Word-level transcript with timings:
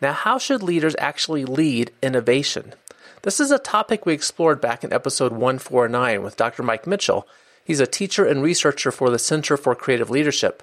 Now, 0.00 0.12
how 0.12 0.38
should 0.38 0.62
leaders 0.62 0.96
actually 0.98 1.44
lead 1.44 1.92
innovation? 2.02 2.74
This 3.22 3.40
is 3.40 3.50
a 3.50 3.58
topic 3.58 4.04
we 4.04 4.12
explored 4.12 4.60
back 4.60 4.84
in 4.84 4.92
episode 4.92 5.32
149 5.32 6.22
with 6.22 6.36
Dr. 6.36 6.62
Mike 6.62 6.86
Mitchell. 6.86 7.26
He's 7.64 7.80
a 7.80 7.86
teacher 7.86 8.26
and 8.26 8.42
researcher 8.42 8.90
for 8.90 9.08
the 9.08 9.18
Center 9.18 9.56
for 9.56 9.74
Creative 9.74 10.10
Leadership. 10.10 10.62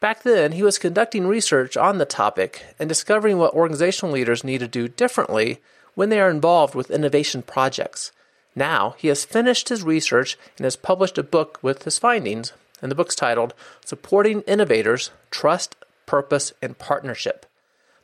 Back 0.00 0.22
then, 0.22 0.52
he 0.52 0.62
was 0.62 0.78
conducting 0.78 1.26
research 1.26 1.76
on 1.76 1.98
the 1.98 2.04
topic 2.04 2.64
and 2.78 2.88
discovering 2.88 3.38
what 3.38 3.54
organizational 3.54 4.14
leaders 4.14 4.42
need 4.42 4.58
to 4.58 4.68
do 4.68 4.88
differently 4.88 5.60
when 5.94 6.08
they 6.08 6.18
are 6.18 6.30
involved 6.30 6.74
with 6.74 6.90
innovation 6.90 7.42
projects. 7.42 8.10
Now, 8.56 8.94
he 8.98 9.08
has 9.08 9.24
finished 9.24 9.68
his 9.68 9.82
research 9.82 10.38
and 10.56 10.64
has 10.64 10.76
published 10.76 11.18
a 11.18 11.22
book 11.22 11.58
with 11.62 11.84
his 11.84 11.98
findings, 11.98 12.52
and 12.80 12.90
the 12.90 12.96
book's 12.96 13.14
titled 13.14 13.54
Supporting 13.84 14.40
Innovators 14.42 15.10
Trust, 15.30 15.76
Purpose, 16.06 16.52
and 16.62 16.78
Partnership. 16.78 17.46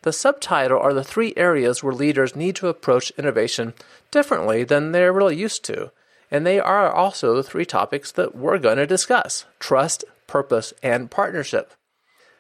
The 0.09 0.12
subtitle 0.12 0.80
are 0.80 0.95
the 0.95 1.05
three 1.05 1.35
areas 1.37 1.83
where 1.83 1.93
leaders 1.93 2.34
need 2.34 2.56
to 2.56 2.69
approach 2.69 3.11
innovation 3.19 3.75
differently 4.11 4.64
than 4.64 4.92
they're 4.92 5.12
really 5.12 5.37
used 5.37 5.67
to. 5.67 5.92
And 6.31 6.47
they 6.47 6.59
are 6.59 6.91
also 6.91 7.37
the 7.37 7.42
three 7.42 7.67
topics 7.67 8.11
that 8.12 8.34
we're 8.34 8.56
going 8.56 8.79
to 8.79 8.86
discuss 8.86 9.45
trust, 9.59 10.06
purpose, 10.27 10.73
and 10.83 11.11
partnership. 11.11 11.75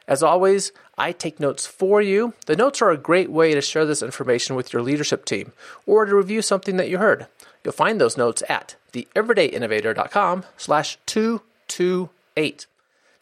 As 0.06 0.22
always, 0.22 0.72
I 0.96 1.12
take 1.12 1.40
notes 1.40 1.66
for 1.66 2.00
you. 2.00 2.32
The 2.46 2.56
notes 2.56 2.80
are 2.80 2.90
a 2.90 2.96
great 2.96 3.30
way 3.30 3.52
to 3.52 3.60
share 3.60 3.84
this 3.84 4.02
information 4.02 4.56
with 4.56 4.72
your 4.72 4.80
leadership 4.80 5.26
team 5.26 5.52
or 5.84 6.06
to 6.06 6.16
review 6.16 6.40
something 6.40 6.78
that 6.78 6.88
you 6.88 6.96
heard. 6.96 7.26
You'll 7.62 7.72
find 7.72 8.00
those 8.00 8.16
notes 8.16 8.42
at 8.48 8.76
theeverydayinnovator.com 8.94 10.44
slash 10.56 10.96
228. 11.04 12.66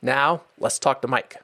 Now, 0.00 0.42
let's 0.56 0.78
talk 0.78 1.02
to 1.02 1.08
Mike. 1.08 1.42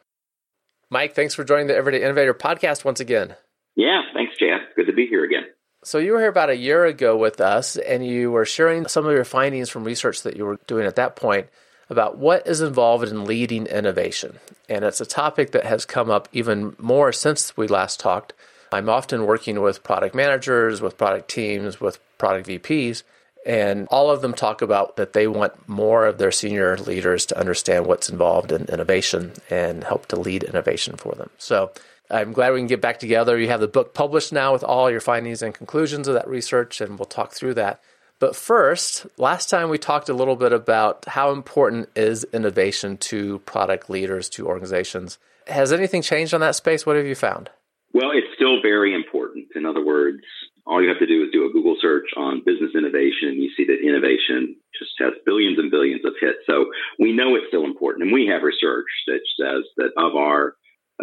Mike, 0.92 1.14
thanks 1.14 1.32
for 1.34 1.42
joining 1.42 1.68
the 1.68 1.74
Everyday 1.74 2.02
Innovator 2.02 2.34
podcast 2.34 2.84
once 2.84 3.00
again. 3.00 3.34
Yeah, 3.76 4.02
thanks, 4.12 4.34
Jeff. 4.38 4.60
Good 4.76 4.88
to 4.88 4.92
be 4.92 5.06
here 5.06 5.24
again. 5.24 5.44
So, 5.82 5.96
you 5.96 6.12
were 6.12 6.18
here 6.18 6.28
about 6.28 6.50
a 6.50 6.54
year 6.54 6.84
ago 6.84 7.16
with 7.16 7.40
us, 7.40 7.78
and 7.78 8.06
you 8.06 8.30
were 8.30 8.44
sharing 8.44 8.86
some 8.86 9.06
of 9.06 9.14
your 9.14 9.24
findings 9.24 9.70
from 9.70 9.84
research 9.84 10.20
that 10.20 10.36
you 10.36 10.44
were 10.44 10.58
doing 10.66 10.84
at 10.84 10.96
that 10.96 11.16
point 11.16 11.46
about 11.88 12.18
what 12.18 12.46
is 12.46 12.60
involved 12.60 13.08
in 13.08 13.24
leading 13.24 13.64
innovation. 13.68 14.38
And 14.68 14.84
it's 14.84 15.00
a 15.00 15.06
topic 15.06 15.52
that 15.52 15.64
has 15.64 15.86
come 15.86 16.10
up 16.10 16.28
even 16.30 16.76
more 16.78 17.10
since 17.10 17.56
we 17.56 17.66
last 17.68 17.98
talked. 17.98 18.34
I'm 18.70 18.90
often 18.90 19.24
working 19.24 19.62
with 19.62 19.82
product 19.82 20.14
managers, 20.14 20.82
with 20.82 20.98
product 20.98 21.30
teams, 21.30 21.80
with 21.80 22.00
product 22.18 22.48
VPs, 22.48 23.02
and 23.44 23.88
all 23.90 24.10
of 24.10 24.22
them 24.22 24.34
talk 24.34 24.62
about 24.62 24.96
that 24.96 25.12
they 25.12 25.26
want 25.26 25.68
more 25.68 26.06
of 26.06 26.18
their 26.18 26.30
senior 26.30 26.76
leaders 26.78 27.26
to 27.26 27.38
understand 27.38 27.86
what's 27.86 28.08
involved 28.08 28.52
in 28.52 28.64
innovation 28.66 29.32
and 29.50 29.84
help 29.84 30.06
to 30.06 30.20
lead 30.20 30.44
innovation 30.44 30.96
for 30.96 31.14
them. 31.14 31.30
So 31.38 31.72
I'm 32.10 32.32
glad 32.32 32.52
we 32.52 32.60
can 32.60 32.66
get 32.66 32.80
back 32.80 32.98
together. 32.98 33.38
You 33.38 33.48
have 33.48 33.60
the 33.60 33.68
book 33.68 33.94
published 33.94 34.32
now 34.32 34.52
with 34.52 34.62
all 34.62 34.90
your 34.90 35.00
findings 35.00 35.42
and 35.42 35.54
conclusions 35.54 36.08
of 36.08 36.14
that 36.14 36.28
research, 36.28 36.80
and 36.80 36.98
we'll 36.98 37.06
talk 37.06 37.32
through 37.32 37.54
that. 37.54 37.80
But 38.18 38.36
first, 38.36 39.06
last 39.16 39.50
time 39.50 39.68
we 39.68 39.78
talked 39.78 40.08
a 40.08 40.14
little 40.14 40.36
bit 40.36 40.52
about 40.52 41.06
how 41.08 41.32
important 41.32 41.88
is 41.96 42.24
innovation 42.32 42.96
to 42.98 43.40
product 43.40 43.90
leaders, 43.90 44.28
to 44.30 44.46
organizations. 44.46 45.18
Has 45.48 45.72
anything 45.72 46.02
changed 46.02 46.32
on 46.32 46.40
that 46.40 46.54
space? 46.54 46.86
What 46.86 46.96
have 46.96 47.06
you 47.06 47.16
found? 47.16 47.50
Well, 47.92 48.10
it's 48.12 48.28
still 48.36 48.62
very 48.62 48.94
important. 48.94 49.48
In 49.56 49.66
other 49.66 49.84
words, 49.84 50.22
all 50.72 50.82
you 50.82 50.88
have 50.88 51.04
to 51.04 51.06
do 51.06 51.22
is 51.22 51.28
do 51.32 51.44
a 51.44 51.52
Google 51.52 51.76
search 51.78 52.08
on 52.16 52.40
business 52.46 52.72
innovation, 52.74 53.28
and 53.28 53.42
you 53.42 53.52
see 53.54 53.68
that 53.68 53.84
innovation 53.84 54.56
just 54.72 54.96
has 55.00 55.12
billions 55.26 55.58
and 55.58 55.70
billions 55.70 56.00
of 56.06 56.14
hits. 56.18 56.40
So 56.48 56.72
we 56.98 57.12
know 57.12 57.36
it's 57.36 57.52
still 57.52 57.64
important. 57.64 58.04
And 58.04 58.12
we 58.12 58.26
have 58.32 58.40
research 58.40 58.88
that 59.06 59.20
says 59.36 59.68
that 59.76 59.92
of 60.00 60.16
our 60.16 60.56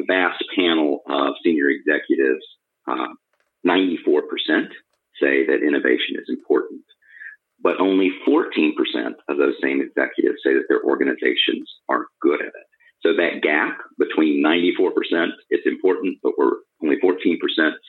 vast 0.07 0.41
panel 0.57 1.01
of 1.05 1.35
senior 1.43 1.69
executives, 1.69 2.41
uh, 2.89 3.13
94% 3.61 4.73
say 5.21 5.45
that 5.45 5.61
innovation 5.61 6.17
is 6.17 6.33
important. 6.33 6.81
But 7.61 7.79
only 7.79 8.09
14% 8.25 8.73
of 9.27 9.37
those 9.37 9.53
same 9.61 9.81
executives 9.85 10.41
say 10.41 10.53
that 10.57 10.65
their 10.67 10.81
organizations 10.81 11.69
are 11.89 12.07
good 12.21 12.41
at 12.41 12.47
it. 12.47 12.68
So 13.01 13.13
that 13.15 13.41
gap 13.41 13.77
between 13.97 14.43
94%, 14.43 15.29
it's 15.49 15.65
important, 15.65 16.17
but 16.21 16.33
we're 16.37 16.57
only 16.83 16.97
14% 16.97 17.37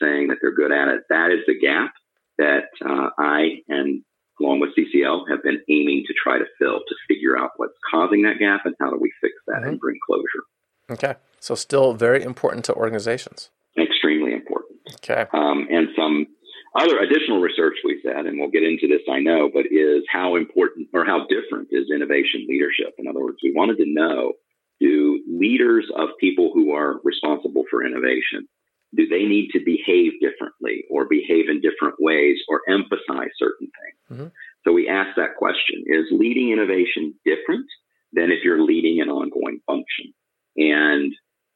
saying 0.01 0.27
that 0.27 0.37
they're 0.41 0.55
good 0.55 0.71
at 0.71 0.87
it. 0.87 1.01
That 1.09 1.31
is 1.31 1.45
the 1.47 1.59
gap 1.59 1.93
that 2.37 2.69
uh, 2.83 3.09
I 3.17 3.61
and 3.67 4.03
along 4.41 4.59
with 4.59 4.71
CCL 4.75 5.29
have 5.29 5.43
been 5.43 5.61
aiming 5.69 6.03
to 6.07 6.13
try 6.13 6.39
to 6.39 6.45
fill 6.57 6.79
to 6.79 6.95
figure 7.07 7.37
out 7.37 7.51
what's 7.57 7.77
causing 7.89 8.23
that 8.23 8.39
gap 8.39 8.61
and 8.65 8.75
how 8.79 8.89
do 8.89 8.97
we 8.99 9.11
fix 9.21 9.33
that 9.47 9.57
mm-hmm. 9.57 9.69
and 9.69 9.79
bring 9.79 9.97
closure. 10.05 10.43
Okay. 10.89 11.15
So 11.39 11.55
still 11.55 11.93
very 11.93 12.23
important 12.23 12.65
to 12.65 12.73
organizations. 12.73 13.49
Extremely 13.77 14.33
important. 14.33 14.79
Okay. 14.95 15.25
Um, 15.33 15.67
and 15.69 15.89
some 15.95 16.27
other 16.75 16.99
additional 16.99 17.41
research 17.41 17.75
we 17.83 18.01
said, 18.03 18.25
and 18.25 18.39
we'll 18.39 18.49
get 18.49 18.63
into 18.63 18.87
this, 18.87 19.01
I 19.09 19.19
know, 19.19 19.49
but 19.53 19.65
is 19.69 20.03
how 20.09 20.35
important 20.35 20.87
or 20.93 21.05
how 21.05 21.27
different 21.27 21.69
is 21.71 21.91
innovation 21.93 22.45
leadership? 22.47 22.95
In 22.97 23.07
other 23.07 23.19
words, 23.19 23.37
we 23.43 23.53
wanted 23.55 23.77
to 23.77 23.85
know 23.87 24.33
do 24.81 25.23
leaders 25.29 25.85
of 25.95 26.09
people 26.19 26.51
who 26.53 26.73
are 26.73 26.99
responsible 27.03 27.63
for 27.69 27.85
innovation 27.85 28.47
do 28.93 29.07
they 29.07 29.23
need 29.23 29.49
to 29.51 29.59
behave 29.63 30.11
differently 30.19 30.83
or 30.89 31.07
behave 31.07 31.47
in 31.47 31.61
different 31.61 31.95
ways 31.99 32.37
or 32.49 32.61
emphasize 32.67 33.31
certain 33.37 33.69
things 33.79 34.19
mm-hmm. 34.19 34.27
so 34.65 34.73
we 34.73 34.89
ask 34.89 35.15
that 35.15 35.37
question 35.37 35.83
is 35.85 36.05
leading 36.11 36.51
innovation 36.51 37.13
different 37.23 37.67
than 38.11 38.31
if 38.31 38.43
you're 38.43 38.65
leading 38.65 38.99
an 38.99 39.09
ongoing 39.09 39.59
function 39.65 40.13
and 40.57 41.13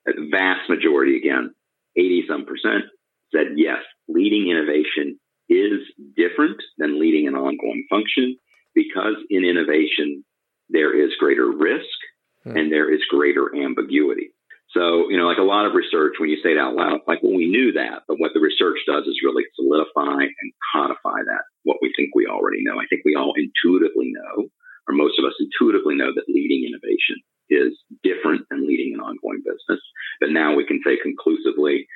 a 0.08 0.12
vast 0.32 0.70
majority 0.70 1.18
again 1.18 1.54
80 1.98 2.26
some 2.30 2.46
percent 2.46 2.86
said 3.34 3.48
yes 3.56 3.82
leading 4.08 4.50
innovation 4.50 5.20
is 5.50 5.82
different 6.16 6.58
than 6.78 7.00
leading 7.00 7.28
an 7.28 7.36
ongoing 7.36 7.86
function 7.90 8.38
because 8.74 9.16
in 9.30 9.44
innovation 9.44 10.24
there 10.70 10.94
is 11.00 11.12
greater 11.20 11.52
risk 11.52 11.98
mm. 12.46 12.58
and 12.58 12.72
there 12.72 12.94
is 12.94 13.02
greater 13.10 13.50
ambiguity. 13.56 14.32
So, 14.70 15.10
you 15.10 15.18
know, 15.18 15.28
like 15.28 15.38
a 15.40 15.48
lot 15.48 15.66
of 15.66 15.74
research, 15.74 16.16
when 16.20 16.30
you 16.30 16.38
say 16.44 16.52
it 16.52 16.60
out 16.60 16.76
loud, 16.76 17.00
like, 17.08 17.24
well, 17.24 17.36
we 17.36 17.48
knew 17.48 17.72
that, 17.74 18.04
but 18.08 18.20
what 18.20 18.32
the 18.34 18.44
research 18.44 18.80
does 18.86 19.08
is 19.08 19.24
really 19.24 19.44
solidify 19.56 20.28
and 20.28 20.50
codify 20.74 21.24
that, 21.24 21.48
what 21.64 21.78
we 21.82 21.94
think 21.96 22.12
we 22.14 22.28
already 22.28 22.60
know. 22.60 22.76
I 22.76 22.86
think 22.90 23.04
we 23.06 23.16
all 23.16 23.34
intuitively 23.38 24.12
know, 24.12 24.50
or 24.88 24.94
most 24.94 25.18
of 25.18 25.24
us 25.24 25.40
intuitively 25.40 25.96
know 25.96 26.12
that 26.14 26.28
leading 26.28 26.68
innovation 26.68 27.24
is 27.50 27.78
different 28.04 28.44
than 28.50 28.68
leading 28.68 28.94
an 28.94 29.00
ongoing 29.00 29.44
business. 29.46 29.80
But 30.20 30.32
now 30.32 30.56
we 30.56 30.66
can 30.66 30.82
say 30.86 30.98
conclusively, 31.02 31.88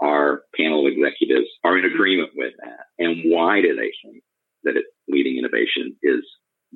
our 0.00 0.42
panel 0.56 0.86
of 0.86 0.92
executives 0.92 1.48
are 1.64 1.78
in 1.78 1.84
agreement 1.84 2.30
with 2.34 2.52
that. 2.60 2.84
And 2.98 3.32
why 3.32 3.60
do 3.62 3.76
they 3.76 3.92
think 4.02 4.22
that 4.64 4.76
it, 4.76 4.84
leading 5.08 5.38
innovation 5.38 5.96
is 6.02 6.20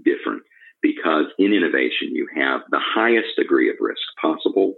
different? 0.04 0.42
Because 0.84 1.32
in 1.38 1.56
innovation, 1.56 2.12
you 2.12 2.28
have 2.36 2.60
the 2.68 2.78
highest 2.78 3.32
degree 3.38 3.70
of 3.70 3.76
risk 3.80 4.04
possible 4.20 4.74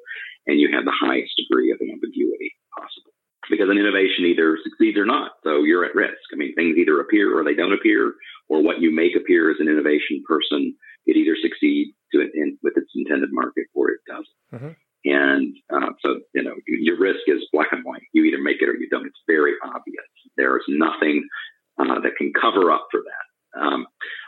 and 0.47 0.61
you 0.61 0.71
have 0.73 0.85
the 0.85 0.95
highest 0.95 1.35
degree 1.35 1.73
of 1.73 1.83
ambiguity 1.83 2.55
possible. 2.79 3.11
Because 3.51 3.67
an 3.69 3.79
innovation 3.79 4.25
either 4.25 4.57
succeeds 4.63 4.97
or 4.97 5.05
not. 5.05 5.33
So 5.43 5.67
you're 5.67 5.85
at 5.85 5.99
risk. 5.99 6.31
I 6.33 6.37
mean, 6.37 6.55
things 6.55 6.79
either 6.79 7.01
appear 7.01 7.37
or 7.37 7.43
they 7.43 7.55
don't 7.55 7.75
appear, 7.75 8.15
or 8.49 8.63
what 8.63 8.81
you 8.81 8.95
make 8.95 9.17
appear 9.17 9.51
as 9.51 9.59
an 9.59 9.69
innovation 9.69 10.23
person, 10.27 10.75
it 11.07 11.17
either 11.17 11.35
succeeds 11.43 11.91
to 12.13 12.21
it 12.21 12.31
in, 12.35 12.57
with 12.63 12.75
its 12.77 12.91
intended 12.95 13.31
market 13.33 13.67
or 13.75 13.91
it 13.91 14.01
doesn't. 14.07 14.41
Mm-hmm. 14.55 14.75
And 15.11 15.57
uh, 15.75 15.91
so, 16.03 16.21
you 16.35 16.43
know, 16.43 16.55
your 16.67 16.99
risk 16.99 17.23
is 17.27 17.47
black 17.53 17.69
and 17.73 17.85
white. 17.85 18.03
You 18.13 18.25
either 18.25 18.43
make 18.43 18.63
it 18.63 18.69
or 18.69 18.75
you 18.75 18.89
don't. 18.91 19.07
It's 19.07 19.27
very 19.27 19.55
obvious. 19.63 20.07
There 20.37 20.57
is 20.57 20.65
nothing 20.69 21.27
uh, 21.79 21.99
that 22.03 22.17
can 22.19 22.33
cover 22.41 22.71
up 22.71 22.87
for 22.91 23.01
that. 23.03 23.27
Um, 23.61 23.87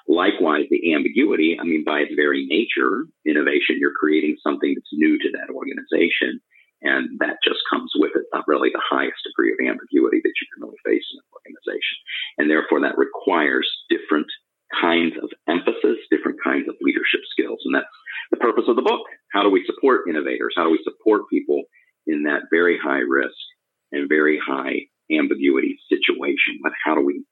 likewise, 0.09 0.67
the 0.71 0.95
ambiguity, 0.95 1.57
I 1.61 1.65
mean, 1.65 1.85
by 1.85 2.01
its 2.01 2.15
very 2.17 2.47
nature, 2.47 3.05
innovation, 3.27 3.79
you're 3.79 3.97
creating 3.99 4.37
something 4.43 4.75
that's 4.75 4.93
new 4.93 5.19
to 5.19 5.31
that 5.37 5.53
organization. 5.53 6.41
And 6.81 7.19
that 7.19 7.43
just 7.43 7.59
comes 7.71 7.91
with 7.97 8.13
it, 8.15 8.27
not 8.33 8.47
really 8.47 8.71
the 8.71 8.83
highest 8.83 9.19
degree 9.27 9.53
of 9.53 9.59
ambiguity 9.59 10.23
that 10.23 10.37
you 10.39 10.47
can 10.55 10.63
really 10.63 10.79
face 10.87 11.03
in 11.11 11.19
an 11.19 11.31
organization. 11.35 11.97
And 12.39 12.47
therefore, 12.47 12.81
that 12.83 12.97
requires 12.97 13.67
different 13.91 14.31
kinds 14.81 15.17
of 15.19 15.31
emphasis, 15.49 15.99
different 16.11 16.39
kinds 16.45 16.69
of 16.69 16.79
leadership 16.81 17.21
skills. 17.33 17.59
And 17.65 17.75
that's 17.75 17.91
the 18.31 18.39
purpose 18.39 18.69
of 18.69 18.77
the 18.77 18.87
book. 18.87 19.03
How 19.33 19.43
do 19.43 19.51
we 19.51 19.67
support 19.67 20.07
innovators? 20.09 20.55
How 20.55 20.65
do 20.65 20.71
we 20.71 20.85
support 20.85 21.29
people 21.31 21.65
in 22.07 22.25
that 22.25 22.47
very 22.51 22.79
high 22.79 23.03
risk 23.03 23.37
and 23.93 24.09
very 24.09 24.39
high 24.39 24.87
ambiguity 25.11 25.79
situation. 25.89 26.61
But 26.63 26.73
how 26.85 26.95
do 26.95 27.05
we 27.05 27.25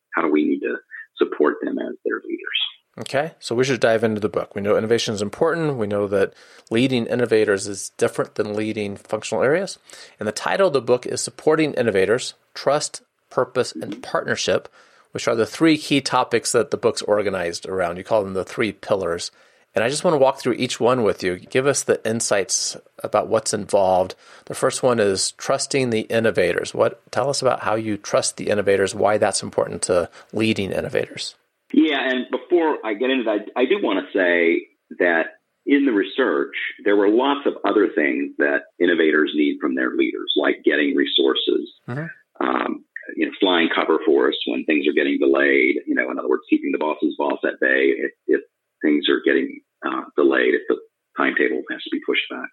Okay, 3.08 3.35
so 3.38 3.55
we 3.55 3.62
should 3.62 3.79
dive 3.79 4.03
into 4.03 4.20
the 4.20 4.29
book. 4.29 4.56
We 4.56 4.62
know 4.62 4.76
innovation 4.76 5.14
is 5.14 5.23
important. 5.23 5.76
We 5.76 5.87
know 5.87 6.08
that 6.08 6.35
leading 6.70 7.06
innovators 7.06 7.69
is 7.69 7.91
different 7.91 8.35
than 8.35 8.56
leading 8.56 8.97
functional 8.97 9.44
areas. 9.44 9.79
And 10.19 10.26
the 10.26 10.32
title 10.32 10.67
of 10.67 10.73
the 10.73 10.81
book 10.81 11.06
is 11.06 11.20
Supporting 11.20 11.73
Innovators 11.75 12.35
Trust, 12.53 13.03
Purpose, 13.31 13.70
and 13.70 14.03
Partnership, 14.03 14.69
which 15.12 15.29
are 15.29 15.37
the 15.37 15.47
three 15.47 15.79
key 15.79 16.00
topics 16.00 16.50
that 16.50 16.73
the 16.73 16.76
book's 16.76 17.00
organized 17.03 17.64
around. 17.69 17.97
You 17.97 18.03
call 18.03 18.25
them 18.25 18.35
the 18.35 18.44
three 18.44 18.73
pillars. 18.73 19.31
And 19.76 19.85
I 19.85 19.88
just 19.88 20.02
want 20.02 20.14
to 20.14 20.19
walk 20.19 20.41
through 20.41 20.55
each 20.55 20.81
one 20.81 21.05
with 21.05 21.23
you. 21.23 21.37
Give 21.37 21.69
us 21.69 21.85
the 21.85 22.05
insights 22.05 22.76
about 23.05 23.29
what's 23.29 23.55
involved. 23.55 24.17
The 24.47 24.55
first 24.56 24.82
one 24.82 24.99
is 24.99 25.31
trusting 25.32 25.91
the 25.91 26.00
innovators. 26.00 26.75
What 26.75 27.00
tell 27.12 27.31
us 27.31 27.41
about 27.41 27.61
how 27.61 27.76
you 27.76 27.99
trust 27.99 28.37
the 28.37 28.49
innovators, 28.49 28.97
why 28.97 29.19
that's 29.19 29.44
important 29.44 29.82
to 29.82 30.11
leading 30.32 30.73
innovators. 30.73 31.37
Yeah, 31.73 31.99
and 32.00 32.26
before 32.56 32.79
I 32.85 32.94
get 32.94 33.11
into 33.11 33.25
that, 33.25 33.50
I 33.56 33.64
do 33.67 33.79
want 33.82 34.00
to 34.00 34.19
say 34.19 34.69
that 34.99 35.37
in 35.67 35.85
the 35.85 35.93
research, 35.93 36.55
there 36.85 36.97
were 36.97 37.08
lots 37.08 37.47
of 37.47 37.55
other 37.69 37.88
things 37.94 38.32
that 38.38 38.62
innovators 38.81 39.32
need 39.35 39.58
from 39.61 39.75
their 39.75 39.91
leaders, 39.97 40.32
like 40.37 40.62
getting 40.64 40.94
resources, 40.94 41.73
mm-hmm. 41.88 42.06
um, 42.47 42.85
you 43.17 43.26
know, 43.26 43.32
flying 43.41 43.69
cover 43.75 43.99
for 44.06 44.29
us 44.29 44.37
when 44.47 44.64
things 44.64 44.87
are 44.87 44.93
getting 44.93 45.19
delayed. 45.19 45.76
You 45.87 45.94
know, 45.94 46.11
in 46.11 46.19
other 46.19 46.29
words, 46.29 46.44
keeping 46.49 46.73
the 46.73 46.79
boss's 46.79 47.14
boss 47.19 47.38
at 47.44 47.61
bay 47.61 47.93
if, 47.97 48.12
if 48.26 48.41
things 48.82 49.06
are 49.09 49.20
getting 49.25 49.61
uh, 49.85 50.05
delayed, 50.17 50.55
if 50.55 50.62
the 50.69 50.76
timetable 51.17 51.62
has 51.70 51.82
to 51.82 51.91
be 51.91 52.00
pushed 52.06 52.29
back. 52.31 52.49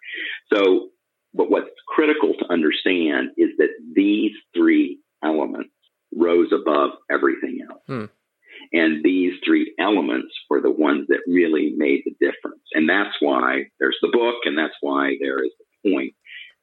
So, 0.51 0.89
but 1.33 1.49
what's 1.49 1.69
critical 1.87 2.33
to 2.39 2.51
understand 2.51 3.29
is 3.37 3.49
that 3.57 3.69
these 3.95 4.31
three 4.55 4.99
elements 5.23 5.71
rose 6.15 6.51
above 6.51 6.91
everything 7.09 7.59
else. 7.69 7.81
Hmm. 7.87 8.05
And 8.71 9.03
these 9.03 9.33
three 9.45 9.73
elements 9.79 10.33
were 10.49 10.61
the 10.61 10.71
ones 10.71 11.07
that 11.07 11.11
really 11.27 11.73
made 11.75 12.03
the 12.05 12.15
difference. 12.19 12.63
And 12.73 12.89
that's 12.89 13.15
why 13.19 13.65
there's 13.79 13.97
the 14.01 14.11
book, 14.11 14.35
and 14.45 14.57
that's 14.57 14.75
why 14.81 15.15
there 15.19 15.43
is 15.43 15.51
the 15.59 15.91
point 15.91 16.13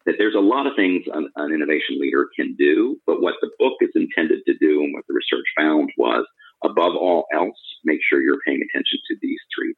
that 0.07 0.15
there's 0.19 0.35
a 0.35 0.41
lot 0.41 0.67
of 0.67 0.73
things 0.77 1.05
an, 1.13 1.29
an 1.37 1.53
innovation 1.53 2.01
leader 2.01 2.29
can 2.35 2.57
do. 2.59 2.97
But 3.07 3.21
what 3.21 3.35
the 3.41 3.51
book 3.59 3.75
is 3.81 3.91
intended 3.95 4.41
to 4.47 4.55
do 4.59 4.83
and 4.83 4.95
what 4.95 5.05
the 5.07 5.15
research 5.15 5.47
found 5.57 5.91
was, 5.99 6.27
above 6.65 6.95
all 6.97 7.27
else, 7.35 7.57
make 7.85 8.01
sure 8.03 8.21
you're 8.21 8.41
paying 8.47 8.61
attention 8.61 8.99
to 9.09 9.17
these 9.21 9.41
three. 9.55 9.75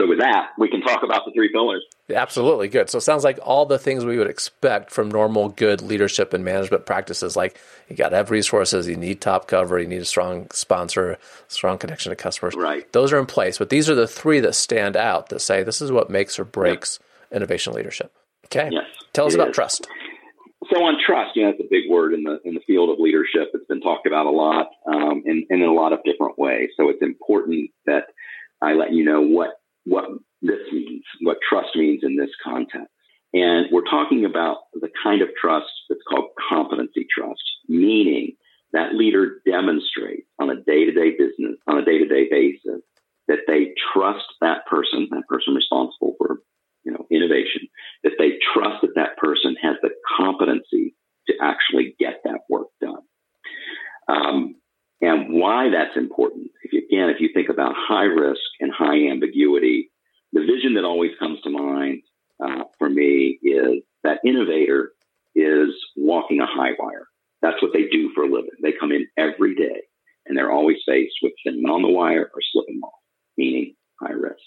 So 0.00 0.06
with 0.06 0.20
that, 0.20 0.50
we 0.56 0.68
can 0.68 0.80
talk 0.80 1.02
about 1.02 1.24
the 1.24 1.32
three 1.32 1.50
pillars. 1.50 1.84
Absolutely 2.08 2.68
good. 2.68 2.88
So 2.88 2.98
it 2.98 3.02
sounds 3.02 3.24
like 3.24 3.38
all 3.42 3.66
the 3.66 3.80
things 3.80 4.04
we 4.04 4.16
would 4.16 4.30
expect 4.30 4.92
from 4.92 5.10
normal 5.10 5.48
good 5.48 5.82
leadership 5.82 6.32
and 6.32 6.44
management 6.44 6.86
practices, 6.86 7.34
like 7.34 7.58
you 7.88 7.96
got 7.96 8.10
to 8.10 8.16
have 8.16 8.30
resources, 8.30 8.86
you 8.86 8.96
need 8.96 9.20
top 9.20 9.48
cover, 9.48 9.78
you 9.78 9.88
need 9.88 10.00
a 10.00 10.06
strong 10.06 10.48
sponsor, 10.52 11.18
strong 11.48 11.78
connection 11.78 12.10
to 12.10 12.16
customers. 12.16 12.54
Right. 12.54 12.90
Those 12.92 13.12
are 13.12 13.18
in 13.18 13.26
place, 13.26 13.58
but 13.58 13.70
these 13.70 13.90
are 13.90 13.96
the 13.96 14.06
three 14.06 14.38
that 14.40 14.54
stand 14.54 14.96
out 14.96 15.30
that 15.30 15.40
say 15.40 15.64
this 15.64 15.82
is 15.82 15.90
what 15.90 16.10
makes 16.10 16.38
or 16.38 16.44
breaks 16.44 17.00
innovation 17.32 17.72
leadership. 17.72 18.12
Okay. 18.46 18.68
Yes. 18.70 18.84
Tell 19.12 19.26
us 19.26 19.34
about 19.34 19.50
is. 19.50 19.54
trust. 19.56 19.88
So 20.72 20.82
on 20.82 20.96
trust, 21.04 21.34
you 21.34 21.42
know, 21.42 21.50
it's 21.50 21.60
a 21.60 21.68
big 21.68 21.90
word 21.90 22.14
in 22.14 22.22
the 22.22 22.38
in 22.44 22.54
the 22.54 22.60
field 22.66 22.90
of 22.90 22.98
leadership. 22.98 23.50
It's 23.52 23.66
been 23.66 23.80
talked 23.80 24.06
about 24.06 24.26
a 24.26 24.30
lot, 24.30 24.68
um, 24.86 25.22
and 25.24 25.44
in 25.50 25.62
a 25.62 25.72
lot 25.72 25.92
of 25.92 26.00
different 26.04 26.38
ways. 26.38 26.70
So 26.76 26.88
it's 26.88 27.02
important 27.02 27.70
that 27.86 28.04
I 28.62 28.74
let 28.74 28.92
you 28.92 29.04
know 29.04 29.20
what 29.20 29.50
what 29.84 30.06
this 30.42 30.60
means, 30.72 31.04
what 31.22 31.38
trust 31.48 31.74
means 31.74 32.00
in 32.02 32.16
this 32.16 32.30
context. 32.44 32.88
And 33.34 33.66
we're 33.70 33.84
talking 33.84 34.24
about 34.24 34.58
the 34.72 34.88
kind 35.02 35.20
of 35.20 35.28
trust 35.40 35.70
that's 35.88 36.00
called 36.08 36.30
competency 36.48 37.06
trust, 37.14 37.42
meaning 37.68 38.32
that 38.72 38.94
leader 38.94 39.40
demonstrates 39.46 40.26
on 40.38 40.50
a 40.50 40.56
day 40.56 40.84
to 40.84 40.92
day 40.92 41.10
business, 41.10 41.56
on 41.66 41.78
a 41.78 41.84
day 41.84 41.98
to 41.98 42.06
day 42.06 42.28
basis, 42.30 42.82
that 43.26 43.40
they 43.46 43.74
trust 43.92 44.24
that 44.40 44.66
person, 44.66 45.08
that 45.10 45.28
person 45.28 45.54
responsible 45.54 46.14
for, 46.18 46.38
you 46.84 46.92
know, 46.92 47.06
innovation, 47.10 47.68
that 48.02 48.12
they 48.18 48.38
trust 48.54 48.80
that 48.82 48.94
that 48.94 49.16
person 49.18 49.56
has 49.60 49.76
the 49.82 49.90
competency 50.16 50.94
to 51.26 51.34
actually 51.42 51.94
get 51.98 52.20
that 52.24 52.40
work 52.48 52.68
done. 52.80 53.02
Um, 54.08 54.54
and 55.00 55.34
why 55.34 55.68
that's 55.70 55.96
important. 55.96 56.47
Again, 56.98 57.10
if 57.10 57.20
you 57.20 57.30
think 57.32 57.48
about 57.48 57.74
high 57.76 58.06
risk 58.06 58.40
and 58.58 58.72
high 58.76 59.08
ambiguity, 59.08 59.88
the 60.32 60.40
vision 60.40 60.74
that 60.74 60.84
always 60.84 61.12
comes 61.20 61.40
to 61.42 61.50
mind 61.50 62.02
uh, 62.44 62.64
for 62.76 62.90
me 62.90 63.38
is 63.40 63.84
that 64.02 64.18
innovator 64.26 64.90
is 65.36 65.68
walking 65.96 66.40
a 66.40 66.46
high 66.46 66.72
wire. 66.76 67.06
That's 67.40 67.62
what 67.62 67.72
they 67.72 67.84
do 67.92 68.10
for 68.16 68.24
a 68.24 68.26
living. 68.26 68.50
They 68.64 68.72
come 68.72 68.90
in 68.90 69.06
every 69.16 69.54
day 69.54 69.82
and 70.26 70.36
they're 70.36 70.50
always 70.50 70.78
faced 70.88 71.14
with 71.22 71.34
sitting 71.46 71.66
on 71.66 71.82
the 71.82 71.88
wire 71.88 72.32
or 72.34 72.40
slipping 72.50 72.80
off, 72.82 72.98
meaning 73.36 73.76
high 74.02 74.14
risk. 74.14 74.42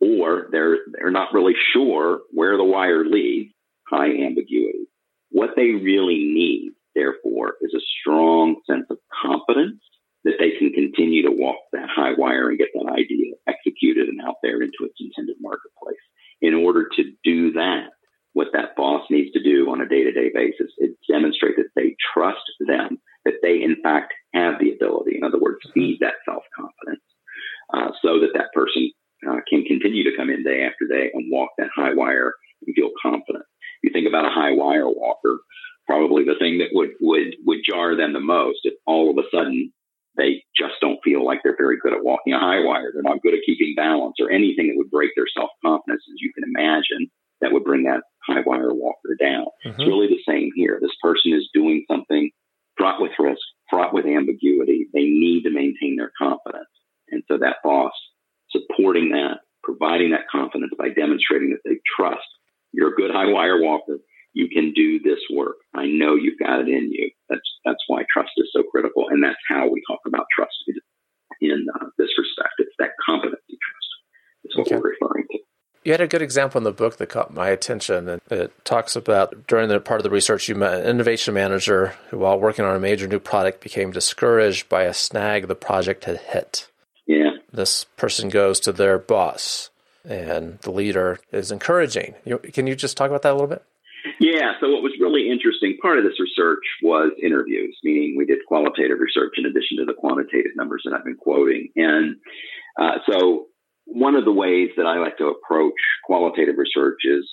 Or 0.00 0.50
they're, 0.52 0.78
they're 0.92 1.10
not 1.10 1.34
really 1.34 1.54
sure 1.72 2.20
where 2.30 2.56
the 2.56 2.64
wire 2.64 3.04
leads, 3.04 3.52
high 3.88 4.10
ambiguity. 4.24 4.86
What 5.30 5.50
they 5.56 5.70
really 5.70 6.30
need 6.32 6.74
therefore, 6.94 7.54
is 7.62 7.74
a 7.74 7.80
strong 8.00 8.56
sense 8.68 8.84
of 8.90 8.98
confidence 9.24 9.80
that 10.24 10.34
they 10.38 10.52
can 10.58 10.72
continue 10.72 11.22
to 11.22 11.34
walk 11.34 11.56
that 11.72 11.88
high 11.88 12.12
wire 12.16 12.48
and 12.48 12.58
get 12.58 12.68
that 12.74 12.92
idea 12.92 13.34
executed 13.48 14.08
and 14.08 14.20
out 14.22 14.36
there 14.42 14.62
into 14.62 14.82
its 14.82 14.94
intended 15.00 15.36
marketplace. 15.40 16.02
In 16.40 16.54
order 16.54 16.88
to 16.96 17.02
do 17.24 17.52
that, 17.52 17.90
what 18.34 18.48
that 18.52 18.76
boss 18.76 19.04
needs 19.10 19.32
to 19.32 19.42
do 19.42 19.70
on 19.70 19.80
a 19.80 19.88
day 19.88 20.04
to 20.04 20.12
day 20.12 20.30
basis 20.32 20.72
is 20.78 20.90
demonstrate 21.10 21.56
that 21.56 21.70
they 21.76 21.96
trust 22.14 22.42
them, 22.60 22.98
that 23.24 23.34
they 23.42 23.62
in 23.62 23.76
fact 23.82 24.14
have 24.32 24.54
the 24.60 24.72
ability. 24.72 25.16
In 25.16 25.24
other 25.24 25.38
words, 25.40 25.58
feed 25.74 25.98
that 26.00 26.22
self 26.24 26.42
confidence 26.56 27.04
uh, 27.74 27.90
so 28.00 28.20
that 28.20 28.32
that 28.34 28.52
person 28.54 28.90
uh, 29.28 29.40
can 29.48 29.64
continue 29.64 30.04
to 30.04 30.16
come 30.16 30.30
in 30.30 30.44
day 30.44 30.62
after 30.62 30.86
day 30.88 31.10
and 31.12 31.30
walk 31.30 31.50
that 31.58 31.70
high 31.74 31.94
wire 31.94 32.32
and 32.64 32.74
feel 32.74 32.90
confident. 33.02 33.44
You 33.82 33.90
think 33.92 34.08
about 34.08 34.24
a 34.24 34.30
high 34.30 34.52
wire 34.52 34.88
walker, 34.88 35.40
probably 35.86 36.24
the 36.24 36.38
thing 36.38 36.58
that 36.58 36.70
would, 36.72 36.90
would, 37.00 37.36
would 37.44 37.58
jar 37.68 37.96
them 37.96 38.12
the 38.12 38.20
most 38.20 38.60
if 38.64 38.74
all 38.86 39.10
of 39.10 39.18
a 39.18 39.28
sudden 39.34 39.72
they 40.16 40.44
just 40.56 40.74
don't 40.80 41.00
feel 41.02 41.24
like 41.24 41.40
they're 41.42 41.56
very 41.56 41.78
good 41.80 41.94
at 41.94 42.04
walking 42.04 42.34
a 42.34 42.38
high 42.38 42.60
wire. 42.60 42.90
They're 42.92 43.02
not 43.02 43.22
good 43.22 43.34
at 43.34 43.46
keeping 43.46 43.74
balance 43.76 44.16
or 44.20 44.30
anything 44.30 44.68
that 44.68 44.76
would 44.76 44.90
break 44.90 45.10
their 45.16 45.30
self 45.34 45.50
confidence, 45.64 46.02
as 46.08 46.20
you 46.20 46.32
can 46.34 46.44
imagine, 46.62 47.10
that 47.40 47.52
would 47.52 47.64
bring 47.64 47.84
that 47.84 48.02
high 48.26 48.42
wire 48.44 48.72
walker 48.72 49.16
down. 49.18 49.46
Mm-hmm. 49.64 49.80
It's 49.80 49.88
really 49.88 50.08
the 50.08 50.22
same 50.26 50.50
here. 50.54 50.78
This 50.80 50.94
person 51.02 51.32
is 51.32 51.48
doing 51.52 51.84
something 51.90 52.30
fraught 52.76 53.00
with 53.00 53.12
risk, 53.18 53.42
fraught 53.68 53.92
with 53.92 54.06
ambiguity. 54.06 54.86
They 54.92 55.04
need 55.04 55.42
to 55.44 55.50
maintain 55.50 55.96
their 55.96 56.12
confidence. 56.16 56.70
And 57.10 57.22
so 57.28 57.38
that 57.38 57.56
boss 57.64 57.92
supporting 58.50 59.10
that, 59.10 59.38
providing 59.62 60.10
that 60.12 60.28
confidence 60.30 60.72
by 60.78 60.88
demonstrating 60.88 61.50
that 61.50 61.68
they 61.68 61.78
trust 61.96 62.26
you're 62.72 62.92
a 62.92 62.96
good 62.96 63.10
high 63.10 63.30
wire 63.30 63.60
walker 63.60 63.98
you 64.32 64.48
can 64.48 64.72
do 64.72 64.98
this 65.00 65.20
work. 65.30 65.56
I 65.74 65.86
know 65.86 66.14
you've 66.14 66.38
got 66.38 66.60
it 66.60 66.68
in 66.68 66.90
you. 66.90 67.10
That's 67.28 67.48
that's 67.64 67.84
why 67.86 68.04
trust 68.12 68.32
is 68.36 68.50
so 68.52 68.62
critical, 68.62 69.08
and 69.08 69.22
that's 69.22 69.40
how 69.48 69.68
we 69.68 69.82
talk 69.88 70.00
about 70.06 70.26
trust 70.34 70.56
in 71.40 71.66
uh, 71.74 71.86
this 71.98 72.10
respect. 72.18 72.54
It's 72.58 72.74
that 72.78 72.90
competency 73.04 73.58
trust. 73.60 73.90
Is 74.44 74.56
what 74.56 74.66
okay. 74.66 74.76
we're 74.76 74.90
referring 74.90 75.26
to. 75.30 75.38
You 75.84 75.92
had 75.92 76.00
a 76.00 76.06
good 76.06 76.22
example 76.22 76.58
in 76.58 76.64
the 76.64 76.70
book 76.70 76.98
that 76.98 77.08
caught 77.08 77.34
my 77.34 77.48
attention, 77.48 78.08
and 78.08 78.20
it 78.30 78.64
talks 78.64 78.94
about 78.94 79.48
during 79.48 79.68
the 79.68 79.80
part 79.80 79.98
of 79.98 80.04
the 80.04 80.10
research 80.10 80.48
you 80.48 80.54
met 80.54 80.74
an 80.74 80.86
innovation 80.86 81.34
manager 81.34 81.94
who, 82.10 82.18
while 82.18 82.38
working 82.38 82.64
on 82.64 82.76
a 82.76 82.80
major 82.80 83.08
new 83.08 83.18
product, 83.18 83.60
became 83.60 83.90
discouraged 83.90 84.68
by 84.68 84.84
a 84.84 84.94
snag 84.94 85.48
the 85.48 85.56
project 85.56 86.04
had 86.04 86.18
hit. 86.18 86.68
Yeah. 87.06 87.30
This 87.52 87.84
person 87.96 88.28
goes 88.28 88.60
to 88.60 88.72
their 88.72 88.96
boss, 88.96 89.70
and 90.04 90.60
the 90.60 90.70
leader 90.70 91.18
is 91.32 91.50
encouraging. 91.50 92.14
You, 92.24 92.38
can 92.38 92.68
you 92.68 92.76
just 92.76 92.96
talk 92.96 93.10
about 93.10 93.22
that 93.22 93.32
a 93.32 93.34
little 93.34 93.48
bit? 93.48 93.64
Yeah. 94.20 94.52
So 94.60 94.70
what 94.70 94.82
was 94.82 94.92
really 95.00 95.30
interesting, 95.30 95.78
part 95.82 95.98
of 95.98 96.04
this 96.04 96.20
research 96.20 96.62
was 96.82 97.10
interviews, 97.20 97.76
meaning 97.82 98.14
we 98.16 98.24
did 98.24 98.38
qualitative 98.46 98.98
research 99.00 99.34
in 99.36 99.46
addition 99.46 99.78
to 99.78 99.84
the 99.84 99.94
quantitative 99.94 100.52
numbers 100.54 100.82
that 100.84 100.94
I've 100.94 101.04
been 101.04 101.16
quoting. 101.16 101.70
And 101.74 102.16
uh, 102.80 102.98
so 103.10 103.46
one 103.92 104.14
of 104.14 104.24
the 104.24 104.32
ways 104.32 104.70
that 104.76 104.86
I 104.86 104.98
like 104.98 105.18
to 105.18 105.26
approach 105.26 105.74
qualitative 106.04 106.56
research 106.56 107.00
is 107.04 107.28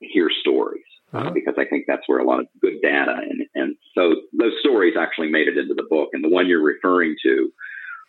hear 0.00 0.28
stories. 0.40 0.82
Uh, 1.14 1.18
uh-huh. 1.18 1.30
because 1.34 1.54
I 1.58 1.66
think 1.66 1.84
that's 1.86 2.04
where 2.06 2.20
a 2.20 2.24
lot 2.24 2.40
of 2.40 2.46
good 2.62 2.80
data 2.80 3.14
and 3.28 3.42
and 3.54 3.76
so 3.94 4.14
those 4.32 4.52
stories 4.60 4.94
actually 4.98 5.30
made 5.30 5.46
it 5.46 5.58
into 5.58 5.74
the 5.74 5.86
book. 5.88 6.08
And 6.14 6.24
the 6.24 6.30
one 6.30 6.46
you're 6.46 6.62
referring 6.62 7.16
to 7.22 7.52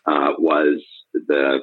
uh, 0.05 0.31
was 0.39 0.81
the 1.13 1.59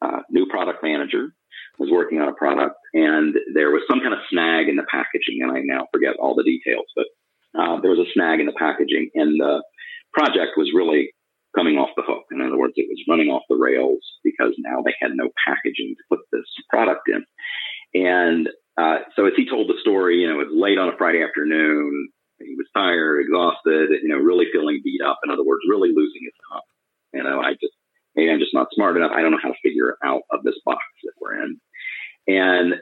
uh, 0.00 0.20
new 0.30 0.46
product 0.46 0.84
manager 0.84 1.34
was 1.78 1.90
working 1.90 2.20
on 2.20 2.28
a 2.28 2.34
product 2.34 2.76
and 2.92 3.34
there 3.54 3.70
was 3.70 3.82
some 3.90 4.00
kind 4.00 4.14
of 4.14 4.20
snag 4.30 4.68
in 4.68 4.76
the 4.76 4.86
packaging 4.88 5.42
and 5.42 5.50
I 5.50 5.62
now 5.64 5.86
forget 5.92 6.14
all 6.20 6.36
the 6.36 6.44
details, 6.44 6.86
but 6.94 7.06
uh, 7.58 7.80
there 7.80 7.90
was 7.90 7.98
a 7.98 8.12
snag 8.12 8.38
in 8.38 8.46
the 8.46 8.52
packaging 8.52 9.10
and 9.14 9.40
the 9.40 9.62
project 10.12 10.52
was 10.56 10.70
really 10.74 11.13
coming 11.54 11.76
off 11.76 11.90
the 11.96 12.02
hook. 12.02 12.24
In 12.30 12.40
other 12.40 12.58
words, 12.58 12.74
it 12.76 12.88
was 12.88 13.02
running 13.08 13.28
off 13.28 13.42
the 13.48 13.56
rails 13.56 14.00
because 14.22 14.54
now 14.58 14.82
they 14.84 14.94
had 15.00 15.12
no 15.14 15.30
packaging 15.46 15.94
to 15.96 16.04
put 16.08 16.20
this 16.32 16.46
product 16.68 17.08
in. 17.08 17.24
And 17.94 18.48
uh, 18.76 19.06
so 19.14 19.26
as 19.26 19.34
he 19.36 19.48
told 19.48 19.68
the 19.68 19.78
story, 19.80 20.18
you 20.18 20.26
know, 20.26 20.40
it 20.40 20.48
was 20.50 20.56
late 20.56 20.78
on 20.78 20.88
a 20.88 20.96
Friday 20.96 21.22
afternoon. 21.22 22.08
He 22.40 22.56
was 22.56 22.66
tired, 22.74 23.20
exhausted, 23.22 23.90
you 24.02 24.08
know, 24.08 24.18
really 24.18 24.46
feeling 24.52 24.80
beat 24.82 25.00
up. 25.00 25.18
In 25.24 25.30
other 25.30 25.44
words, 25.44 25.62
really 25.68 25.90
losing 25.90 26.22
his 26.24 26.34
confidence. 26.50 26.70
You 27.14 27.22
know, 27.22 27.40
I 27.40 27.52
just, 27.54 27.74
maybe 28.16 28.30
I'm 28.30 28.40
just 28.40 28.54
not 28.54 28.68
smart 28.72 28.96
enough. 28.96 29.12
I 29.14 29.22
don't 29.22 29.30
know 29.30 29.42
how 29.42 29.50
to 29.50 29.62
figure 29.62 29.96
out 30.04 30.22
of 30.32 30.42
this 30.42 30.58
box 30.64 30.82
that 31.04 31.12
we're 31.20 31.44
in. 31.44 31.60
And 32.26 32.74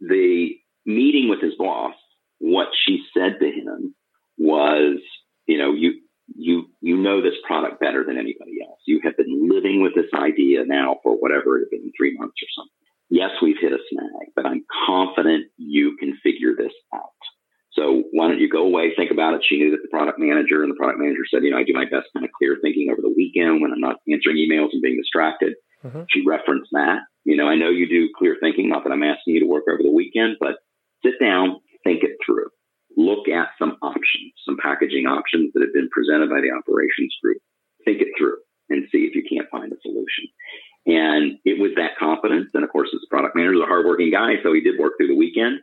the 0.00 0.56
meeting 0.84 1.28
with 1.28 1.40
his 1.40 1.54
boss, 1.56 1.94
what 2.38 2.68
she 2.84 3.04
said 3.16 3.38
to 3.40 3.46
him 3.46 3.94
was, 4.38 4.98
you 5.46 5.58
know, 5.58 5.72
you, 5.72 6.00
you, 6.34 6.66
you 6.80 6.96
know 6.96 7.22
this 7.22 7.38
product 7.46 7.80
better 7.80 8.04
than 8.04 8.16
anybody 8.16 8.58
else. 8.66 8.80
You 8.86 9.00
have 9.04 9.16
been 9.16 9.48
living 9.48 9.82
with 9.82 9.94
this 9.94 10.10
idea 10.14 10.64
now 10.66 10.96
for 11.02 11.12
whatever 11.12 11.56
it 11.56 11.60
has 11.60 11.68
been, 11.70 11.92
three 11.96 12.16
months 12.18 12.36
or 12.42 12.48
something. 12.56 12.72
Yes, 13.08 13.30
we've 13.40 13.60
hit 13.60 13.72
a 13.72 13.78
snag, 13.90 14.34
but 14.34 14.46
I'm 14.46 14.64
confident 14.86 15.46
you 15.56 15.96
can 15.98 16.18
figure 16.22 16.54
this 16.58 16.72
out. 16.92 17.14
So 17.72 18.04
why 18.10 18.28
don't 18.28 18.40
you 18.40 18.48
go 18.48 18.64
away, 18.64 18.94
think 18.96 19.12
about 19.12 19.34
it? 19.34 19.44
She 19.46 19.58
knew 19.58 19.70
that 19.70 19.82
the 19.82 19.92
product 19.92 20.18
manager 20.18 20.62
and 20.62 20.72
the 20.72 20.76
product 20.80 20.98
manager 20.98 21.22
said, 21.30 21.44
you 21.44 21.50
know, 21.50 21.58
I 21.58 21.62
do 21.62 21.74
my 21.74 21.84
best 21.84 22.08
kind 22.14 22.24
of 22.24 22.32
clear 22.32 22.56
thinking 22.60 22.88
over 22.90 23.02
the 23.02 23.12
weekend 23.14 23.60
when 23.60 23.70
I'm 23.70 23.80
not 23.80 24.00
answering 24.10 24.40
emails 24.40 24.72
and 24.72 24.82
being 24.82 24.96
distracted. 24.96 25.54
Mm-hmm. 25.84 26.02
She 26.08 26.24
referenced 26.26 26.70
that. 26.72 27.00
You 27.24 27.36
know, 27.36 27.46
I 27.46 27.54
know 27.54 27.68
you 27.68 27.86
do 27.86 28.08
clear 28.16 28.36
thinking, 28.40 28.68
not 28.68 28.84
that 28.84 28.92
I'm 28.92 29.02
asking 29.02 29.34
you 29.34 29.40
to 29.40 29.46
work 29.46 29.64
over 29.70 29.82
the 29.82 29.92
weekend, 29.92 30.36
but 30.40 30.56
sit 31.04 31.20
down, 31.20 31.60
think 31.84 32.02
it 32.02 32.16
through. 32.24 32.48
Look 32.96 33.28
at 33.28 33.52
some 33.58 33.76
options, 33.82 34.32
some 34.44 34.56
packaging 34.60 35.06
options 35.06 35.52
that 35.52 35.62
have 35.62 35.74
been 35.74 35.90
presented 35.92 36.30
by 36.30 36.40
the 36.40 36.50
operations 36.50 37.14
group. 37.22 37.38
Think 37.84 38.00
it 38.00 38.08
through 38.18 38.38
and 38.68 38.88
see 38.90 39.06
if 39.06 39.14
you 39.14 39.22
can't 39.22 39.50
find 39.50 39.72
a 39.72 39.76
solution. 39.82 40.26
And 40.86 41.38
it 41.44 41.60
was 41.60 41.72
that 41.76 41.98
confidence. 41.98 42.50
And 42.54 42.64
of 42.64 42.70
course, 42.70 42.88
as 42.94 43.00
a 43.04 43.10
product 43.10 43.36
manager, 43.36 43.54
is 43.54 43.62
a 43.62 43.66
hardworking 43.66 44.10
guy, 44.10 44.42
so 44.42 44.52
he 44.52 44.60
did 44.60 44.78
work 44.78 44.94
through 44.96 45.08
the 45.08 45.18
weekend. 45.18 45.60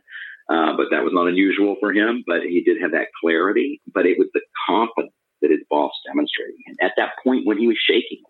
Uh, 0.48 0.76
but 0.76 0.92
that 0.92 1.02
was 1.02 1.12
not 1.12 1.26
unusual 1.26 1.76
for 1.80 1.92
him. 1.92 2.22
But 2.26 2.42
he 2.42 2.62
did 2.62 2.80
have 2.80 2.92
that 2.92 3.08
clarity. 3.20 3.80
But 3.92 4.06
it 4.06 4.18
was 4.18 4.28
the 4.32 4.42
confidence 4.68 5.14
that 5.40 5.50
his 5.50 5.60
boss 5.68 5.92
demonstrated. 6.06 6.60
And 6.66 6.76
at 6.80 6.92
that 6.96 7.16
point, 7.24 7.46
when 7.46 7.58
he 7.58 7.66
was 7.66 7.78
shaking, 7.80 8.22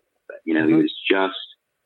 you 0.45 0.53
know, 0.53 0.61
mm-hmm. 0.61 0.75
he 0.75 0.81
was 0.83 0.93
just 1.09 1.39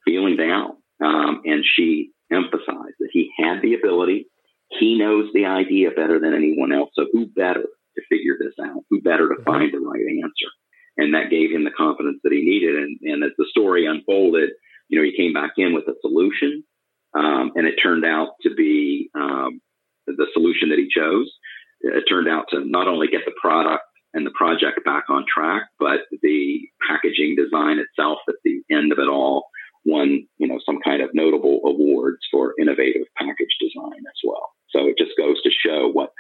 feeling 0.06 0.38
down. 0.38 0.78
Um, 1.04 1.42
and 1.46 1.64
she 1.66 2.12
emphasized 2.32 2.98
that 3.00 3.10
he 3.12 3.32
had 3.38 3.62
the 3.62 3.74
ability. 3.74 4.28
He 4.70 4.98
knows 4.98 5.30
the 5.34 5.46
idea 5.46 5.90
better 5.92 6.20
than 6.20 6.34
anyone 6.34 6.72
else. 6.72 6.92
So 6.94 7.08
who 7.12 7.26
better 7.28 7.64
to 7.64 8.02
figure 8.10 8.38
this 8.40 8.54
out? 8.64 8.84
Who 8.90 9.02
better 9.02 9.30
to 9.30 9.36
mm-hmm. 9.36 9.44
find 9.44 9.74
the 9.74 9.80
right 9.80 10.06
answer? 10.24 10.50
And 10.98 11.14
that 11.14 11.30
gave 11.32 11.52
him 11.52 11.64
the 11.64 11.72
confidence 11.72 12.20
that 12.24 12.34
he 12.34 12.42
needed. 12.42 12.76
And, 12.76 13.00
and 13.02 13.24
as 13.24 13.32
the 13.38 13.48
story 13.50 13.86
unfolded, 13.86 14.52
you 14.90 15.00
know, 15.00 15.06
he 15.06 15.16
came 15.16 15.34
back 15.34 15.54
in 15.58 15.74
with 15.74 15.88
a 15.88 15.96
solution. 16.02 16.64
Um, 17.18 17.52
and 17.56 17.66
it 17.66 17.76
turned 17.82 18.06
out 18.06 18.34
to 18.44 18.54
be 18.54 19.10
um, 19.16 19.62
the 20.06 20.28
solution 20.34 20.70
that 20.70 20.78
he 20.78 20.88
chose. 20.94 21.32
It 21.82 22.04
turned 22.10 22.28
out 22.28 22.46
to 22.50 22.64
not 22.66 22.88
only 22.88 23.08
get 23.08 23.22
the 23.26 23.34
product 23.42 23.84
and 24.14 24.26
the 24.26 24.34
project 24.38 24.84
back 24.86 25.06
on 25.10 25.26
track, 25.34 25.64
but 25.80 26.02
the 26.22 26.60
packaging 26.88 27.36
design 27.36 27.80
itself 27.80 28.20
at 28.28 28.36
the 28.44 28.62
end 28.72 28.92
of 28.92 29.00
it 29.00 29.08
all 29.08 29.46
won, 29.86 30.28
you 30.38 30.48
know, 30.48 30.60
some 30.66 30.80
kind 30.84 31.02
of 31.02 31.10
notable 31.14 31.62
awards 31.66 32.20
for 32.32 32.54
innovative 32.60 33.08
package 33.18 33.56
design 33.60 34.00
as 34.00 34.20
well. 34.24 34.50
So 34.72 34.88
it 34.88 34.96
just 34.98 35.12
goes 35.18 35.42
to 35.44 35.50
show 35.50 35.90
what, 35.92 36.12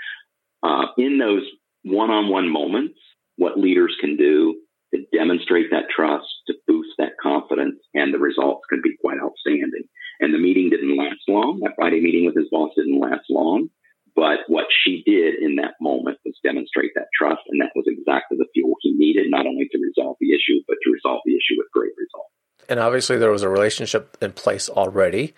uh, 0.63 0.87
in 0.97 1.17
those 1.17 1.43
one-on-one 1.83 2.51
moments, 2.51 2.99
what 3.37 3.59
leaders 3.59 3.95
can 3.99 4.17
do 4.17 4.55
to 4.93 5.05
demonstrate 5.13 5.71
that 5.71 5.89
trust, 5.95 6.27
to 6.47 6.55
boost 6.67 6.89
that 6.97 7.13
confidence, 7.21 7.79
and 7.93 8.13
the 8.13 8.19
results 8.19 8.61
can 8.69 8.81
be 8.83 8.97
quite 8.99 9.17
outstanding. 9.23 9.83
And 10.19 10.33
the 10.33 10.39
meeting 10.39 10.69
didn't 10.69 10.97
last 10.97 11.21
long. 11.27 11.59
That 11.63 11.75
Friday 11.75 12.01
meeting 12.01 12.25
with 12.25 12.35
his 12.35 12.49
boss 12.51 12.71
didn't 12.75 12.99
last 12.99 13.25
long. 13.29 13.69
But 14.15 14.39
what 14.47 14.65
she 14.83 15.03
did 15.05 15.35
in 15.41 15.55
that 15.57 15.75
moment 15.79 16.17
was 16.25 16.35
demonstrate 16.43 16.91
that 16.95 17.07
trust, 17.17 17.41
and 17.47 17.61
that 17.61 17.71
was 17.75 17.85
exactly 17.87 18.37
the 18.37 18.47
fuel 18.53 18.75
he 18.81 18.93
needed, 18.93 19.27
not 19.29 19.45
only 19.45 19.69
to 19.71 19.77
resolve 19.77 20.17
the 20.19 20.33
issue, 20.33 20.59
but 20.67 20.77
to 20.83 20.91
resolve 20.91 21.21
the 21.25 21.33
issue 21.33 21.55
with 21.57 21.67
great 21.71 21.93
results. 21.97 22.33
And 22.67 22.79
obviously, 22.79 23.17
there 23.17 23.31
was 23.31 23.43
a 23.43 23.49
relationship 23.49 24.17
in 24.21 24.33
place 24.33 24.69
already. 24.69 25.33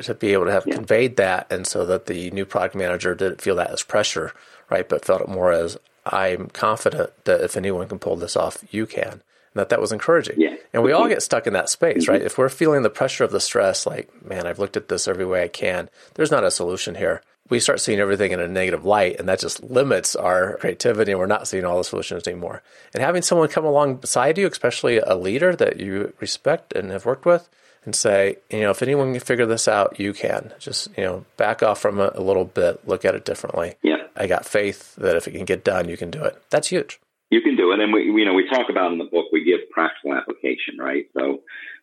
To 0.00 0.14
be 0.14 0.32
able 0.32 0.46
to 0.46 0.52
have 0.52 0.66
yeah. 0.66 0.74
conveyed 0.74 1.16
that, 1.16 1.50
and 1.50 1.66
so 1.66 1.84
that 1.86 2.06
the 2.06 2.30
new 2.30 2.44
product 2.44 2.74
manager 2.74 3.14
didn't 3.14 3.40
feel 3.40 3.56
that 3.56 3.70
as 3.70 3.82
pressure, 3.82 4.32
right? 4.70 4.88
But 4.88 5.04
felt 5.04 5.22
it 5.22 5.28
more 5.28 5.52
as 5.52 5.78
I'm 6.06 6.48
confident 6.48 7.12
that 7.24 7.40
if 7.40 7.56
anyone 7.56 7.88
can 7.88 7.98
pull 7.98 8.16
this 8.16 8.36
off, 8.36 8.64
you 8.70 8.86
can. 8.86 9.12
And 9.54 9.60
that 9.60 9.68
that 9.68 9.80
was 9.80 9.92
encouraging. 9.92 10.40
Yeah. 10.40 10.56
And 10.72 10.82
we 10.82 10.92
all 10.92 11.08
get 11.08 11.22
stuck 11.22 11.46
in 11.46 11.52
that 11.52 11.68
space, 11.68 12.04
mm-hmm. 12.04 12.12
right? 12.12 12.22
If 12.22 12.38
we're 12.38 12.48
feeling 12.48 12.82
the 12.82 12.90
pressure 12.90 13.24
of 13.24 13.32
the 13.32 13.40
stress, 13.40 13.86
like, 13.86 14.10
man, 14.24 14.46
I've 14.46 14.58
looked 14.58 14.76
at 14.76 14.88
this 14.88 15.06
every 15.06 15.26
way 15.26 15.44
I 15.44 15.48
can, 15.48 15.90
there's 16.14 16.30
not 16.30 16.44
a 16.44 16.50
solution 16.50 16.94
here 16.94 17.22
we 17.52 17.60
start 17.60 17.80
seeing 17.80 18.00
everything 18.00 18.32
in 18.32 18.40
a 18.40 18.48
negative 18.48 18.86
light 18.86 19.18
and 19.18 19.28
that 19.28 19.38
just 19.38 19.62
limits 19.62 20.16
our 20.16 20.56
creativity 20.56 21.12
and 21.12 21.18
we're 21.18 21.26
not 21.26 21.46
seeing 21.46 21.66
all 21.66 21.76
the 21.76 21.84
solutions 21.84 22.26
anymore. 22.26 22.62
And 22.94 23.02
having 23.02 23.20
someone 23.20 23.48
come 23.48 23.66
alongside 23.66 24.38
you, 24.38 24.46
especially 24.46 24.98
a 24.98 25.14
leader 25.14 25.54
that 25.56 25.78
you 25.78 26.14
respect 26.18 26.72
and 26.72 26.90
have 26.90 27.04
worked 27.04 27.26
with, 27.26 27.50
and 27.84 27.94
say, 27.94 28.36
you 28.50 28.60
know, 28.60 28.70
if 28.70 28.82
anyone 28.82 29.12
can 29.12 29.20
figure 29.20 29.46
this 29.46 29.66
out, 29.66 29.98
you 29.98 30.12
can. 30.12 30.52
Just, 30.58 30.88
you 30.96 31.04
know, 31.04 31.24
back 31.36 31.62
off 31.62 31.80
from 31.80 32.00
it 32.00 32.12
a 32.14 32.22
little 32.22 32.44
bit, 32.44 32.86
look 32.86 33.04
at 33.04 33.14
it 33.14 33.24
differently. 33.24 33.74
Yeah. 33.82 34.06
I 34.16 34.26
got 34.26 34.44
faith 34.44 34.94
that 34.96 35.16
if 35.16 35.26
it 35.26 35.32
can 35.32 35.44
get 35.44 35.64
done, 35.64 35.88
you 35.88 35.96
can 35.96 36.10
do 36.10 36.22
it. 36.22 36.40
That's 36.50 36.68
huge. 36.68 37.00
You 37.30 37.40
can 37.40 37.56
do 37.56 37.72
it. 37.72 37.80
And 37.80 37.92
we, 37.92 38.04
you 38.04 38.24
know, 38.24 38.34
we 38.34 38.48
talk 38.48 38.68
about 38.70 38.92
in 38.92 38.98
the 38.98 39.04
book, 39.04 39.26
we 39.32 39.42
give 39.44 39.60
practical 39.70 40.14
application, 40.14 40.76
right? 40.78 41.06
So, 41.18 41.40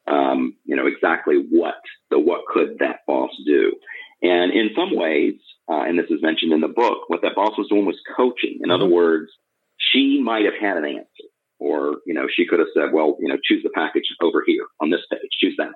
um, 0.08 0.56
you 0.63 0.75
know, 0.75 0.88
exactly 0.88 1.36
what, 1.50 1.75
the 2.10 2.20
what 2.20 2.46
could 2.48 2.77
that 2.79 3.00
boss 3.08 3.32
do? 3.46 3.74
And 4.22 4.51
in 4.51 4.70
some 4.75 4.96
ways, 4.96 5.36
uh, 5.70 5.82
and 5.82 5.98
this 5.98 6.10
is 6.10 6.22
mentioned 6.22 6.53
in 6.53 6.62
the 6.62 6.68
book, 6.68 7.10
what 7.10 7.22
that 7.24 7.36
boss 7.36 7.58
was 7.58 7.68
doing 7.68 7.86
was 7.86 8.00
coaching. 8.15 8.60
In 8.62 8.70
mm-hmm. 8.70 8.72
other 8.72 8.88
words, 8.88 9.32
she 9.77 10.22
might 10.22 10.46
have 10.46 10.60
had 10.60 10.77
an 10.77 10.86
answer, 10.86 11.29
or 11.58 11.98
you 12.06 12.13
know, 12.13 12.27
she 12.29 12.46
could 12.46 12.60
have 12.60 12.68
said, 12.74 12.91
"Well, 12.94 13.18
you 13.20 13.29
know, 13.29 13.38
choose 13.44 13.63
the 13.63 13.70
package 13.70 14.03
over 14.22 14.44
here 14.46 14.65
on 14.82 14.89
this 14.89 15.01
page, 15.10 15.29
choose 15.39 15.56
that." 15.58 15.72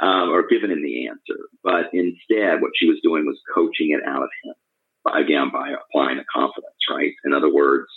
Um, 0.00 0.30
or 0.30 0.46
given 0.48 0.70
him 0.70 0.82
the 0.82 1.08
answer, 1.08 1.38
but 1.62 1.90
instead, 1.92 2.60
what 2.60 2.72
she 2.74 2.88
was 2.88 3.00
doing 3.02 3.26
was 3.26 3.40
coaching 3.54 3.90
it 3.90 4.02
out 4.06 4.22
of 4.22 4.30
him. 4.42 4.54
Again, 5.12 5.50
by 5.52 5.70
applying 5.70 6.18
the 6.18 6.24
confidence, 6.32 6.78
right? 6.90 7.12
In 7.24 7.32
other 7.32 7.52
words, 7.52 7.88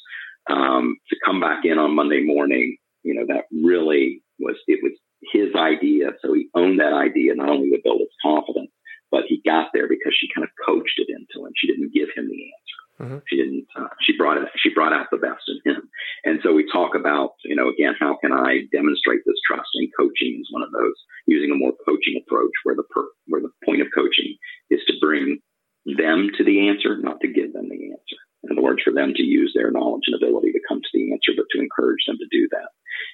um, 0.50 0.98
to 1.10 1.16
come 1.24 1.40
back 1.40 1.66
in 1.66 1.78
on 1.78 1.96
Monday 1.96 2.24
morning, 2.24 2.78
you 3.04 3.14
know, 3.14 3.26
that 3.28 3.46
really 3.52 4.24
was 4.40 4.56
it 4.68 4.80
was 4.84 4.94
his 5.32 5.56
idea, 5.56 6.12
so 6.22 6.34
he 6.34 6.50
owned 6.56 6.80
that 6.80 6.94
idea 6.94 7.36
not 7.36 7.50
only 7.50 7.70
to 7.70 7.82
build 7.84 8.02
his 8.02 8.10
confidence, 8.22 8.72
but 9.12 9.24
he 9.28 9.42
got 9.46 9.70
there 9.74 9.88
because 9.88 10.14
she 10.18 10.28
kind 10.34 10.44
of 10.44 10.52
coached 10.66 10.98
it 10.98 11.08
into 11.10 11.46
him. 11.46 11.54
She 11.56 11.68
didn't 11.68 11.94
give 11.94 12.10
him 12.16 12.28
the 12.28 12.44
answer. 12.44 12.85
Mm-hmm. 13.02 13.18
She 13.28 13.36
didn't. 13.36 13.68
Uh, 13.76 13.92
she 14.02 14.16
brought 14.18 14.38
it. 14.38 14.48
She 14.58 14.74
brought 14.74 14.94
out 14.94 15.08
the 15.12 15.18
best 15.18 15.44
in 15.48 15.60
him. 15.74 15.90
And 16.24 16.40
so 16.44 16.54
we 16.54 16.66
talk 16.72 16.96
about, 16.96 17.32
you 17.44 17.56
know, 17.56 17.70
again, 17.70 17.94
how 18.00 18.18
can 18.22 18.32
I 18.32 18.64
demonstrate 18.72 19.22
this 19.26 19.40
trust? 19.46 19.68
And 19.76 19.92
coaching 20.00 20.40
is 20.40 20.48
one 20.52 20.64
of 20.64 20.72
those. 20.72 20.96
Using 21.28 21.52
a 21.52 21.60
more 21.60 21.74
coaching 21.86 22.22
approach, 22.24 22.52
where 22.64 22.76
the 22.76 22.88
per, 22.90 23.08
where 23.28 23.42
the 23.42 23.52
point 23.66 23.82
of 23.82 23.88
coaching 23.94 24.38
is 24.70 24.80
to 24.88 24.94
bring 25.02 25.40
them 25.86 26.30
to 26.38 26.44
the 26.44 26.70
answer, 26.70 26.98
not 26.98 27.20
to 27.22 27.28
give 27.28 27.54
them 27.54 27.68
the 27.70 27.92
answer. 27.92 28.20
In 28.44 28.52
other 28.52 28.62
words, 28.62 28.82
for 28.84 28.94
them 28.94 29.14
to 29.16 29.24
use 29.24 29.52
their 29.56 29.72
knowledge 29.72 30.04
and 30.08 30.16
ability 30.16 30.52
to 30.52 30.60
come 30.68 30.80
to 30.80 30.90
the 30.94 31.12
answer, 31.12 31.34
but 31.36 31.46
to 31.52 31.62
encourage 31.62 32.06
them 32.08 32.18
to 32.18 32.28
do 32.32 32.48
that 32.52 32.70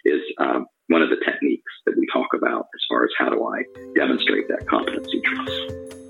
is 0.06 0.22
um, 0.38 0.66
one 0.88 1.02
of 1.02 1.10
the 1.10 1.24
techniques 1.24 1.72
that 1.86 1.96
we 1.98 2.06
talk 2.12 2.28
about 2.36 2.68
as 2.76 2.82
far 2.90 3.04
as 3.04 3.12
how 3.18 3.30
do 3.30 3.44
I 3.46 3.64
demonstrate 3.96 4.48
that 4.50 4.68
competency 4.68 5.22
trust. 5.22 6.01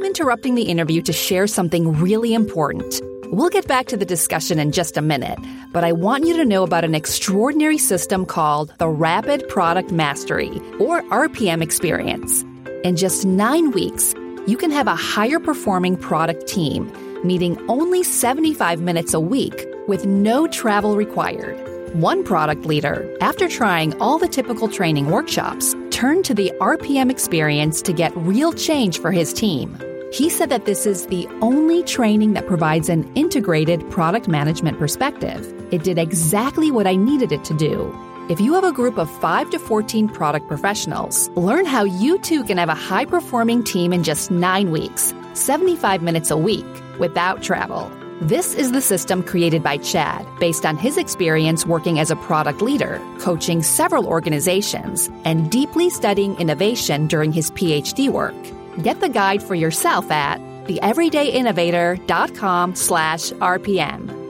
I'm 0.00 0.06
interrupting 0.06 0.54
the 0.54 0.62
interview 0.62 1.02
to 1.02 1.12
share 1.12 1.46
something 1.46 2.00
really 2.00 2.32
important. 2.32 3.02
We'll 3.26 3.50
get 3.50 3.68
back 3.68 3.84
to 3.88 3.98
the 3.98 4.06
discussion 4.06 4.58
in 4.58 4.72
just 4.72 4.96
a 4.96 5.02
minute, 5.02 5.38
but 5.72 5.84
I 5.84 5.92
want 5.92 6.24
you 6.24 6.34
to 6.38 6.44
know 6.46 6.62
about 6.62 6.84
an 6.84 6.94
extraordinary 6.94 7.76
system 7.76 8.24
called 8.24 8.72
the 8.78 8.88
Rapid 8.88 9.46
Product 9.50 9.92
Mastery, 9.92 10.58
or 10.80 11.02
RPM 11.10 11.62
experience. 11.62 12.42
In 12.82 12.96
just 12.96 13.26
nine 13.26 13.72
weeks, 13.72 14.14
you 14.46 14.56
can 14.56 14.70
have 14.70 14.86
a 14.86 14.96
higher 14.96 15.38
performing 15.38 15.98
product 15.98 16.46
team, 16.46 16.90
meeting 17.22 17.62
only 17.68 18.02
75 18.02 18.80
minutes 18.80 19.12
a 19.12 19.20
week 19.20 19.66
with 19.86 20.06
no 20.06 20.46
travel 20.46 20.96
required. 20.96 21.58
One 21.94 22.24
product 22.24 22.64
leader, 22.64 23.14
after 23.20 23.48
trying 23.48 24.00
all 24.00 24.18
the 24.18 24.28
typical 24.28 24.66
training 24.66 25.10
workshops, 25.10 25.76
turned 25.90 26.24
to 26.24 26.32
the 26.32 26.50
RPM 26.58 27.10
experience 27.10 27.82
to 27.82 27.92
get 27.92 28.16
real 28.16 28.54
change 28.54 28.98
for 28.98 29.12
his 29.12 29.34
team. 29.34 29.78
He 30.12 30.28
said 30.28 30.48
that 30.48 30.64
this 30.64 30.86
is 30.86 31.06
the 31.06 31.28
only 31.40 31.84
training 31.84 32.32
that 32.32 32.48
provides 32.48 32.88
an 32.88 33.10
integrated 33.14 33.88
product 33.90 34.26
management 34.26 34.76
perspective. 34.76 35.54
It 35.72 35.84
did 35.84 35.98
exactly 35.98 36.72
what 36.72 36.88
I 36.88 36.96
needed 36.96 37.30
it 37.30 37.44
to 37.44 37.54
do. 37.54 37.96
If 38.28 38.40
you 38.40 38.54
have 38.54 38.64
a 38.64 38.72
group 38.72 38.98
of 38.98 39.08
5 39.20 39.50
to 39.50 39.58
14 39.60 40.08
product 40.08 40.48
professionals, 40.48 41.28
learn 41.30 41.64
how 41.64 41.84
you 41.84 42.18
too 42.18 42.42
can 42.42 42.58
have 42.58 42.68
a 42.68 42.74
high 42.74 43.04
performing 43.04 43.62
team 43.62 43.92
in 43.92 44.02
just 44.02 44.32
9 44.32 44.72
weeks, 44.72 45.14
75 45.34 46.02
minutes 46.02 46.32
a 46.32 46.36
week, 46.36 46.66
without 46.98 47.40
travel. 47.40 47.90
This 48.20 48.54
is 48.54 48.72
the 48.72 48.82
system 48.82 49.22
created 49.22 49.62
by 49.62 49.78
Chad 49.78 50.26
based 50.40 50.66
on 50.66 50.76
his 50.76 50.98
experience 50.98 51.64
working 51.66 52.00
as 52.00 52.10
a 52.10 52.16
product 52.16 52.62
leader, 52.62 53.00
coaching 53.20 53.62
several 53.62 54.08
organizations, 54.08 55.08
and 55.24 55.50
deeply 55.52 55.88
studying 55.88 56.36
innovation 56.40 57.06
during 57.06 57.32
his 57.32 57.52
PhD 57.52 58.10
work. 58.10 58.34
Get 58.82 59.00
the 59.00 59.08
guide 59.08 59.42
for 59.42 59.54
yourself 59.54 60.10
at 60.10 60.38
theeverydayinnovator.com 60.66 62.74
slash 62.74 63.30
RPM. 63.32 64.20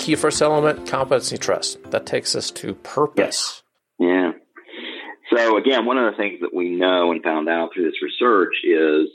key 0.00 0.16
first 0.16 0.42
element, 0.42 0.88
competency, 0.88 1.38
trust. 1.38 1.78
That 1.90 2.06
takes 2.06 2.34
us 2.34 2.50
to 2.52 2.74
purpose. 2.74 3.62
Yes. 3.98 3.98
Yeah. 3.98 4.32
So 5.32 5.58
again, 5.58 5.86
one 5.86 5.98
of 5.98 6.10
the 6.10 6.16
things 6.16 6.40
that 6.40 6.54
we 6.54 6.70
know 6.70 7.12
and 7.12 7.22
found 7.22 7.48
out 7.48 7.70
through 7.72 7.84
this 7.84 8.02
research 8.02 8.54
is 8.64 9.08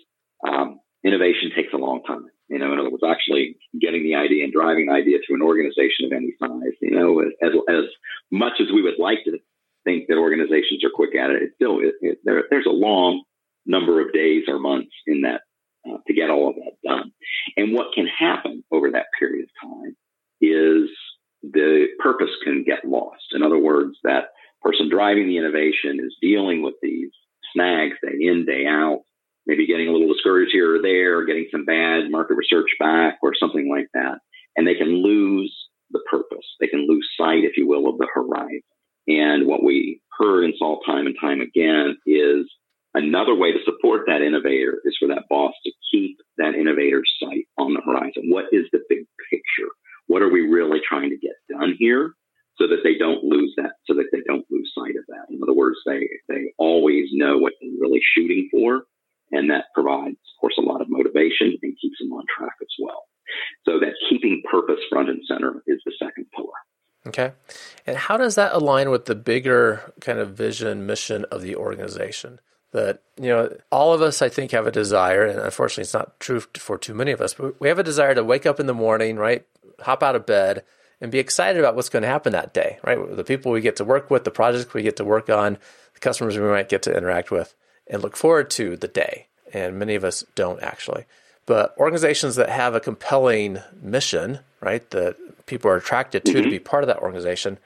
um, 0.48 0.80
innovation 1.04 1.52
takes 1.56 1.74
a 1.74 1.78
long 1.78 2.04
time. 2.04 2.26
You 2.48 2.60
know, 2.60 2.72
in 2.72 2.80
other 2.80 2.92
words, 2.92 3.04
actually 3.06 3.58
getting 3.82 4.04
the 4.04 4.16
idea 4.16 4.44
and 4.44 4.54
driving 4.54 4.86
the 4.86 4.94
idea 4.94 5.18
to 5.18 5.34
an 5.34 5.42
organization 5.42 6.06
of 6.06 6.14
any 6.14 6.34
size. 6.40 6.78
You 6.80 6.92
know, 6.92 7.20
as 7.20 7.52
as 7.68 7.86
much 8.32 8.54
as 8.62 8.68
we 8.74 8.84
would 8.84 9.00
like 9.00 9.26
to 9.26 9.40
think 9.84 10.08
that 10.08 10.18
organizations 10.18 10.86
are 10.86 10.94
quick 10.94 11.16
at 11.16 11.32
it, 11.32 11.42
it 11.42 11.50
still 11.56 11.80
it, 11.80 11.96
it, 12.02 12.20
there, 12.24 12.44
there's 12.50 12.68
a 12.68 12.70
long 12.70 13.24
number 13.66 14.02
of 14.02 14.14
days 14.14 14.44
or 14.48 14.60
months 14.60 14.94
in 15.08 15.22
that 15.22 15.42
uh, 15.88 15.98
to 16.08 16.14
get 16.14 16.30
all 16.30 16.50
of 16.50 16.56
that 16.56 16.88
done. 16.88 17.12
And 17.58 17.74
what 17.74 17.94
can 17.94 18.08
happen 18.08 18.64
over 18.72 18.92
that 18.92 19.08
period 19.20 19.46
of 19.46 19.70
time 19.70 19.96
is 20.42 20.90
the 21.44 21.88
purpose 22.00 22.32
can 22.44 22.64
get 22.64 22.86
lost. 22.86 23.26
In 23.34 23.44
other 23.44 23.58
words, 23.58 23.98
that 24.04 24.30
person 24.62 24.90
driving 24.90 25.28
the 25.28 25.38
innovation 25.38 26.00
is 26.00 26.16
dealing 26.22 26.64
with 26.64 26.76
these 26.82 27.12
snags 27.54 27.96
day 28.04 28.18
in, 28.20 28.46
day 28.46 28.66
out, 28.68 29.02
maybe 29.46 29.68
getting 29.68 29.88
a 29.88 29.92
little 29.92 30.12
discouraged 30.12 30.52
here 30.52 30.76
or 30.76 30.82
there, 30.82 31.26
getting 31.26 31.48
some 31.52 31.66
bad 31.66 32.10
market 32.10 32.36
research 32.36 32.70
back 32.80 33.20
or 33.22 33.34
something 33.40 33.70
like 33.70 33.88
that. 33.94 34.20
And 34.56 34.68
they 34.68 34.76
can 34.76 35.04
lose 35.04 35.56
the 35.92 36.02
purpose. 36.10 36.46
They 36.60 36.68
can 36.68 36.88
lose 36.88 37.08
sight, 37.18 37.44
if 37.44 37.58
you 37.58 37.68
will, 37.68 37.88
of 37.88 37.98
the 37.98 38.08
horizon. 38.12 38.62
And 39.08 39.46
what 39.46 39.64
we 39.64 40.02
heard 40.18 40.46
and 40.46 40.54
saw 40.58 40.80
time 40.86 41.06
and 41.06 41.16
time 41.20 41.42
again 41.42 41.98
is 42.08 42.50
another 42.96 43.36
way 43.36 43.52
to 43.52 43.60
support 43.64 44.02
that 44.08 44.22
innovator 44.22 44.82
is 44.86 44.98
for 44.98 45.08
that 45.10 45.30
boss 45.30 45.54
to 45.66 45.72
keep 45.92 46.18
that 46.38 46.56
innovator's 46.56 47.12
sight 47.22 47.46
on 47.58 47.74
the 47.74 47.82
horizon. 47.86 48.30
What 48.30 48.46
is 48.52 48.66
the 48.72 48.80
big 48.90 49.06
picture? 49.30 49.70
What 50.08 50.22
are 50.22 50.32
we 50.32 50.42
really 50.42 50.80
trying 50.88 51.10
to 51.12 51.18
get 51.18 51.36
done 51.50 51.76
here? 51.78 52.14
So 52.58 52.68
that 52.68 52.84
they 52.86 52.98
don't 52.98 53.22
lose 53.22 53.54
that, 53.58 53.74
so 53.86 53.94
that 53.96 54.08
they 54.14 54.22
don't 54.26 54.46
lose 54.50 54.72
sight 54.74 54.96
of 54.96 55.04
that. 55.10 55.28
In 55.30 55.42
other 55.44 55.54
words, 55.54 55.78
they, 55.86 56.08
they 56.30 56.54
always 56.58 57.10
know 57.12 57.38
what 57.38 57.52
they're 57.60 57.70
really 57.82 58.00
shooting 58.16 58.48
for. 58.50 58.86
And 59.32 59.50
that 59.50 59.66
provides, 59.74 60.16
of 60.16 60.40
course, 60.40 60.56
a 60.58 60.62
lot 60.62 60.80
of 60.80 60.88
motivation 60.90 61.58
and 61.62 61.78
keeps 61.82 62.00
them 62.00 62.14
on 62.14 62.24
track 62.38 62.56
as 62.62 62.74
well. 62.80 63.04
So 63.66 63.80
that 63.80 63.94
keeping 64.10 64.42
purpose 64.50 64.80
front 64.90 65.10
and 65.10 65.20
center 65.28 65.64
is 65.68 65.82
the 65.86 65.92
second 66.00 66.28
pillar. 66.34 66.48
Okay. 67.08 67.34
And 67.86 67.98
how 67.98 68.16
does 68.16 68.36
that 68.36 68.54
align 68.54 68.90
with 68.90 69.06
the 69.06 69.16
bigger 69.16 69.94
kind 70.00 70.20
of 70.20 70.32
vision, 70.32 70.86
mission 70.86 71.26
of 71.26 71.42
the 71.42 71.56
organization? 71.56 72.40
That, 72.72 73.02
you 73.18 73.30
know, 73.30 73.56
all 73.72 73.94
of 73.94 74.02
us, 74.02 74.22
I 74.22 74.28
think, 74.28 74.52
have 74.52 74.68
a 74.68 74.72
desire, 74.72 75.26
and 75.26 75.40
unfortunately, 75.40 75.84
it's 75.84 75.94
not 75.94 76.20
true 76.20 76.42
for 76.42 76.78
too 76.78 76.94
many 76.94 77.12
of 77.12 77.22
us, 77.22 77.34
but 77.34 77.60
we 77.62 77.70
have 77.70 77.80
a 77.80 77.84
desire 77.84 78.14
to 78.14 78.24
wake 78.24 78.46
up 78.46 78.60
in 78.60 78.66
the 78.66 78.74
morning, 78.74 79.16
right? 79.16 79.46
Hop 79.82 80.04
out 80.04 80.16
of 80.16 80.26
bed 80.26 80.64
and 81.00 81.12
be 81.12 81.20
excited 81.20 81.60
about 81.60 81.76
what's 81.76 81.90
going 81.90 82.04
to 82.04 82.10
happen 82.10 82.34
that 82.34 82.54
day, 82.54 82.80
right? 82.84 82.98
The 83.16 83.24
people 83.24 83.52
we 83.52 83.62
get 83.62 83.78
to 83.78 83.86
work 83.86 84.12
with, 84.12 84.24
the 84.26 84.32
projects 84.32 84.74
we 84.74 84.84
get 84.84 84.98
to 84.98 85.06
work 85.06 85.30
on, 85.30 85.58
the 85.94 86.00
customers 86.00 86.38
we 86.38 86.48
might 86.48 86.70
get 86.70 86.82
to 86.84 86.96
interact 86.96 87.32
with, 87.32 87.56
and 87.88 88.02
look 88.02 88.18
forward 88.18 88.50
to 88.52 88.76
the 88.76 88.88
day. 88.88 89.28
And 89.54 89.80
many 89.80 89.96
of 89.96 90.04
us 90.04 90.26
don't 90.36 90.62
actually. 90.62 91.06
But 91.46 91.76
organizations 91.78 92.36
that 92.36 92.50
have 92.50 92.76
a 92.76 92.80
compelling 92.80 93.60
mission, 93.82 94.40
right, 94.62 94.90
that 94.90 95.16
people 95.46 95.70
are 95.70 95.78
attracted 95.78 96.26
to 96.26 96.34
mm-hmm. 96.34 96.44
to 96.44 96.50
be 96.50 96.60
part 96.60 96.84
of 96.84 96.88
that 96.88 97.00
organization, 97.00 97.60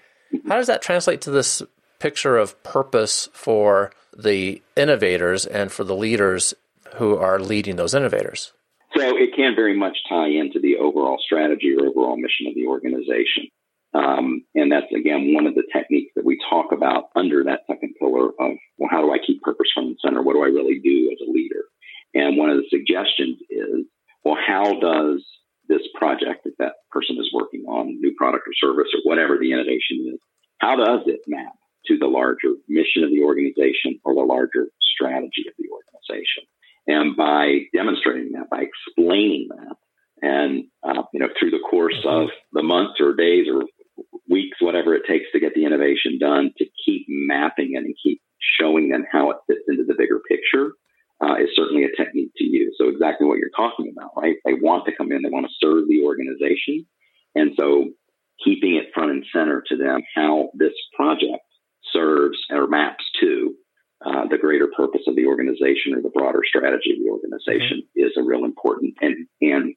how 0.48 0.58
does 0.58 0.68
that 0.68 0.82
translate 0.82 1.22
to 1.22 1.32
this 1.32 1.64
picture 2.00 2.38
of 2.38 2.62
purpose 2.64 3.30
for 3.34 3.92
the 4.18 4.62
innovators 4.76 5.46
and 5.46 5.72
for 5.72 5.84
the 5.84 5.96
leaders 5.96 6.54
who 6.96 7.18
are 7.18 7.40
leading 7.40 7.76
those 7.76 7.94
innovators? 7.94 8.54
So 8.96 9.18
it 9.18 9.36
can 9.36 9.56
very 9.56 9.78
much 9.78 9.98
tie 10.10 10.30
into 10.30 10.60
the 10.60 10.78
overall 10.78 11.20
strategy 11.24 11.76
or 11.78 11.88
overall 11.88 12.18
mission 12.18 12.48
of 12.48 12.56
the 12.56 12.66
organization. 12.66 13.48
Um, 13.94 14.46
and 14.54 14.72
that's 14.72 14.92
again 14.96 15.34
one 15.34 15.48
of 15.48 15.56
the 15.56 15.64
techniques 15.74 16.12
that 16.16 16.26
we 16.26 16.40
talk 16.50 16.72
about 16.72 17.10
under 17.16 17.44
that 17.46 17.62
second 17.68 17.96
pillar 18.00 18.28
of 18.28 18.58
well, 18.78 18.90
how 18.90 19.02
do 19.02 19.12
I 19.12 19.18
keep 19.26 19.42
purpose 19.42 19.68
front 19.74 19.90
and 19.90 19.98
center? 20.04 20.22
What 20.22 20.34
do 20.34 20.44
I 20.44 20.48
really 20.48 20.80
do 20.80 21.10
as 21.12 21.28
a 21.28 21.32
leader? 21.32 21.64
And 22.14 22.38
one 22.38 22.50
of 22.50 22.58
the 22.58 22.70
suggestions 22.70 23.38
is, 23.50 23.86
well, 24.24 24.38
how 24.38 24.80
does 24.80 25.26
this 25.68 25.82
project 25.96 26.44
that 26.46 26.58
that 26.58 26.74
person 26.92 27.18
is 27.20 27.30
working 27.34 27.66
on, 27.66 28.00
new 28.00 28.14
product 28.18 28.48
or 28.48 28.54
service 28.60 28.90
or 28.94 29.02
whatever 29.04 29.38
the 29.38 29.54
innovation 29.54 30.14
is, 30.14 30.20
how 30.58 30.76
does 30.76 31.02
it 31.06 31.22
map 31.28 31.54
to 31.88 31.98
the 31.98 32.08
larger 32.08 32.54
mission 32.68 33.04
of 33.04 33.10
the 33.10 33.24
organization 33.24 34.00
or 34.04 34.14
the 34.14 34.22
larger 34.22 34.68
strategy 34.82 35.46
of 35.48 35.54
the 35.58 35.70
organization? 35.70 36.44
And 36.88 37.16
by 37.16 37.66
demonstrating 37.76 38.32
that, 38.34 38.50
by 38.50 38.64
explaining 38.64 39.50
that, 39.50 39.76
and 40.22 40.66
uh, 40.84 41.04
you 41.14 41.20
know 41.20 41.30
through 41.40 41.52
the 41.52 41.64
course 41.70 42.00
of 42.06 42.30
the 42.52 42.64
months 42.64 43.00
or 43.00 43.16
days 43.16 43.48
or 43.48 43.64
weeks, 44.30 44.58
whatever 44.62 44.96
it 44.96 45.04
takes 45.08 45.26
to 45.32 45.40
get 45.40 45.54
the 45.54 45.66
innovation 45.66 46.18
done, 46.20 46.52
to 46.58 46.66
keep 46.86 47.06
mapping 47.08 47.72
it 47.74 47.84
and 47.84 47.96
keep 48.02 48.22
showing 48.60 48.90
them 48.90 49.06
how 49.12 49.32
it 49.32 49.38
fits 49.48 49.64
into 49.68 49.84
the 49.86 49.96
bigger 49.98 50.22
picture 50.28 50.74
uh, 51.22 51.36
is 51.36 51.50
certainly 51.56 51.84
a 51.84 51.96
technique 51.96 52.32
to 52.38 52.44
use. 52.44 52.76
So 52.78 52.90
exactly 52.90 53.28
what 53.28 53.40
you're 53.40 53.50
talking 53.56 53.92
about, 53.96 54.12
right? 54.16 54.36
They 54.46 54.54
want 54.54 54.86
to 54.86 54.96
come 54.96 55.12
in, 55.12 55.22
they 55.22 55.30
want 55.30 55.48
to 55.48 55.54
serve 55.60 55.88
the 55.88 56.04
organization. 56.04 56.86
And 57.36 57.52
so 57.58 57.90
keeping 58.44 58.76
it 58.76 58.94
front 58.94 59.12
and 59.12 59.26
center 59.34 59.64
to 59.68 59.78
them 59.78 60.02
how 60.16 60.50
this 60.54 60.74
project 60.96 61.44
serves 61.92 62.38
or 62.50 62.68
maps 62.68 63.04
to 63.20 63.56
uh, 64.06 64.28
the 64.30 64.38
greater 64.38 64.68
purpose 64.76 65.02
of 65.08 65.16
the 65.16 65.26
organization 65.26 65.94
or 65.94 66.02
the 66.02 66.10
broader 66.10 66.42
strategy 66.48 66.92
of 66.92 67.00
the 67.04 67.10
organization 67.10 67.82
mm-hmm. 67.82 68.08
is 68.08 68.14
a 68.18 68.24
real 68.24 68.46
important 68.46 68.94
and, 69.02 69.28
and 69.42 69.76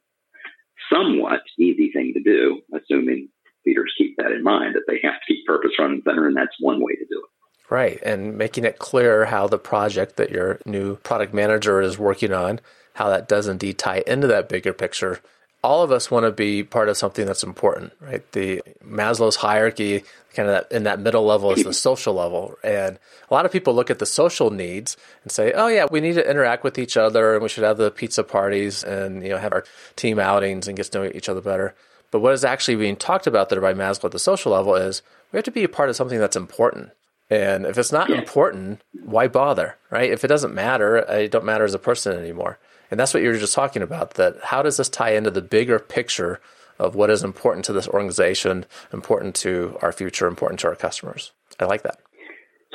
somewhat 0.91 1.41
easy 1.59 1.91
thing 1.91 2.13
to 2.13 2.23
do, 2.23 2.61
assuming 2.73 3.29
leaders 3.65 3.93
keep 3.97 4.15
that 4.17 4.31
in 4.31 4.43
mind 4.43 4.75
that 4.75 4.83
they 4.87 4.99
have 5.03 5.15
to 5.15 5.33
keep 5.33 5.45
purpose 5.45 5.71
front 5.75 5.93
and 5.93 6.03
center, 6.05 6.27
and 6.27 6.35
that's 6.35 6.55
one 6.59 6.83
way 6.83 6.93
to 6.95 7.05
do 7.09 7.19
it. 7.23 7.73
Right. 7.73 8.01
And 8.03 8.37
making 8.37 8.65
it 8.65 8.77
clear 8.77 9.25
how 9.25 9.47
the 9.47 9.57
project 9.57 10.17
that 10.17 10.31
your 10.31 10.59
new 10.65 10.97
product 10.97 11.33
manager 11.33 11.81
is 11.81 11.97
working 11.97 12.33
on, 12.33 12.59
how 12.95 13.09
that 13.09 13.27
does 13.27 13.47
indeed 13.47 13.79
tie 13.79 14.03
into 14.05 14.27
that 14.27 14.49
bigger 14.49 14.73
picture. 14.73 15.21
All 15.63 15.81
of 15.81 15.91
us 15.91 16.11
want 16.11 16.25
to 16.25 16.31
be 16.31 16.63
part 16.63 16.89
of 16.89 16.97
something 16.97 17.25
that's 17.25 17.43
important, 17.43 17.93
right? 18.01 18.29
The 18.33 18.61
Maslow's 18.85 19.37
hierarchy, 19.37 20.03
kind 20.33 20.49
of 20.49 20.55
that, 20.69 20.75
in 20.75 20.83
that 20.83 20.99
middle 20.99 21.25
level 21.25 21.51
is 21.51 21.63
the 21.63 21.73
social 21.89 22.13
level. 22.13 22.55
And 22.63 22.99
a 23.29 23.33
lot 23.33 23.45
of 23.45 23.51
people 23.51 23.73
look 23.73 23.89
at 23.89 23.99
the 23.99 24.05
social 24.05 24.51
needs 24.51 24.97
and 25.23 25.31
say, 25.31 25.53
oh 25.53 25.67
yeah, 25.67 25.85
we 25.89 26.01
need 26.01 26.15
to 26.15 26.29
interact 26.29 26.63
with 26.63 26.77
each 26.77 26.97
other 26.97 27.33
and 27.33 27.43
we 27.43 27.49
should 27.49 27.63
have 27.63 27.77
the 27.77 27.91
pizza 27.91 28.23
parties 28.23 28.83
and, 28.83 29.23
you 29.23 29.29
know, 29.29 29.37
have 29.37 29.53
our 29.53 29.63
team 29.95 30.19
outings 30.19 30.67
and 30.67 30.75
get 30.75 30.87
to 30.87 30.99
know 30.99 31.11
each 31.15 31.29
other 31.29 31.41
better. 31.41 31.75
But 32.11 32.19
what 32.19 32.33
is 32.33 32.45
actually 32.45 32.75
being 32.75 32.95
talked 32.95 33.25
about 33.25 33.49
there 33.49 33.61
by 33.61 33.73
Maslow 33.73 34.05
at 34.05 34.11
the 34.11 34.19
social 34.19 34.51
level 34.51 34.75
is 34.75 35.01
we 35.31 35.37
have 35.37 35.45
to 35.45 35.51
be 35.51 35.63
a 35.63 35.69
part 35.69 35.89
of 35.89 35.95
something 35.95 36.19
that's 36.19 36.35
important. 36.35 36.91
And 37.29 37.65
if 37.65 37.77
it's 37.77 37.91
not 37.91 38.09
yeah. 38.09 38.17
important, 38.17 38.81
why 39.03 39.27
bother, 39.27 39.77
right? 39.89 40.11
If 40.11 40.23
it 40.23 40.27
doesn't 40.27 40.53
matter, 40.53 40.97
it 40.97 41.31
don't 41.31 41.45
matter 41.45 41.63
as 41.63 41.73
a 41.73 41.79
person 41.79 42.15
anymore. 42.15 42.59
And 42.91 42.99
that's 42.99 43.13
what 43.13 43.23
you 43.23 43.29
were 43.29 43.37
just 43.37 43.55
talking 43.55 43.81
about. 43.81 44.15
That 44.15 44.37
how 44.43 44.61
does 44.61 44.77
this 44.77 44.89
tie 44.89 45.11
into 45.11 45.31
the 45.31 45.41
bigger 45.41 45.79
picture 45.79 46.39
of 46.79 46.95
what 46.95 47.09
is 47.09 47.23
important 47.23 47.65
to 47.65 47.73
this 47.73 47.87
organization, 47.87 48.65
important 48.91 49.35
to 49.35 49.77
our 49.81 49.91
future, 49.91 50.27
important 50.27 50.59
to 50.61 50.67
our 50.67 50.75
customers? 50.75 51.31
I 51.59 51.65
like 51.65 51.83
that. 51.83 51.99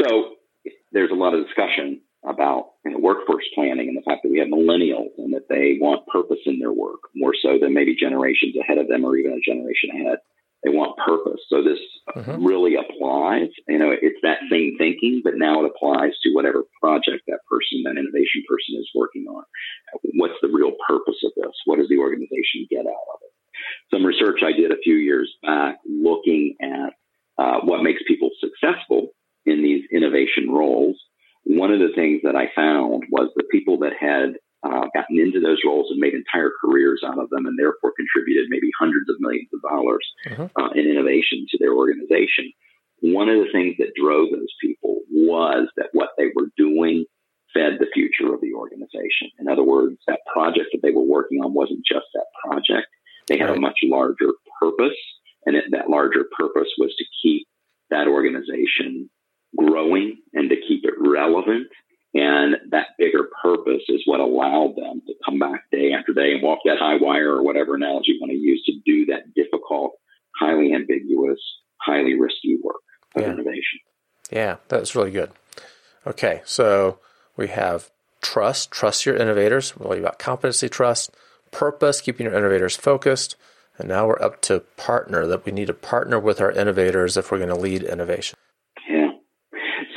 So 0.02 0.36
there's 0.92 1.10
a 1.10 1.14
lot 1.14 1.34
of 1.34 1.44
discussion 1.44 2.00
about 2.24 2.72
you 2.84 2.92
know, 2.92 2.98
workforce 2.98 3.44
planning 3.54 3.88
and 3.88 3.96
the 3.96 4.02
fact 4.02 4.22
that 4.22 4.30
we 4.30 4.38
have 4.38 4.48
millennials 4.48 5.10
and 5.18 5.32
that 5.32 5.48
they 5.48 5.78
want 5.80 6.06
purpose 6.06 6.38
in 6.46 6.58
their 6.58 6.72
work 6.72 7.00
more 7.14 7.34
so 7.40 7.58
than 7.60 7.74
maybe 7.74 7.96
generations 7.98 8.54
ahead 8.60 8.78
of 8.78 8.88
them 8.88 9.04
or 9.04 9.16
even 9.16 9.32
a 9.32 9.40
generation 9.40 9.90
ahead. 9.94 10.18
They 10.64 10.70
want 10.70 10.98
purpose. 10.98 11.40
So 11.48 11.62
this 11.62 11.78
mm-hmm. 12.16 12.44
really 12.44 12.74
applies. 12.74 13.48
You 13.68 13.78
know, 13.78 13.90
it's 13.92 14.18
that 14.22 14.38
same 14.50 14.74
thinking, 14.76 15.22
but 15.22 15.34
now 15.36 15.62
it 15.62 15.70
applies 15.70 16.12
to 16.22 16.34
whatever 16.34 16.64
project 16.80 17.22
that 17.28 17.40
person, 17.48 17.82
that 17.84 17.98
innovation 17.98 18.42
person 18.48 18.74
is 18.78 18.90
working 18.94 19.26
on. 19.28 19.44
What's 20.14 20.40
the 20.42 20.50
real 20.52 20.72
purpose 20.88 21.22
of 21.24 21.32
this? 21.36 21.54
What 21.64 21.78
does 21.78 21.88
the 21.88 21.98
organization 21.98 22.66
get 22.70 22.86
out 22.86 23.06
of 23.14 23.20
it? 23.22 23.32
Some 23.94 24.04
research 24.04 24.40
I 24.44 24.52
did 24.52 24.72
a 24.72 24.82
few 24.82 24.96
years 24.96 25.32
back 25.42 25.78
looking 25.86 26.56
at 26.60 26.92
uh, 27.38 27.60
what 27.62 27.82
makes 27.82 28.02
people 28.06 28.30
successful 28.40 29.08
in 29.46 29.62
these 29.62 29.84
innovation 29.92 30.50
roles. 30.50 30.96
One 31.44 31.72
of 31.72 31.78
the 31.78 31.94
things 31.94 32.20
that 32.24 32.36
I 32.36 32.50
found 32.54 33.04
was 33.10 33.30
the 33.36 33.44
people 33.50 33.78
that 33.78 33.92
had 33.98 34.34
uh, 34.62 34.86
gotten 34.94 35.18
into 35.18 35.40
those 35.40 35.58
roles 35.64 35.90
and 35.90 36.00
made 36.00 36.14
entire 36.14 36.50
careers 36.60 37.02
out 37.06 37.18
of 37.18 37.30
them, 37.30 37.46
and 37.46 37.58
therefore 37.58 37.92
contributed 37.96 38.46
maybe 38.48 38.70
hundreds 38.78 39.08
of 39.08 39.16
millions 39.20 39.48
of 39.54 39.62
dollars 39.62 40.06
mm-hmm. 40.26 40.46
uh, 40.60 40.70
in 40.74 40.90
innovation 40.90 41.46
to 41.50 41.58
their 41.58 41.74
organization. 41.74 42.50
One 43.00 43.28
of 43.28 43.38
the 43.38 43.52
things 43.52 43.76
that 43.78 43.94
drove 43.94 44.30
those 44.30 44.54
people 44.60 45.00
was 45.10 45.68
that 45.76 45.90
what 45.92 46.10
they 46.18 46.30
were 46.34 46.50
doing 46.56 47.04
fed 47.54 47.78
the 47.78 47.86
future 47.94 48.34
of 48.34 48.40
the 48.40 48.52
organization. 48.54 49.30
In 49.38 49.48
other 49.48 49.62
words, 49.62 49.96
that 50.06 50.20
project 50.32 50.68
that 50.72 50.80
they 50.82 50.90
were 50.90 51.06
working 51.06 51.40
on 51.40 51.54
wasn't 51.54 51.86
just 51.86 52.06
that 52.14 52.26
project. 52.44 52.88
They 53.26 53.38
had 53.38 53.50
right. 53.50 53.58
a 53.58 53.60
much 53.60 53.78
larger 53.84 54.32
purpose, 54.60 54.98
and 55.46 55.56
it, 55.56 55.64
that 55.70 55.88
larger 55.88 56.24
purpose 56.36 56.68
was 56.78 56.94
to 56.98 57.04
keep 57.22 57.46
that 57.90 58.08
organization 58.08 59.08
growing 59.56 60.16
and 60.34 60.50
to 60.50 60.56
keep 60.56 60.84
it 60.84 60.94
relevant 60.98 61.68
and 62.14 62.56
that 62.70 62.88
bigger 62.98 63.28
purpose 63.42 63.82
is 63.88 64.02
what 64.06 64.20
allowed 64.20 64.74
them 64.76 65.02
to 65.06 65.14
come 65.24 65.38
back 65.38 65.64
day 65.70 65.92
after 65.92 66.12
day 66.12 66.32
and 66.32 66.42
walk 66.42 66.60
that 66.64 66.78
high 66.78 66.96
wire 66.96 67.32
or 67.34 67.42
whatever 67.42 67.74
analogy 67.74 68.12
you 68.12 68.18
want 68.20 68.30
to 68.30 68.36
use 68.36 68.62
to 68.64 68.72
do 68.84 69.06
that 69.06 69.34
difficult, 69.34 69.92
highly 70.38 70.72
ambiguous, 70.74 71.38
highly 71.80 72.18
risky 72.18 72.58
work 72.62 72.80
of 73.14 73.22
Yeah. 73.22 73.32
innovation. 73.32 73.80
Yeah, 74.30 74.56
that's 74.68 74.94
really 74.94 75.10
good. 75.10 75.30
Okay, 76.06 76.42
so 76.44 76.98
we 77.36 77.48
have 77.48 77.90
trust, 78.22 78.70
trust 78.70 79.04
your 79.06 79.16
innovators, 79.16 79.74
really 79.78 79.98
about 79.98 80.18
competency 80.18 80.68
trust, 80.68 81.14
purpose, 81.50 82.00
keeping 82.00 82.26
your 82.26 82.34
innovators 82.34 82.76
focused, 82.76 83.36
and 83.78 83.88
now 83.88 84.06
we're 84.06 84.20
up 84.20 84.40
to 84.42 84.60
partner, 84.76 85.26
that 85.26 85.44
we 85.44 85.52
need 85.52 85.66
to 85.66 85.74
partner 85.74 86.18
with 86.18 86.40
our 86.40 86.50
innovators 86.50 87.16
if 87.16 87.30
we're 87.30 87.38
going 87.38 87.48
to 87.48 87.54
lead 87.54 87.82
innovation. 87.82 88.38
Yeah. 88.88 89.10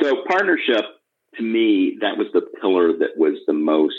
So 0.00 0.24
partnership, 0.28 0.84
to 1.36 1.42
me, 1.42 1.98
that 2.00 2.18
was 2.18 2.28
the 2.32 2.42
pillar 2.60 2.92
that 2.98 3.16
was 3.16 3.38
the 3.46 3.52
most 3.52 3.96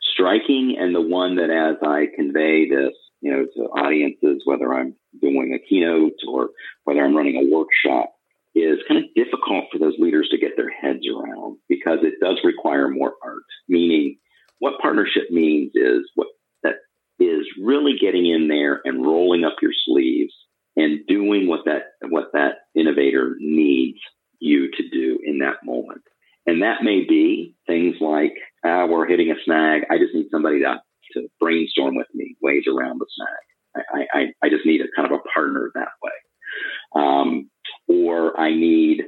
striking 0.00 0.76
and 0.78 0.94
the 0.94 1.00
one 1.00 1.36
that 1.36 1.50
as 1.50 1.76
I 1.82 2.06
convey 2.14 2.68
this, 2.68 2.94
you 3.20 3.32
know, 3.32 3.46
to 3.54 3.70
audiences, 3.70 4.42
whether 4.44 4.72
I'm 4.72 4.94
doing 5.20 5.54
a 5.54 5.68
keynote 5.68 6.14
or 6.28 6.50
whether 6.84 7.04
I'm 7.04 7.16
running 7.16 7.36
a 7.36 7.54
workshop, 7.54 8.12
is 8.54 8.78
kind 8.88 9.04
of 9.04 9.14
difficult 9.14 9.66
for 9.70 9.78
those 9.78 9.94
leaders 9.98 10.28
to 10.30 10.38
get 10.38 10.56
their 10.56 10.70
heads 10.70 11.06
around 11.06 11.58
because 11.68 11.98
it 12.02 12.14
does 12.20 12.38
require 12.42 12.88
more 12.88 13.14
art. 13.22 13.42
Meaning, 13.68 14.18
what 14.58 14.80
partnership 14.80 15.30
means 15.30 15.72
is 15.74 16.10
what 16.14 16.28
that 16.62 16.76
is 17.18 17.46
really 17.62 17.96
getting 18.00 18.26
in 18.26 18.48
there 18.48 18.80
and 18.84 19.04
rolling 19.04 19.44
up 19.44 19.56
your 19.62 19.72
sleeves 19.84 20.34
and 20.76 21.06
doing 21.06 21.46
what 21.46 21.64
that 21.66 21.82
what 22.08 22.32
that 22.32 22.54
innovator 22.74 23.36
needs 23.38 23.98
you 24.40 24.70
to 24.70 24.88
do 24.88 25.18
in 25.24 25.38
that 25.38 25.56
moment. 25.64 26.02
And 26.46 26.62
that 26.62 26.82
may 26.82 27.04
be 27.04 27.54
things 27.66 27.96
like, 28.00 28.34
ah, 28.64 28.86
we're 28.86 29.06
hitting 29.06 29.30
a 29.30 29.34
snag. 29.44 29.82
I 29.90 29.98
just 29.98 30.14
need 30.14 30.28
somebody 30.30 30.60
to, 30.60 30.80
to 31.14 31.28
brainstorm 31.38 31.96
with 31.96 32.08
me 32.14 32.36
ways 32.42 32.64
around 32.66 32.98
the 32.98 33.06
snag. 33.14 33.84
I, 33.94 34.18
I, 34.18 34.46
I 34.46 34.48
just 34.48 34.66
need 34.66 34.80
a 34.80 34.88
kind 34.96 35.10
of 35.10 35.18
a 35.18 35.28
partner 35.32 35.70
that 35.74 35.88
way. 36.02 37.02
Um, 37.02 37.50
or 37.88 38.38
I 38.38 38.50
need 38.50 39.02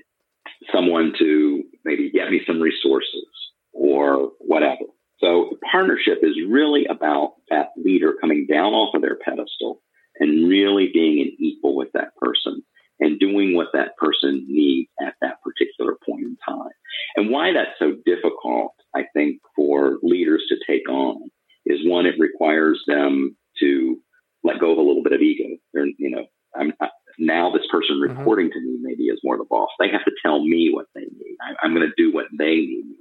someone 0.73 1.15
to 1.19 1.63
maybe 1.85 2.11
get 2.11 2.31
me 2.31 2.43
some 2.47 2.61
resources 2.61 3.27
or 3.73 4.31
whatever. 4.39 4.85
So 5.19 5.57
partnership 5.71 6.19
is 6.23 6.37
really 6.49 6.87
about 6.87 7.35
that 7.51 7.69
leader 7.77 8.15
coming 8.21 8.47
down 8.49 8.73
off 8.73 8.95
of 8.95 9.03
their 9.03 9.19
pedestal 9.25 9.81
and 10.19 10.49
really 10.49 10.91
being 10.93 11.21
an 11.21 11.37
equal 11.39 11.77
with 11.77 11.89
that 11.95 12.15
person 12.17 12.63
and 13.03 13.19
doing 13.19 13.55
what 13.55 13.67
that 13.73 13.97
person 13.97 14.47
needs 14.49 14.89
at 15.05 15.15
that 15.21 15.43
particular 15.43 15.97
point 16.09 16.25
in 16.25 16.37
time. 16.49 16.71
And 17.17 17.31
why 17.31 17.53
that's 17.53 17.77
so 17.79 17.97
difficult, 18.07 18.73
I 18.95 19.03
think, 19.13 19.41
for 19.57 19.99
leaders 20.03 20.45
to 20.49 20.57
take 20.67 20.89
on 20.89 21.31
is 21.67 21.81
one, 21.85 22.07
it 22.07 22.15
requires 22.19 22.81
them 22.87 23.37
to 23.59 24.01
let 24.45 24.61
go 24.61 24.71
of 24.73 24.79
a 24.79 24.83
little 24.83 25.03
bit 25.03 25.13
of 25.13 25.21
ego. 25.21 25.57
They're, 25.75 25.87
you 25.99 26.11
know, 26.11 26.27
I'm 26.57 26.73
I, 26.81 26.89
now 27.19 27.51
this 27.53 27.67
person 27.71 27.97
Mhm. 27.97 28.03
reporting 28.03 28.51
to 28.51 28.61
me 28.61 28.79
maybe 28.81 29.05
is 29.05 29.21
more 29.25 29.37
the 29.37 29.45
boss. 29.51 29.71
They 29.79 29.91
have 29.91 30.05
to 30.05 30.13
tell 30.25 30.43
me 30.45 30.71
what 30.73 30.87
they 30.95 31.03
need. 31.03 31.37
I, 31.41 31.55
I'm 31.63 31.75
going 31.75 31.89
to 31.89 31.95
do 31.97 32.13
what 32.13 32.27
they 32.39 32.57
need 32.57 32.85
me 32.87 32.97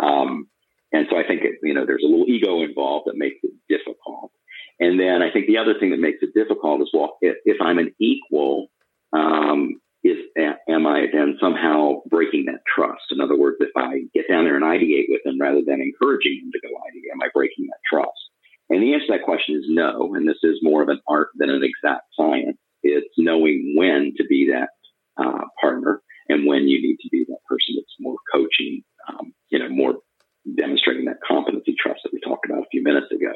to. 0.00 0.06
Um, 0.06 0.48
and 0.92 1.06
so 1.10 1.18
I 1.18 1.26
think 1.26 1.42
it, 1.42 1.56
you 1.62 1.74
know 1.74 1.84
there's 1.84 2.04
a 2.04 2.08
little 2.08 2.28
ego 2.28 2.62
involved 2.62 3.06
that 3.06 3.16
makes 3.16 3.38
it 3.42 3.52
difficult. 3.68 4.30
And 4.78 5.00
then 5.00 5.22
I 5.22 5.30
think 5.32 5.46
the 5.46 5.58
other 5.58 5.74
thing 5.78 5.90
that 5.90 6.00
makes 6.00 6.18
it 6.22 6.34
difficult 6.34 6.82
is 6.82 6.90
well, 6.92 7.16
if, 7.20 7.36
if 7.44 7.58
I'm 7.60 7.78
an 7.78 7.94
equal, 7.98 8.68
um, 9.12 9.80
is 10.04 10.18
am 10.68 10.86
I 10.86 11.06
then 11.12 11.36
somehow 11.40 12.02
breaking 12.08 12.44
that 12.46 12.62
trust? 12.66 13.10
In 13.10 13.20
other 13.20 13.36
words, 13.36 13.56
if 13.60 13.70
I 13.76 14.06
get 14.14 14.28
down 14.28 14.44
there 14.44 14.56
and 14.56 14.64
ideate 14.64 15.06
with 15.08 15.22
them 15.24 15.40
rather 15.40 15.62
than 15.66 15.80
encouraging 15.80 16.40
them 16.42 16.52
to 16.52 16.60
go 16.62 16.74
ideate, 16.74 17.12
am 17.12 17.22
I 17.22 17.28
breaking 17.34 17.66
that 17.66 17.82
trust? 17.90 18.18
And 18.68 18.82
the 18.82 18.94
answer 18.94 19.06
to 19.06 19.12
that 19.14 19.24
question 19.24 19.56
is 19.56 19.66
no. 19.68 20.14
And 20.14 20.28
this 20.28 20.42
is 20.42 20.58
more 20.62 20.82
of 20.82 20.88
an 20.88 21.00
art 21.08 21.28
than 21.36 21.50
an 21.50 21.62
exact 21.62 22.04
science. 22.14 22.58
It's 22.82 23.14
knowing 23.18 23.74
when 23.76 24.12
to 24.16 24.24
be 24.28 24.50
that 24.52 24.68
uh, 25.16 25.46
partner 25.60 26.02
and 26.28 26.46
when 26.46 26.68
you 26.68 26.80
need 26.82 26.98
to 27.02 27.08
be 27.10 27.24
that 27.28 27.44
person 27.48 27.76
that's 27.76 27.94
more 28.00 28.16
coaching, 28.32 28.82
um, 29.08 29.32
you 29.50 29.58
know, 29.58 29.68
more 29.68 29.94
demonstrating 30.56 31.06
that 31.06 31.18
competency 31.26 31.74
trust 31.80 32.00
that 32.04 32.12
we 32.12 32.20
talked 32.20 32.46
about 32.46 32.62
a 32.62 32.70
few 32.70 32.82
minutes 32.82 33.10
ago. 33.10 33.32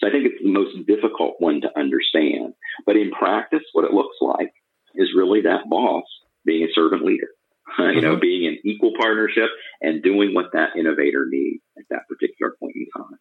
So 0.00 0.08
I 0.08 0.10
think 0.10 0.24
it's 0.24 0.42
the 0.42 0.52
most 0.52 0.76
difficult 0.86 1.34
one 1.38 1.60
to 1.62 1.78
understand. 1.78 2.54
But 2.86 2.96
in 2.96 3.10
practice, 3.10 3.64
what 3.72 3.84
it 3.84 3.92
looks 3.92 4.16
like 4.20 4.52
is 4.94 5.14
really 5.16 5.42
that 5.42 5.68
boss 5.68 6.04
being 6.44 6.64
a 6.64 6.72
servant 6.74 7.04
leader, 7.04 7.28
you 7.78 8.00
know, 8.00 8.16
being 8.16 8.46
an 8.46 8.58
equal 8.64 8.92
partnership 8.98 9.48
and 9.80 10.02
doing 10.02 10.34
what 10.34 10.52
that 10.52 10.76
innovator 10.76 11.26
needs 11.28 11.62
at 11.78 11.84
that 11.90 12.08
particular 12.08 12.54
point 12.60 12.74
in 12.76 12.86
time. 12.96 13.18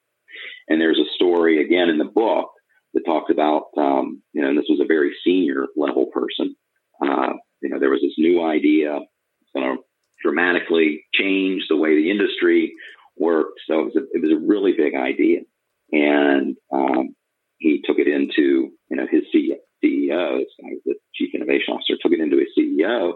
And 0.67 0.81
there's 0.81 0.99
a 0.99 1.13
story 1.15 1.63
again 1.63 1.89
in 1.89 1.97
the 1.97 2.05
book 2.05 2.51
that 2.93 3.05
talks 3.05 3.31
about, 3.31 3.65
um, 3.77 4.21
you 4.33 4.41
know, 4.41 4.49
and 4.49 4.57
this 4.57 4.69
was 4.69 4.79
a 4.81 4.87
very 4.87 5.13
senior 5.23 5.67
level 5.75 6.07
person. 6.07 6.55
Uh, 7.01 7.33
you 7.61 7.69
know, 7.69 7.79
there 7.79 7.89
was 7.89 8.01
this 8.01 8.13
new 8.17 8.43
idea, 8.43 8.97
it's 8.97 9.51
going 9.53 9.77
to 9.77 9.83
dramatically 10.21 11.05
change 11.13 11.63
the 11.69 11.77
way 11.77 11.95
the 11.95 12.11
industry 12.11 12.73
worked. 13.17 13.59
So 13.67 13.79
it 13.79 13.85
was 13.85 13.95
a, 13.95 14.03
it 14.13 14.21
was 14.21 14.31
a 14.31 14.47
really 14.47 14.73
big 14.73 14.95
idea. 14.95 15.41
And 15.91 16.55
um, 16.71 17.15
he 17.57 17.81
took 17.85 17.99
it 17.99 18.07
into, 18.07 18.71
you 18.89 18.97
know, 18.97 19.07
his 19.09 19.23
CEO, 19.33 19.57
was 19.83 20.81
the 20.85 20.95
chief 21.13 21.33
innovation 21.33 21.73
officer, 21.73 21.93
took 22.01 22.11
it 22.11 22.19
into 22.19 22.37
his 22.37 22.47
CEO. 22.57 23.13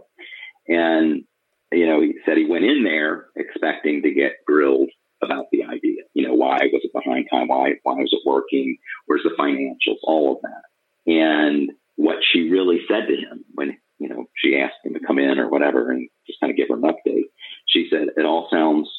And, 0.67 1.23
you 1.71 1.87
know, 1.87 2.01
he 2.01 2.13
said 2.25 2.37
he 2.37 2.45
went 2.45 2.65
in 2.65 2.83
there 2.83 3.27
expecting 3.35 4.01
to 4.03 4.13
get 4.13 4.43
grilled 4.45 4.89
about 5.23 5.45
the 5.51 5.63
idea. 5.63 6.03
You 6.13 6.27
know, 6.27 6.33
why 6.33 6.57
was 6.71 6.81
it 6.83 6.93
behind 6.93 7.27
time? 7.31 7.47
Why, 7.47 7.73
why 7.83 7.93
was 7.93 8.09
it 8.11 8.27
working? 8.27 8.77
Where's 9.05 9.23
the 9.23 9.35
financials? 9.39 9.97
All 10.03 10.35
of 10.35 10.41
that. 10.41 11.11
And 11.11 11.71
what 11.95 12.17
she 12.31 12.49
really 12.49 12.81
said 12.87 13.07
to 13.07 13.15
him 13.15 13.43
when, 13.53 13.77
you 13.97 14.09
know, 14.09 14.25
she 14.35 14.57
asked 14.57 14.83
him 14.83 14.93
to 14.93 14.99
come 14.99 15.17
in 15.17 15.39
or 15.39 15.49
whatever 15.49 15.89
and 15.89 16.09
just 16.27 16.39
kind 16.39 16.51
of 16.51 16.57
give 16.57 16.67
her 16.69 16.75
an 16.75 16.81
update, 16.81 17.29
she 17.67 17.87
said, 17.89 18.09
it 18.15 18.25
all 18.25 18.47
sounds 18.51 18.89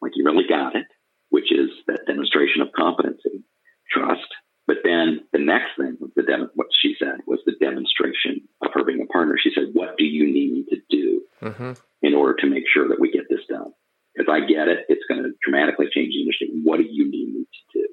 like 0.00 0.12
you 0.14 0.24
really 0.24 0.46
got 0.48 0.76
it, 0.76 0.86
which 1.30 1.50
is 1.50 1.70
that 1.86 2.06
demonstration 2.06 2.62
of 2.62 2.68
competency, 2.76 3.42
trust. 3.90 4.28
But 4.66 4.78
then 4.82 5.20
the 5.32 5.38
next 5.38 5.76
thing, 5.76 5.98
the 6.16 6.22
dem- 6.22 6.50
what 6.54 6.68
she 6.80 6.94
said 6.98 7.20
was 7.26 7.40
the 7.44 7.56
demonstration 7.60 8.48
of 8.62 8.70
her 8.72 8.84
being 8.84 9.02
a 9.02 9.12
partner. 9.12 9.36
She 9.38 9.52
said, 9.54 9.74
"What 9.74 9.96
do 9.98 10.04
you 10.04 10.24
need 10.26 10.52
me 10.52 10.64
to 10.70 10.80
do 10.88 11.22
Mm-hmm. 11.42 11.72
in 12.02 12.14
order 12.14 12.34
to 12.40 12.46
make 12.46 12.64
sure 12.72 12.88
that 12.88 13.00
we 13.00 13.10
get 13.10 13.28
this 13.28 13.44
done? 13.48 13.72
Because 14.14 14.32
I 14.32 14.40
get 14.46 14.68
it, 14.68 14.86
it's 14.88 15.04
going 15.08 15.22
to 15.22 15.32
dramatically 15.42 15.86
change 15.92 16.14
the 16.14 16.20
industry. 16.20 16.48
What 16.62 16.78
do 16.78 16.84
you 16.88 17.10
need 17.10 17.34
me 17.34 17.44
to 17.44 17.78
do?" 17.78 17.88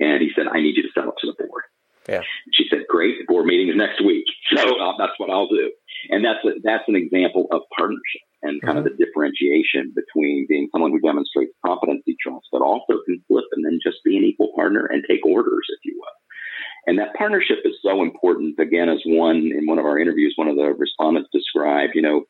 And 0.00 0.20
he 0.22 0.30
said, 0.34 0.46
"I 0.48 0.60
need 0.60 0.76
you 0.76 0.82
to 0.82 0.92
sell 0.92 1.08
it 1.08 1.14
to 1.20 1.26
the 1.28 1.44
board." 1.46 1.62
Yeah. 2.08 2.22
She 2.52 2.66
said, 2.70 2.84
"Great, 2.88 3.16
the 3.18 3.24
board 3.26 3.46
meeting 3.46 3.68
is 3.68 3.76
next 3.76 4.04
week, 4.04 4.24
so 4.54 4.62
uh, 4.62 4.92
that's 4.98 5.18
what 5.18 5.30
I'll 5.30 5.48
do." 5.48 5.70
And 6.10 6.24
that's 6.24 6.44
a, 6.44 6.60
that's 6.62 6.84
an 6.88 6.96
example 6.96 7.46
of 7.50 7.62
partnership 7.76 8.22
and 8.42 8.62
kind 8.62 8.78
of 8.78 8.84
the 8.84 8.94
differentiation 8.94 9.92
between 9.94 10.46
being 10.48 10.68
someone 10.70 10.92
who 10.92 11.00
demonstrates 11.00 11.52
competency 11.64 12.14
trust, 12.22 12.46
but 12.52 12.62
also 12.62 13.02
can 13.04 13.22
flip 13.26 13.44
and 13.52 13.64
then 13.64 13.80
just 13.82 13.98
be 14.04 14.16
an 14.16 14.24
equal 14.24 14.52
partner 14.54 14.86
and 14.86 15.04
take 15.08 15.24
orders, 15.26 15.66
if 15.68 15.80
you 15.84 15.98
will. 15.98 16.16
And 16.86 16.98
that 16.98 17.14
partnership 17.18 17.58
is 17.64 17.74
so 17.82 18.02
important. 18.02 18.58
Again, 18.60 18.88
as 18.88 19.00
one 19.04 19.50
in 19.50 19.66
one 19.66 19.78
of 19.78 19.84
our 19.84 19.98
interviews, 19.98 20.34
one 20.36 20.48
of 20.48 20.56
the 20.56 20.74
respondents 20.78 21.30
described, 21.32 21.92
you 21.94 22.02
know, 22.02 22.24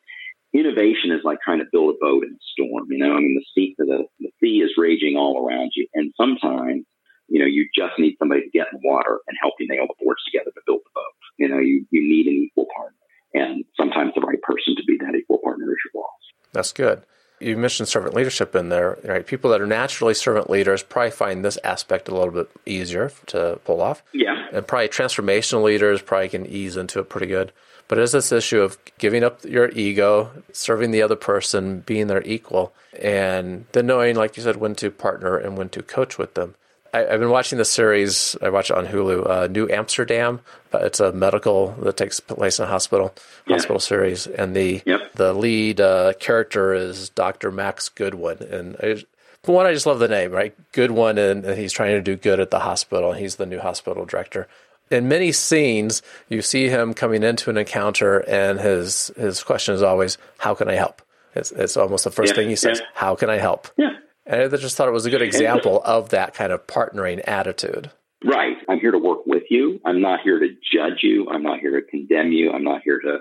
innovation 0.53 1.11
is 1.11 1.21
like 1.23 1.37
trying 1.43 1.59
to 1.59 1.69
build 1.71 1.93
a 1.93 1.97
boat 2.01 2.23
in 2.23 2.33
a 2.33 2.45
storm. 2.53 2.87
You 2.89 2.97
know, 2.97 3.13
I 3.13 3.19
mean, 3.19 3.35
the 3.37 3.45
sea, 3.53 3.75
the, 3.77 4.05
the 4.19 4.31
sea 4.41 4.63
is 4.65 4.71
raging 4.77 5.15
all 5.15 5.45
around 5.45 5.71
you, 5.75 5.87
and 5.93 6.11
sometimes, 6.17 6.85
you 7.27 7.39
know, 7.39 7.45
you 7.45 7.67
just 7.75 7.99
need 7.99 8.15
somebody 8.19 8.41
to 8.41 8.49
get 8.49 8.67
in 8.71 8.79
the 8.79 8.87
water 8.87 9.19
and 9.27 9.37
help 9.41 9.53
you 9.59 9.67
nail 9.67 9.87
the 9.87 10.03
boards 10.03 10.23
together 10.25 10.51
to 10.51 10.61
build 10.65 10.81
the 10.83 10.91
boat. 10.95 11.15
You 11.37 11.49
know, 11.49 11.59
you 11.59 11.85
you 11.91 12.01
need 12.01 12.27
an 12.27 12.47
equal 12.47 12.67
partner, 12.75 12.97
and 13.33 13.65
sometimes 13.75 14.13
the 14.15 14.21
right 14.21 14.41
person 14.41 14.75
to 14.75 14.83
be 14.85 14.97
that 14.99 15.15
equal 15.15 15.39
partner 15.39 15.65
is 15.65 15.77
your 15.85 16.01
boss. 16.01 16.19
That's 16.53 16.73
good. 16.73 17.03
You 17.39 17.55
mentioned 17.55 17.87
servant 17.87 18.15
leadership 18.15 18.55
in 18.55 18.69
there, 18.69 18.97
right? 19.03 19.25
People 19.25 19.51
that 19.51 19.61
are 19.61 19.67
naturally 19.67 20.15
servant 20.15 20.49
leaders 20.49 20.81
probably 20.81 21.11
find 21.11 21.45
this 21.45 21.59
aspect 21.63 22.09
a 22.09 22.15
little 22.15 22.33
bit 22.33 22.49
easier 22.65 23.11
to 23.27 23.59
pull 23.63 23.79
off. 23.79 24.01
Yeah, 24.11 24.47
And 24.51 24.65
probably 24.65 24.87
transformational 24.87 25.63
leaders 25.63 26.01
probably 26.01 26.29
can 26.29 26.47
ease 26.47 26.75
into 26.75 26.99
it 26.99 27.09
pretty 27.09 27.27
good. 27.27 27.51
But 27.87 27.99
it 27.99 28.01
is 28.01 28.11
this 28.11 28.31
issue 28.31 28.61
of 28.61 28.77
giving 28.97 29.23
up 29.23 29.45
your 29.45 29.69
ego, 29.69 30.31
serving 30.51 30.91
the 30.91 31.03
other 31.03 31.15
person, 31.15 31.81
being 31.81 32.07
their 32.07 32.23
equal, 32.23 32.73
and 32.99 33.65
then 33.71 33.85
knowing, 33.85 34.15
like 34.15 34.35
you 34.35 34.43
said, 34.43 34.57
when 34.57 34.73
to 34.75 34.89
partner 34.89 35.37
and 35.37 35.57
when 35.57 35.69
to 35.69 35.83
coach 35.83 36.17
with 36.17 36.33
them. 36.33 36.55
I, 36.93 37.05
I've 37.07 37.19
been 37.19 37.29
watching 37.29 37.57
the 37.57 37.65
series. 37.65 38.35
I 38.41 38.49
watch 38.49 38.69
it 38.71 38.77
on 38.77 38.87
Hulu. 38.87 39.29
Uh, 39.29 39.47
New 39.47 39.69
Amsterdam. 39.69 40.39
But 40.69 40.83
it's 40.83 40.99
a 40.99 41.11
medical 41.13 41.71
that 41.81 41.95
takes 41.97 42.19
place 42.19 42.59
in 42.59 42.65
a 42.65 42.67
hospital 42.67 43.13
Yeah. 43.47 43.55
hospital 43.55 43.79
series, 43.79 44.27
and 44.27 44.53
the 44.55 44.81
Yep. 44.85 45.13
the 45.15 45.33
lead 45.33 45.79
uh, 45.79 46.13
character 46.19 46.73
is 46.73 47.07
Dr. 47.09 47.51
Max 47.51 47.87
Goodwin, 47.87 48.39
and 48.43 48.75
I, 48.83 49.05
for 49.43 49.55
one, 49.55 49.65
I 49.65 49.71
just 49.73 49.85
love 49.85 49.99
the 49.99 50.09
name, 50.09 50.31
right? 50.31 50.53
Goodwin, 50.73 51.17
and, 51.17 51.45
and 51.45 51.57
he's 51.57 51.71
trying 51.71 51.91
to 51.95 52.01
do 52.01 52.17
good 52.17 52.41
at 52.41 52.51
the 52.51 52.59
hospital. 52.59 53.13
He's 53.13 53.37
the 53.37 53.45
new 53.45 53.59
hospital 53.59 54.03
director. 54.03 54.49
In 54.91 55.07
many 55.07 55.31
scenes, 55.31 56.01
you 56.27 56.41
see 56.41 56.67
him 56.67 56.93
coming 56.93 57.23
into 57.23 57.49
an 57.49 57.57
encounter, 57.57 58.19
and 58.27 58.59
his 58.59 59.09
his 59.15 59.41
question 59.43 59.73
is 59.73 59.81
always, 59.81 60.17
"How 60.39 60.53
can 60.53 60.67
I 60.67 60.73
help?" 60.75 61.01
It's, 61.33 61.51
it's 61.53 61.77
almost 61.77 62.03
the 62.03 62.11
first 62.11 62.33
Yeah, 62.33 62.35
thing 62.35 62.49
he 62.49 62.57
says, 62.57 62.79
yeah. 62.81 62.87
"How 62.93 63.15
can 63.15 63.29
I 63.29 63.37
help?" 63.37 63.69
yeah. 63.77 63.91
And 64.27 64.53
I 64.53 64.57
just 64.57 64.75
thought 64.75 64.87
it 64.87 64.91
was 64.91 65.05
a 65.05 65.09
good 65.09 65.21
example 65.21 65.81
of 65.85 66.09
that 66.09 66.33
kind 66.33 66.51
of 66.51 66.67
partnering 66.67 67.21
attitude. 67.25 67.91
Right. 68.25 68.57
I'm 68.67 68.79
here 68.79 68.91
to 68.91 68.97
work 68.97 69.25
with 69.25 69.43
you. 69.49 69.79
I'm 69.85 70.01
not 70.01 70.21
here 70.21 70.39
to 70.39 70.47
judge 70.73 70.99
you. 71.01 71.29
I'm 71.29 71.43
not 71.43 71.59
here 71.59 71.79
to 71.79 71.85
condemn 71.87 72.31
you. 72.31 72.51
I'm 72.51 72.63
not 72.63 72.81
here 72.83 72.99
to 72.99 73.19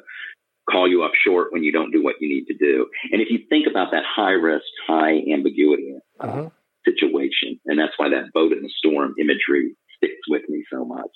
call 0.71 0.89
you 0.89 1.05
up 1.05 1.13
short 1.25 1.53
when 1.53 1.63
you 1.63 1.71
don't 1.71 1.93
do 1.93 2.03
what 2.03 2.17
you 2.21 2.29
need 2.29 2.47
to 2.47 2.55
do. 2.55 2.87
And 3.13 3.23
if 3.23 3.29
you 3.31 3.39
think 3.49 3.67
about 3.71 3.93
that 3.93 4.03
high 4.05 4.33
risk, 4.33 4.65
high 4.87 5.19
ambiguity 5.33 5.95
uh, 6.21 6.27
uh-huh. 6.27 6.49
situation, 6.85 7.61
and 7.67 7.79
that's 7.79 7.93
why 7.99 8.09
that 8.09 8.33
boat 8.33 8.53
in 8.53 8.63
the 8.63 8.73
storm 8.77 9.15
imagery 9.21 9.77
sticks 9.97 10.27
with 10.29 10.43
me 10.49 10.65
so 10.73 10.85
much, 10.85 11.11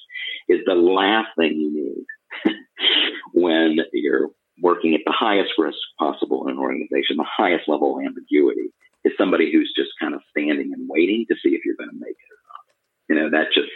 is 0.48 0.60
the 0.66 0.74
last 0.74 1.28
thing 1.36 1.54
you 1.54 2.04
need 2.44 2.54
when 3.32 3.78
you're 3.92 4.28
working 4.62 4.94
at 4.94 5.00
the 5.04 5.12
highest 5.12 5.52
risk 5.58 5.78
possible 5.98 6.46
in 6.46 6.52
an 6.52 6.58
organization, 6.58 7.16
the 7.16 7.26
highest 7.26 7.64
level 7.66 7.98
of 7.98 8.04
ambiguity, 8.04 8.72
is 9.04 9.12
somebody 9.18 9.50
who's 9.52 9.72
just 9.76 9.90
kind 10.00 10.14
of 10.14 10.20
standing 10.30 10.72
and 10.72 10.88
waiting 10.88 11.26
to 11.28 11.34
see 11.42 11.54
if 11.54 11.62
you're 11.64 11.76
going 11.76 11.90
to 11.90 11.98
make 11.98 12.16
it 12.16 12.30
or 12.30 12.40
not. 12.48 12.64
You 13.08 13.16
know, 13.16 13.30
that 13.30 13.52
just 13.52 13.72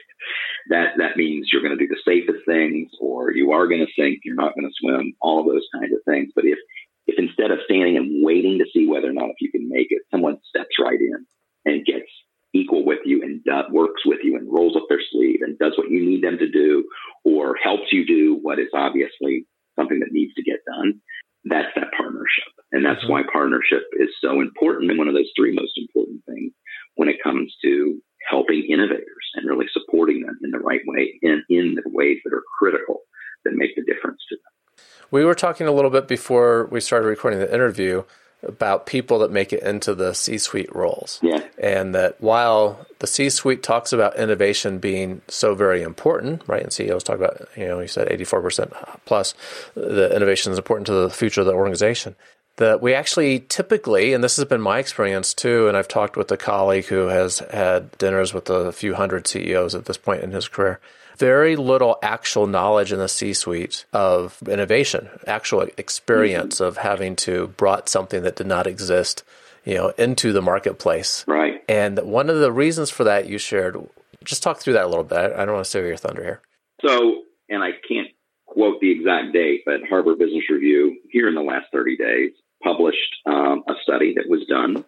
that 0.71 0.99
that 0.99 1.17
means 1.17 1.49
you're 1.53 1.63
going 1.63 1.77
to 1.77 1.87
do 1.87 1.89
the 1.89 2.01
safest 2.05 2.45
things, 2.47 2.91
or 3.01 3.33
you 3.33 3.53
are 3.53 3.67
going 3.67 3.85
to 3.85 3.93
sink, 4.01 4.21
you're 4.25 4.35
not 4.35 4.55
going 4.55 4.69
to 4.69 4.75
swim, 4.81 5.15
all 5.21 5.41
of 5.41 5.47
those 5.47 5.67
kinds 5.75 5.93
of 5.93 6.01
things. 6.07 6.33
But 6.35 6.45
if 6.45 6.59
if 7.07 7.19
instead 7.19 7.51
of 7.51 7.59
standing 7.65 7.97
and 7.97 8.25
waiting 8.25 8.59
to 8.59 8.67
see 8.73 8.89
whether 8.89 9.09
or 9.09 9.13
not 9.13 9.31
if 9.31 9.37
you 9.41 9.51
can 9.51 9.69
make 9.69 9.89
it, 9.91 10.03
someone 10.11 10.39
steps 10.49 10.77
right 10.81 11.01
in 11.01 11.27
and 11.65 11.85
gets 11.85 12.09
equal 12.55 12.85
with 12.85 13.01
you 13.05 13.23
and 13.23 13.43
does, 13.45 13.65
works 13.71 14.03
with 14.07 14.21
you 14.23 14.37
and 14.37 14.51
rolls 14.51 14.77
up 14.77 14.85
their 14.89 15.03
sleeve 15.11 15.41
and 15.43 15.59
does 15.59 15.73
what 15.77 15.91
you 15.91 16.05
need 16.05 16.23
them 16.23 16.39
to 16.39 16.49
do 16.49 16.85
or 17.25 17.57
helps 17.63 17.93
you 17.93 18.07
do 18.07 18.39
what 18.41 18.59
is 18.59 18.69
obviously 18.73 19.45
something 19.77 19.99
that 20.01 20.13
needs 20.13 20.33
to 20.35 20.43
get 20.43 20.61
done, 20.65 21.01
that's 21.45 21.69
that 21.77 21.93
partnership. 21.97 22.53
And 22.73 22.85
that's 22.85 23.03
mm-hmm. 23.03 23.13
why 23.13 23.23
partnership 23.33 23.83
is 23.99 24.09
so 24.21 24.41
important 24.41 24.91
and 24.91 24.99
one 24.99 25.09
of 25.09 25.15
those 25.15 25.31
three 25.37 25.55
most 25.55 25.73
important 25.77 26.25
things 26.27 26.53
when 26.97 27.09
it 27.09 27.23
comes 27.23 27.55
to 27.63 28.01
helping 28.29 28.67
innovators 28.71 29.25
and 29.35 29.49
really 29.49 29.67
supporting 29.73 30.23
them 30.23 30.39
in 30.43 30.51
the 30.51 30.59
right 30.59 30.81
way 30.87 31.19
and 31.23 31.43
in 31.51 31.75
the 31.75 31.83
ways 31.87 32.19
that 32.25 32.35
are 32.35 32.43
critical 32.59 33.01
that 33.45 33.53
make 33.55 33.75
the 33.77 33.83
difference 33.83 34.21
to 34.29 34.37
them. 34.37 34.85
We 35.11 35.25
were 35.25 35.35
talking 35.35 35.67
a 35.67 35.73
little 35.73 35.91
bit 35.91 36.09
before 36.09 36.67
we 36.71 36.81
started 36.81 37.07
recording 37.07 37.41
the 37.41 37.53
interview 37.53 38.05
about 38.45 38.87
people 38.87 39.19
that 39.21 39.31
make 39.31 39.53
it 39.53 39.63
into 39.63 39.95
the 39.95 40.15
C 40.15 40.39
suite 40.39 40.75
roles. 40.75 41.19
Yeah. 41.23 41.43
And 41.59 41.95
that 41.95 42.21
while 42.21 42.87
the 42.99 43.07
C 43.07 43.31
suite 43.31 43.63
talks 43.63 43.93
about 43.93 44.17
innovation 44.17 44.79
being 44.79 45.23
so 45.29 45.55
very 45.55 45.83
important, 45.83 46.43
right? 46.47 46.63
And 46.63 46.73
CEOs 46.73 47.05
talk 47.05 47.17
about, 47.17 47.49
you 47.57 47.67
know, 47.67 47.81
you 47.81 47.89
said 47.89 48.09
84% 48.09 48.73
plus, 49.05 49.35
the 49.75 50.15
innovation 50.15 50.53
is 50.53 50.59
important 50.59 50.87
to 50.87 50.93
the 50.93 51.11
future 51.11 51.41
of 51.41 51.47
the 51.47 51.55
organization. 51.55 52.17
That 52.57 52.81
we 52.81 52.95
actually 52.95 53.41
typically, 53.41 54.13
and 54.13 54.23
this 54.23 54.37
has 54.37 54.45
been 54.45 54.61
my 54.61 54.79
experience 54.79 55.35
too, 55.35 55.67
and 55.67 55.77
I've 55.77 55.89
talked 55.89 56.17
with 56.17 56.31
a 56.31 56.37
colleague 56.37 56.85
who 56.85 57.09
has 57.09 57.41
had 57.51 57.91
dinners 57.99 58.33
with 58.33 58.49
a 58.49 58.71
few 58.71 58.95
hundred 58.95 59.27
CEOs 59.27 59.75
at 59.75 59.87
this 59.87 59.97
point 59.97 60.23
in 60.23 60.31
his 60.31 60.47
career 60.47 60.79
very 61.17 61.57
little 61.57 61.99
actual 62.03 62.47
knowledge 62.47 62.93
in 62.93 62.99
the 62.99 63.09
C-suite 63.09 63.85
of 63.93 64.43
innovation, 64.49 65.09
actual 65.27 65.69
experience 65.77 66.57
mm-hmm. 66.57 66.65
of 66.65 66.77
having 66.79 67.17
to 67.17 67.49
brought 67.49 67.89
something 67.89 68.23
that 68.23 68.37
did 68.37 68.47
not 68.47 68.67
exist, 68.67 69.23
you 69.65 69.75
know, 69.75 69.89
into 69.99 70.33
the 70.33 70.43
marketplace. 70.43 71.25
Right. 71.27 71.63
And 71.69 71.99
one 71.99 72.31
of 72.31 72.39
the 72.41 72.53
reasons 72.53 72.91
for 72.91 73.05
that 73.05 73.29
you 73.29 73.39
shared, 73.39 73.77
just 74.25 74.43
talk 74.43 74.59
through 74.59 74.75
that 74.75 74.85
a 74.85 74.89
little 74.89 75.05
bit. 75.05 75.33
I 75.33 75.45
don't 75.45 75.55
want 75.55 75.65
to 75.65 75.71
steal 75.71 75.87
your 75.87 75.97
thunder 75.97 76.23
here. 76.23 76.41
So, 76.85 77.23
and 77.49 77.63
I 77.63 77.71
can't 77.89 78.09
quote 78.47 78.81
the 78.81 78.91
exact 78.91 79.33
date, 79.33 79.63
but 79.65 79.81
Harvard 79.89 80.19
Business 80.19 80.45
Review 80.51 80.99
here 81.11 81.29
in 81.29 81.35
the 81.35 81.43
last 81.43 81.67
30 81.73 81.97
days 81.97 82.33
published 82.63 82.99
um, 83.27 83.63
a 83.69 83.75
study 83.83 84.15
that 84.17 84.29
was 84.29 84.47
done 84.49 84.85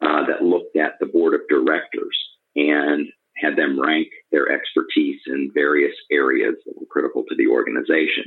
uh, 0.00 0.26
that 0.26 0.42
looked 0.42 0.76
at 0.76 0.98
the 1.00 1.06
board 1.06 1.34
of 1.34 1.40
directors 1.48 2.16
and 2.56 3.06
had 3.40 3.56
them 3.56 3.80
rank 3.80 4.08
their 4.30 4.50
expertise 4.50 5.20
in 5.26 5.50
various 5.54 5.94
areas 6.10 6.54
that 6.66 6.74
were 6.78 6.86
critical 6.90 7.24
to 7.28 7.36
the 7.36 7.46
organization. 7.46 8.24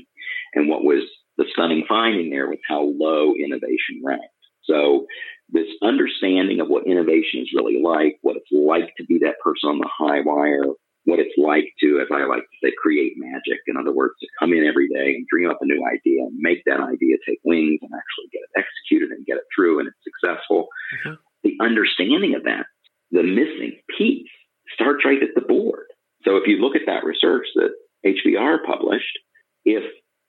And 0.53 0.69
what 0.69 0.83
was 0.83 1.03
the 1.37 1.45
stunning 1.53 1.85
finding 1.87 2.29
there 2.29 2.49
was 2.49 2.59
how 2.67 2.83
low 2.83 3.33
innovation 3.35 4.01
ranked. 4.03 4.25
So 4.63 5.05
this 5.49 5.67
understanding 5.81 6.59
of 6.61 6.67
what 6.67 6.87
innovation 6.87 7.41
is 7.41 7.53
really 7.53 7.81
like, 7.81 8.17
what 8.21 8.37
it's 8.37 8.51
like 8.51 8.93
to 8.97 9.05
be 9.05 9.19
that 9.19 9.39
person 9.43 9.69
on 9.69 9.79
the 9.79 9.89
high 9.91 10.21
wire, 10.21 10.63
what 11.05 11.19
it's 11.19 11.35
like 11.37 11.67
to, 11.81 11.99
as 11.99 12.07
I 12.13 12.23
like 12.25 12.43
to 12.47 12.57
say, 12.63 12.71
create 12.81 13.13
magic. 13.17 13.59
In 13.67 13.75
other 13.75 13.91
words, 13.91 14.13
to 14.21 14.27
come 14.39 14.53
in 14.53 14.65
every 14.65 14.87
day 14.87 15.15
and 15.15 15.27
dream 15.27 15.49
up 15.49 15.59
a 15.61 15.65
new 15.65 15.83
idea 15.83 16.23
and 16.23 16.37
make 16.39 16.63
that 16.65 16.79
idea 16.79 17.17
take 17.27 17.39
wings 17.43 17.79
and 17.81 17.91
actually 17.91 18.31
get 18.31 18.41
it 18.47 18.55
executed 18.55 19.11
and 19.11 19.25
get 19.25 19.37
it 19.37 19.43
through 19.53 19.79
and 19.79 19.89
it's 19.89 20.03
successful. 20.03 20.67
Mm-hmm. 21.03 21.15
The 21.43 21.57
understanding 21.59 22.35
of 22.35 22.43
that, 22.43 22.65
the 23.11 23.23
missing 23.23 23.75
piece 23.97 24.31
starts 24.73 25.05
right 25.05 25.21
at 25.21 25.35
the 25.35 25.41
board. 25.41 25.85
So 26.23 26.37
if 26.37 26.43
you 26.47 26.57
look 26.57 26.75
at 26.75 26.87
that 26.87 27.03
research 27.03 27.47
that 27.55 27.71
HBR 28.05 28.65
published, 28.65 29.17
if 29.65 29.83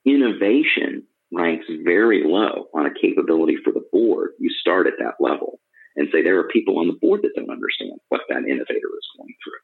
innovation 0.04 1.04
ranks 1.32 1.66
very 1.84 2.22
low 2.24 2.66
on 2.74 2.86
a 2.86 2.94
capability 2.94 3.56
for 3.62 3.72
the 3.72 3.84
board, 3.92 4.30
you 4.38 4.50
start 4.60 4.86
at 4.86 4.94
that 4.98 5.14
level 5.20 5.60
and 5.96 6.08
say 6.12 6.22
there 6.22 6.38
are 6.38 6.48
people 6.48 6.78
on 6.78 6.88
the 6.88 6.98
board 7.00 7.20
that 7.22 7.32
don't 7.36 7.50
understand 7.50 7.98
what 8.08 8.22
that 8.28 8.44
innovator 8.48 8.90
is 8.98 9.08
going 9.16 9.34
through. 9.42 9.62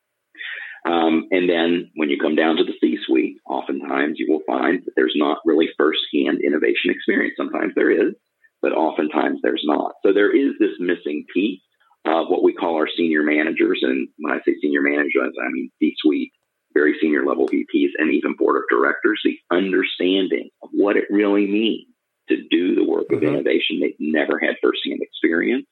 Um, 0.92 1.28
and 1.30 1.48
then 1.48 1.90
when 1.94 2.08
you 2.08 2.18
come 2.18 2.36
down 2.36 2.56
to 2.56 2.64
the 2.64 2.72
C 2.80 2.96
suite, 3.06 3.36
oftentimes 3.46 4.16
you 4.18 4.26
will 4.30 4.42
find 4.46 4.82
that 4.84 4.92
there's 4.96 5.14
not 5.14 5.38
really 5.44 5.68
firsthand 5.76 6.40
innovation 6.44 6.90
experience. 6.90 7.34
Sometimes 7.36 7.72
there 7.74 7.90
is, 7.90 8.14
but 8.62 8.72
oftentimes 8.72 9.40
there's 9.42 9.62
not. 9.64 9.92
So 10.04 10.12
there 10.12 10.34
is 10.34 10.52
this 10.58 10.76
missing 10.78 11.26
piece 11.34 11.60
uh, 12.04 12.24
what 12.24 12.42
we 12.42 12.54
call 12.54 12.76
our 12.76 12.88
senior 12.96 13.22
managers. 13.22 13.80
And 13.82 14.08
when 14.18 14.32
I 14.32 14.38
say 14.38 14.54
senior 14.60 14.82
managers, 14.82 15.34
I 15.40 15.50
mean 15.50 15.70
C 15.78 15.94
suite, 15.98 16.32
very 16.74 16.96
senior 17.00 17.26
level 17.26 17.48
VPs, 17.48 17.90
and 17.98 18.12
even 18.12 18.34
board 18.34 18.56
of 18.56 18.62
directors, 18.70 19.20
the 19.24 19.38
understanding 19.50 20.50
of 20.62 20.70
what 20.72 20.96
it 20.96 21.04
really 21.10 21.46
means 21.46 21.88
to 22.28 22.36
do 22.50 22.74
the 22.74 22.84
work 22.84 23.08
mm-hmm. 23.08 23.16
of 23.16 23.22
innovation 23.22 23.80
they've 23.80 23.94
never 23.98 24.38
had 24.38 24.56
firsthand 24.62 25.00
experience. 25.02 25.66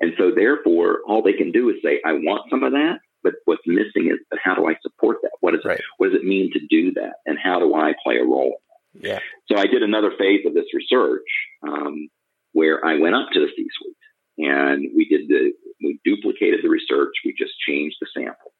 And 0.00 0.12
so, 0.18 0.32
therefore, 0.34 1.00
all 1.06 1.22
they 1.22 1.32
can 1.32 1.52
do 1.52 1.68
is 1.70 1.76
say, 1.82 2.00
I 2.04 2.12
want 2.12 2.50
some 2.50 2.62
of 2.62 2.72
that. 2.72 2.98
But 3.22 3.34
what's 3.44 3.62
missing 3.66 4.10
is, 4.10 4.18
but 4.30 4.40
how 4.42 4.56
do 4.56 4.68
I 4.68 4.74
support 4.82 5.18
that? 5.22 5.30
What, 5.40 5.54
is, 5.54 5.60
right. 5.64 5.80
what 5.98 6.10
does 6.10 6.20
it 6.20 6.24
mean 6.24 6.50
to 6.54 6.60
do 6.68 6.92
that? 6.94 7.14
And 7.24 7.38
how 7.40 7.60
do 7.60 7.72
I 7.74 7.92
play 8.02 8.16
a 8.16 8.24
role 8.24 8.56
Yeah. 8.94 9.20
So 9.46 9.56
I 9.56 9.66
did 9.66 9.84
another 9.84 10.10
phase 10.18 10.44
of 10.44 10.54
this 10.54 10.74
research 10.74 11.22
um, 11.62 12.08
where 12.52 12.84
I 12.84 12.98
went 12.98 13.14
up 13.14 13.28
to 13.32 13.40
the 13.40 13.46
C 13.56 13.64
suite 13.78 13.96
and 14.38 14.86
we 14.96 15.06
did 15.08 15.28
the 15.28 15.52
we 15.82 15.98
duplicated 16.04 16.60
the 16.62 16.68
research. 16.68 17.12
We 17.24 17.34
just 17.36 17.52
changed 17.66 17.96
the 18.00 18.06
sample. 18.14 18.52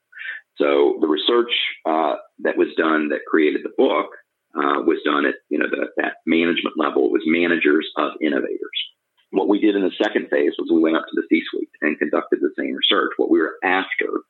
So 0.57 0.99
the 1.01 1.09
research 1.09 1.53
uh, 1.87 2.17
that 2.41 2.57
was 2.57 2.69
done 2.77 3.09
that 3.09 3.21
created 3.29 3.63
the 3.65 3.73
book 3.77 4.11
uh, 4.55 4.83
was 4.85 4.99
done 5.05 5.27
at 5.27 5.35
you 5.49 5.59
know 5.59 5.69
the, 5.71 5.89
that 5.97 6.17
management 6.27 6.77
level. 6.77 7.11
Was 7.11 7.23
managers 7.27 7.89
of 7.97 8.13
innovators. 8.21 8.79
What 9.31 9.49
we 9.49 9.61
did 9.61 9.77
in 9.77 9.83
the 9.83 9.97
second 10.03 10.29
phase 10.29 10.53
was 10.59 10.71
we 10.71 10.81
went 10.81 10.97
up 10.97 11.07
to 11.09 11.17
the 11.17 11.27
C-suite 11.31 11.71
and 11.81 11.99
conducted 11.99 12.41
the 12.43 12.53
same 12.59 12.75
research. 12.75 13.13
What 13.17 13.31
we 13.31 13.41
were 13.41 13.57
after 13.65 14.21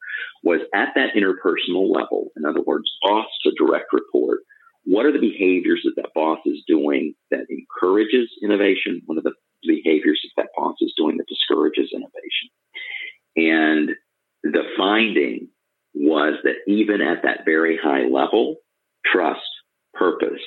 was 0.44 0.60
at 0.72 0.90
that 0.94 1.14
interpersonal 1.16 1.92
level, 1.92 2.30
in 2.36 2.44
other 2.44 2.62
words, 2.62 2.88
boss 3.02 3.26
to 3.42 3.50
direct 3.58 3.92
report, 3.92 4.42
what 4.84 5.04
are 5.04 5.12
the 5.12 5.18
behaviors 5.18 5.82
that 5.84 6.00
that 6.00 6.14
boss 6.14 6.38
is 6.46 6.62
doing 6.68 7.14
that 7.30 7.46
encourages 7.50 8.30
innovation? 8.42 9.02
One 9.06 9.18
of 9.18 9.24
the 9.24 9.34
behaviors 9.66 10.20
that 10.36 10.48
boss 10.56 10.76
is 10.80 10.94
doing 10.96 11.16
that 11.18 11.28
discourages 11.28 11.90
innovation? 11.92 12.50
And 13.36 13.90
the 14.42 14.64
finding 14.76 15.48
was 15.94 16.34
that 16.44 16.56
even 16.66 17.00
at 17.00 17.22
that 17.22 17.44
very 17.44 17.78
high 17.82 18.06
level, 18.06 18.56
trust, 19.04 19.40
purpose, 19.94 20.40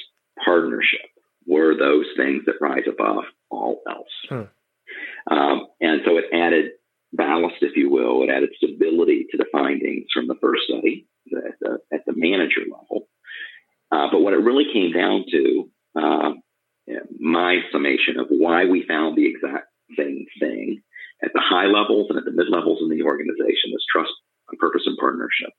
partnership 0.44 1.08
were 1.48 1.78
those 1.78 2.06
things 2.18 2.44
that 2.46 2.56
rise 2.60 2.84
above 2.88 3.24
all 3.50 3.82
else. 3.88 4.08
Hmm. 4.30 5.34
Um, 5.34 5.68
and 5.82 6.02
so 6.06 6.18
it 6.18 6.26
added 6.34 6.72
ballast, 7.14 7.58
if 7.62 7.76
you 7.76 7.90
will, 7.90 8.24
it 8.24 8.30
added 8.30 8.50
stability 8.58 9.28
to 9.32 9.38
the 9.38 9.46
findings 9.52 10.08
from 10.14 10.28
the 10.28 10.36
first 10.42 10.64
study 10.68 11.08
at 11.32 11.60
the, 11.62 11.78
at 11.94 12.06
the 12.06 12.14
manager 12.16 12.62
level. 12.62 13.08
Uh, 13.92 14.08
but 14.12 14.22
what 14.22 14.34
it 14.34 14.38
really 14.38 14.66
came 14.74 14.92
down 14.92 15.26
to, 15.32 15.70
uh, 15.96 16.32
my 17.20 17.60
summation 17.72 18.20
of 18.20 18.28
why 18.30 18.66
we 18.66 18.86
found 18.88 19.18
the 19.18 19.28
exact 19.28 19.68
same 19.98 20.26
thing 20.40 20.82
at 21.24 21.32
the 21.34 21.42
high 21.42 21.66
levels 21.66 22.08
and 22.10 22.18
at 22.18 22.26
the 22.26 22.32
mid 22.32 22.48
levels 22.50 22.80
in 22.82 22.90
the 22.90 23.04
organization, 23.04 23.72
this 23.72 23.86
trust, 23.92 24.12
and 24.50 24.60
purpose, 24.60 24.84
and 24.86 24.98
partnership, 24.98 25.50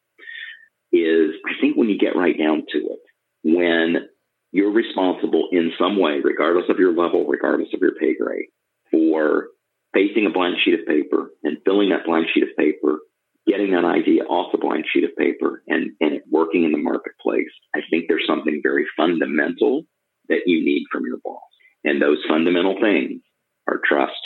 is 0.92 1.34
I 1.46 1.60
think 1.60 1.76
when 1.76 1.88
you 1.88 1.98
get 1.98 2.16
right 2.16 2.36
down 2.38 2.64
to 2.72 2.78
it, 2.78 3.00
when 3.42 4.08
you're 4.52 4.72
responsible 4.72 5.48
in 5.52 5.72
some 5.78 5.98
way, 5.98 6.20
regardless 6.22 6.66
of 6.68 6.78
your 6.78 6.94
level, 6.94 7.26
regardless 7.26 7.68
of 7.74 7.80
your 7.80 7.94
pay 7.98 8.14
grade, 8.16 8.46
for 8.90 9.48
facing 9.92 10.26
a 10.26 10.30
blank 10.30 10.56
sheet 10.64 10.78
of 10.78 10.86
paper 10.86 11.30
and 11.42 11.58
filling 11.64 11.90
that 11.90 12.06
blank 12.06 12.26
sheet 12.32 12.44
of 12.44 12.56
paper, 12.56 12.98
getting 13.46 13.72
that 13.72 13.84
idea 13.84 14.24
off 14.24 14.52
the 14.52 14.58
blank 14.58 14.84
sheet 14.92 15.04
of 15.04 15.16
paper 15.16 15.62
and, 15.68 15.92
and 16.00 16.14
it 16.14 16.22
working 16.30 16.64
in 16.64 16.72
the 16.72 16.78
marketplace, 16.78 17.50
I 17.74 17.80
think 17.90 18.04
there's 18.08 18.26
something 18.26 18.60
very 18.62 18.86
fundamental 18.96 19.84
that 20.28 20.46
you 20.46 20.64
need 20.64 20.84
from 20.90 21.04
your 21.06 21.18
boss. 21.24 21.42
And 21.84 22.00
those 22.00 22.18
fundamental 22.28 22.76
things 22.80 23.22
are 23.68 23.80
trust, 23.84 24.18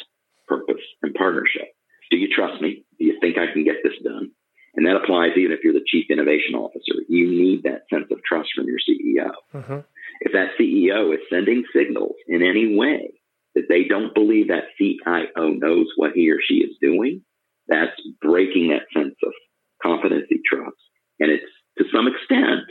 purpose, 0.48 0.82
and 1.02 1.14
partnership. 1.14 1.68
Do 2.10 2.16
you 2.16 2.28
trust 2.34 2.60
me? 2.60 2.84
Do 2.98 3.04
you 3.04 3.18
think 3.20 3.38
I 3.38 3.52
can 3.52 3.64
get 3.64 3.76
this 3.82 3.94
done? 4.02 4.30
And 4.74 4.86
that 4.86 4.96
applies 4.96 5.32
even 5.36 5.52
if 5.52 5.60
you're 5.64 5.72
the 5.72 5.84
chief 5.86 6.06
innovation 6.10 6.54
officer. 6.54 7.02
You 7.08 7.28
need 7.28 7.64
that 7.64 7.82
sense 7.92 8.06
of 8.10 8.22
trust 8.22 8.50
from 8.54 8.66
your 8.66 8.78
CEO. 8.78 9.32
Mm-hmm. 9.54 9.78
If 10.20 10.32
that 10.32 10.52
CEO 10.58 11.12
is 11.14 11.20
sending 11.30 11.64
signals 11.74 12.14
in 12.28 12.42
any 12.42 12.76
way 12.76 13.10
that 13.54 13.66
they 13.68 13.84
don't 13.84 14.14
believe 14.14 14.48
that 14.48 14.70
CIO 14.78 15.50
knows 15.50 15.86
what 15.96 16.12
he 16.14 16.30
or 16.30 16.38
she 16.46 16.56
is 16.56 16.76
doing, 16.80 17.22
that's 17.66 18.00
breaking 18.20 18.68
that 18.68 18.86
sense 18.94 19.16
of 19.24 19.32
competency 19.82 20.40
trust. 20.46 20.76
And 21.18 21.30
it's 21.30 21.50
to 21.78 21.84
some 21.94 22.06
extent 22.06 22.66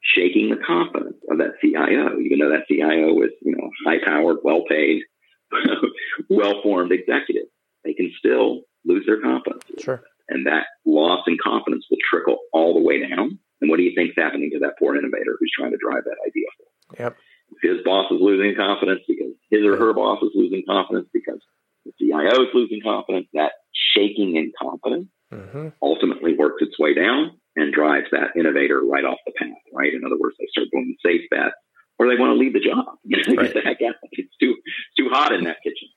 shaking 0.00 0.50
the 0.50 0.62
confidence 0.64 1.11
that 1.42 1.60
CIO, 1.60 2.18
even 2.20 2.38
though 2.38 2.50
that 2.50 2.66
CIO 2.68 3.20
is, 3.22 3.32
you 3.42 3.56
know, 3.56 3.68
high 3.84 3.98
powered, 4.04 4.38
well 4.42 4.64
paid, 4.68 5.02
well 6.30 6.62
formed 6.62 6.92
executive. 6.92 7.48
They 7.84 7.94
can 7.94 8.12
still 8.18 8.62
lose 8.84 9.04
their 9.06 9.20
confidence. 9.20 9.64
Sure. 9.80 10.02
And 10.28 10.46
that 10.46 10.66
loss 10.86 11.24
in 11.26 11.36
confidence 11.42 11.84
will 11.90 11.98
trickle 12.08 12.38
all 12.52 12.74
the 12.74 12.80
way 12.80 13.06
down. 13.08 13.38
And 13.60 13.70
what 13.70 13.76
do 13.76 13.82
you 13.82 13.92
think's 13.94 14.14
happening 14.16 14.50
to 14.52 14.60
that 14.60 14.74
poor 14.78 14.96
innovator 14.96 15.36
who's 15.38 15.52
trying 15.56 15.72
to 15.72 15.78
drive 15.78 16.04
that 16.04 16.16
idea 16.26 16.46
forward? 16.56 16.98
Yep. 16.98 17.16
His 17.62 17.84
boss 17.84 18.10
is 18.10 18.18
losing 18.20 18.56
confidence 18.56 19.02
because 19.06 19.34
his 19.50 19.64
or 19.64 19.76
her 19.76 19.92
boss 19.92 20.22
is 20.22 20.30
losing 20.34 20.62
confidence 20.66 21.08
because 21.12 21.38
the 21.84 21.92
CIO 21.98 22.42
is 22.42 22.54
losing 22.54 22.80
confidence, 22.82 23.26
that 23.34 23.52
shaking 23.94 24.36
in 24.36 24.52
confidence 24.60 25.08
mm-hmm. 25.32 25.68
ultimately 25.82 26.34
works 26.34 26.62
its 26.62 26.78
way 26.78 26.94
down 26.94 27.38
and 27.56 27.72
drives 27.72 28.06
that 28.12 28.34
innovator 28.38 28.80
right 28.80 29.04
off 29.04 29.18
the 29.26 29.32
path, 29.38 29.61
right? 29.74 29.92
In 29.92 30.04
other 30.04 30.18
words, 30.18 30.36
they 30.38 30.46
start 30.50 30.68
doing 30.72 30.94
the 30.94 31.10
safe 31.10 31.22
bet 31.30 31.52
or 31.98 32.08
they 32.08 32.18
want 32.18 32.30
to 32.30 32.38
leave 32.38 32.52
the 32.52 32.60
job. 32.60 32.84
You 33.04 33.18
know, 33.18 33.34
right. 33.42 33.52
get 33.52 33.54
the 33.54 33.68
heck 33.68 33.82
out. 33.86 33.96
It's 34.12 34.34
too, 34.40 34.54
it's 34.56 34.96
too 34.96 35.08
hot 35.10 35.32
in 35.32 35.44
that 35.44 35.62
kitchen. 35.62 35.88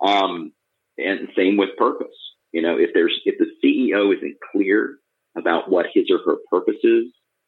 Um, 0.00 0.52
and 0.98 1.28
same 1.36 1.56
with 1.56 1.76
purpose. 1.76 2.16
You 2.52 2.62
know, 2.62 2.76
if 2.78 2.90
there's, 2.94 3.18
if 3.24 3.36
the 3.38 3.46
CEO 3.62 4.14
isn't 4.16 4.36
clear 4.52 4.96
about 5.36 5.70
what 5.70 5.86
his 5.92 6.04
or 6.10 6.18
her 6.24 6.36
purpose 6.50 6.80
is, 6.82 7.06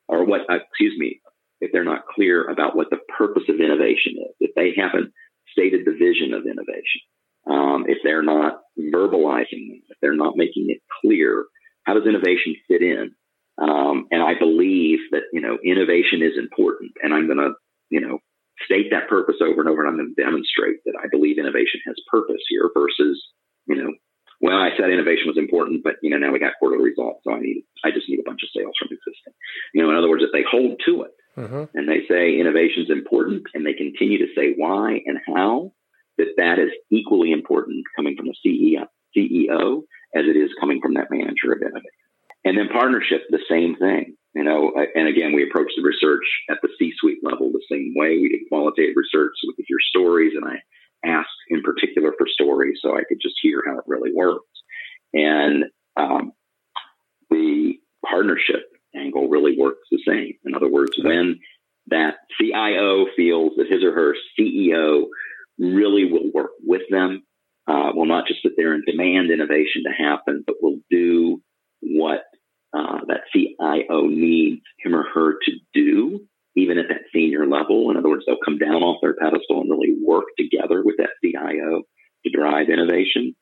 or 0.08 0.24
what, 0.24 0.42
uh, 0.50 0.56
excuse 0.56 0.94
me, 0.98 1.20
if 1.60 1.72
they're 1.72 1.84
not 1.84 2.06
clear 2.06 2.44
about 2.48 2.76
what 2.76 2.90
the 2.90 2.98
purpose 3.16 3.44
of 3.48 3.60
innovation 3.60 4.14
is, 4.18 4.34
if 4.40 4.54
they 4.54 4.74
haven't 4.76 5.12
stated 5.52 5.86
the 5.86 5.92
vision 5.92 6.34
of 6.34 6.42
innovation, 6.44 7.00
um, 7.46 7.84
if 7.88 7.98
they're 8.02 8.22
not 8.22 8.60
verbalizing, 8.78 9.80
if 9.88 9.96
they're 10.00 10.16
not 10.16 10.36
making 10.36 10.66
it 10.68 10.80
clear, 11.00 11.44
how 11.84 11.94
does 11.94 12.06
innovation 12.06 12.56
fit 12.68 12.82
in? 12.82 13.14
Um, 13.58 14.06
and 14.10 14.22
I 14.22 14.38
believe 14.38 14.98
that, 15.12 15.22
you 15.32 15.40
know, 15.40 15.58
innovation 15.64 16.22
is 16.22 16.38
important. 16.38 16.92
And 17.02 17.14
I'm 17.14 17.26
going 17.26 17.38
to, 17.38 17.52
you 17.90 18.00
know, 18.00 18.18
state 18.64 18.90
that 18.90 19.08
purpose 19.08 19.36
over 19.40 19.60
and 19.60 19.68
over. 19.68 19.82
And 19.82 19.90
I'm 19.90 19.96
going 19.96 20.14
to 20.14 20.22
demonstrate 20.22 20.82
that 20.84 20.98
I 20.98 21.06
believe 21.10 21.38
innovation 21.38 21.80
has 21.86 21.96
purpose 22.10 22.42
here 22.48 22.70
versus, 22.74 23.22
you 23.66 23.76
know, 23.76 23.92
well, 24.40 24.58
I 24.58 24.70
said 24.76 24.90
innovation 24.90 25.28
was 25.28 25.38
important, 25.38 25.82
but 25.84 25.94
you 26.02 26.10
know, 26.10 26.18
now 26.18 26.32
we 26.32 26.38
got 26.38 26.58
quarterly 26.58 26.84
results. 26.84 27.20
So 27.24 27.32
I 27.32 27.40
need, 27.40 27.64
I 27.84 27.90
just 27.90 28.08
need 28.08 28.20
a 28.20 28.28
bunch 28.28 28.42
of 28.42 28.50
sales 28.54 28.74
from 28.78 28.88
existing. 28.90 29.32
You 29.72 29.82
know, 29.82 29.90
in 29.90 29.96
other 29.96 30.08
words, 30.08 30.22
if 30.22 30.32
they 30.32 30.44
hold 30.44 30.80
to 30.84 31.02
it 31.02 31.14
mm-hmm. 31.36 31.64
and 31.72 31.88
they 31.88 32.04
say 32.08 32.38
innovation 32.38 32.82
is 32.82 32.90
important 32.90 33.44
and 33.54 33.64
they 33.64 33.72
continue 33.72 34.18
to 34.18 34.34
say 34.36 34.52
why 34.56 35.00
and 35.06 35.18
how, 35.26 35.72
that 36.18 36.34
that 36.36 36.58
is 36.58 36.70
equally 36.90 37.32
important 37.32 37.84
coming 37.96 38.16
from 38.16 38.26
the 38.26 38.36
CEO, 38.44 38.86
CEO 39.16 39.82
as 40.14 40.26
it 40.26 40.36
is 40.36 40.50
coming 40.60 40.80
from 40.80 40.94
that 40.94 41.10
manager 41.10 41.52
of 41.52 41.62
innovation. 41.62 42.03
And 42.44 42.58
then 42.58 42.68
partnership, 42.68 43.22
the 43.30 43.44
same 43.48 43.76
thing. 43.76 44.16
You 44.34 44.42
know, 44.42 44.72
and 44.94 45.06
again, 45.06 45.32
we 45.32 45.48
approach 45.48 45.70
the 45.76 45.82
research 45.82 46.24
at 46.50 46.58
the 46.60 46.68
C-suite 46.76 47.20
level 47.22 47.52
the 47.52 47.64
same 47.70 47.94
way. 47.96 48.18
We 48.18 48.28
did 48.28 48.48
qualitative 48.48 48.96
research, 48.96 49.32
so 49.38 49.48
we 49.48 49.54
could 49.54 49.64
hear 49.68 49.78
stories, 49.80 50.32
and 50.34 50.44
I 50.44 50.56
asked 51.06 51.28
in 51.48 51.62
particular 51.62 52.12
for 52.18 52.26
stories 52.26 52.78
so 52.82 52.96
I 52.96 53.04
could 53.08 53.18
just 53.22 53.36
hear 53.40 53.62
how 53.64 53.78
it 53.78 53.84
really 53.86 54.10
works. 54.12 54.48
And 55.12 55.66
um, 55.96 56.32
the 57.30 57.74
partnership 58.04 58.64
angle 58.94 59.28
really 59.28 59.56
works 59.56 59.86
the 59.90 60.02
same. 60.06 60.34
In 60.44 60.54
other 60.54 60.68
words, 60.68 60.92
when 61.00 61.38
that 61.88 62.16
CIO 62.40 63.06
feels 63.16 63.52
that 63.56 63.68
his 63.68 63.84
or 63.84 63.92
her 63.92 64.14
CEO 64.38 65.04
really 65.58 66.10
will 66.10 66.30
work 66.32 66.50
with 66.62 66.82
them, 66.90 67.22
uh, 67.66 67.90
will 67.94 68.06
not 68.06 68.26
just 68.26 68.42
sit 68.42 68.52
there 68.56 68.74
and 68.74 68.84
demand 68.84 69.30
innovation 69.30 69.84
to 69.84 70.04
happen, 70.04 70.42
but 70.46 70.56
will 70.60 70.78
do 70.90 71.40
what 71.84 72.22
uh, 72.76 73.00
that 73.06 73.22
CIO 73.32 74.06
needs 74.06 74.62
him 74.82 74.94
or 74.94 75.04
her 75.14 75.34
to 75.44 75.52
do, 75.72 76.26
even 76.56 76.78
at 76.78 76.88
that 76.88 77.02
senior 77.12 77.46
level. 77.46 77.90
In 77.90 77.96
other 77.96 78.08
words, 78.08 78.24
they'll 78.26 78.44
come 78.44 78.58
down 78.58 78.82
off 78.82 79.00
their 79.00 79.14
pedestal 79.14 79.60
and 79.60 79.70
really 79.70 79.94
work 80.04 80.24
together 80.38 80.82
with 80.84 80.96
that 80.98 81.10
CIO 81.22 81.82
to 82.24 82.30
drive 82.30 82.68
innovation. 82.68 83.34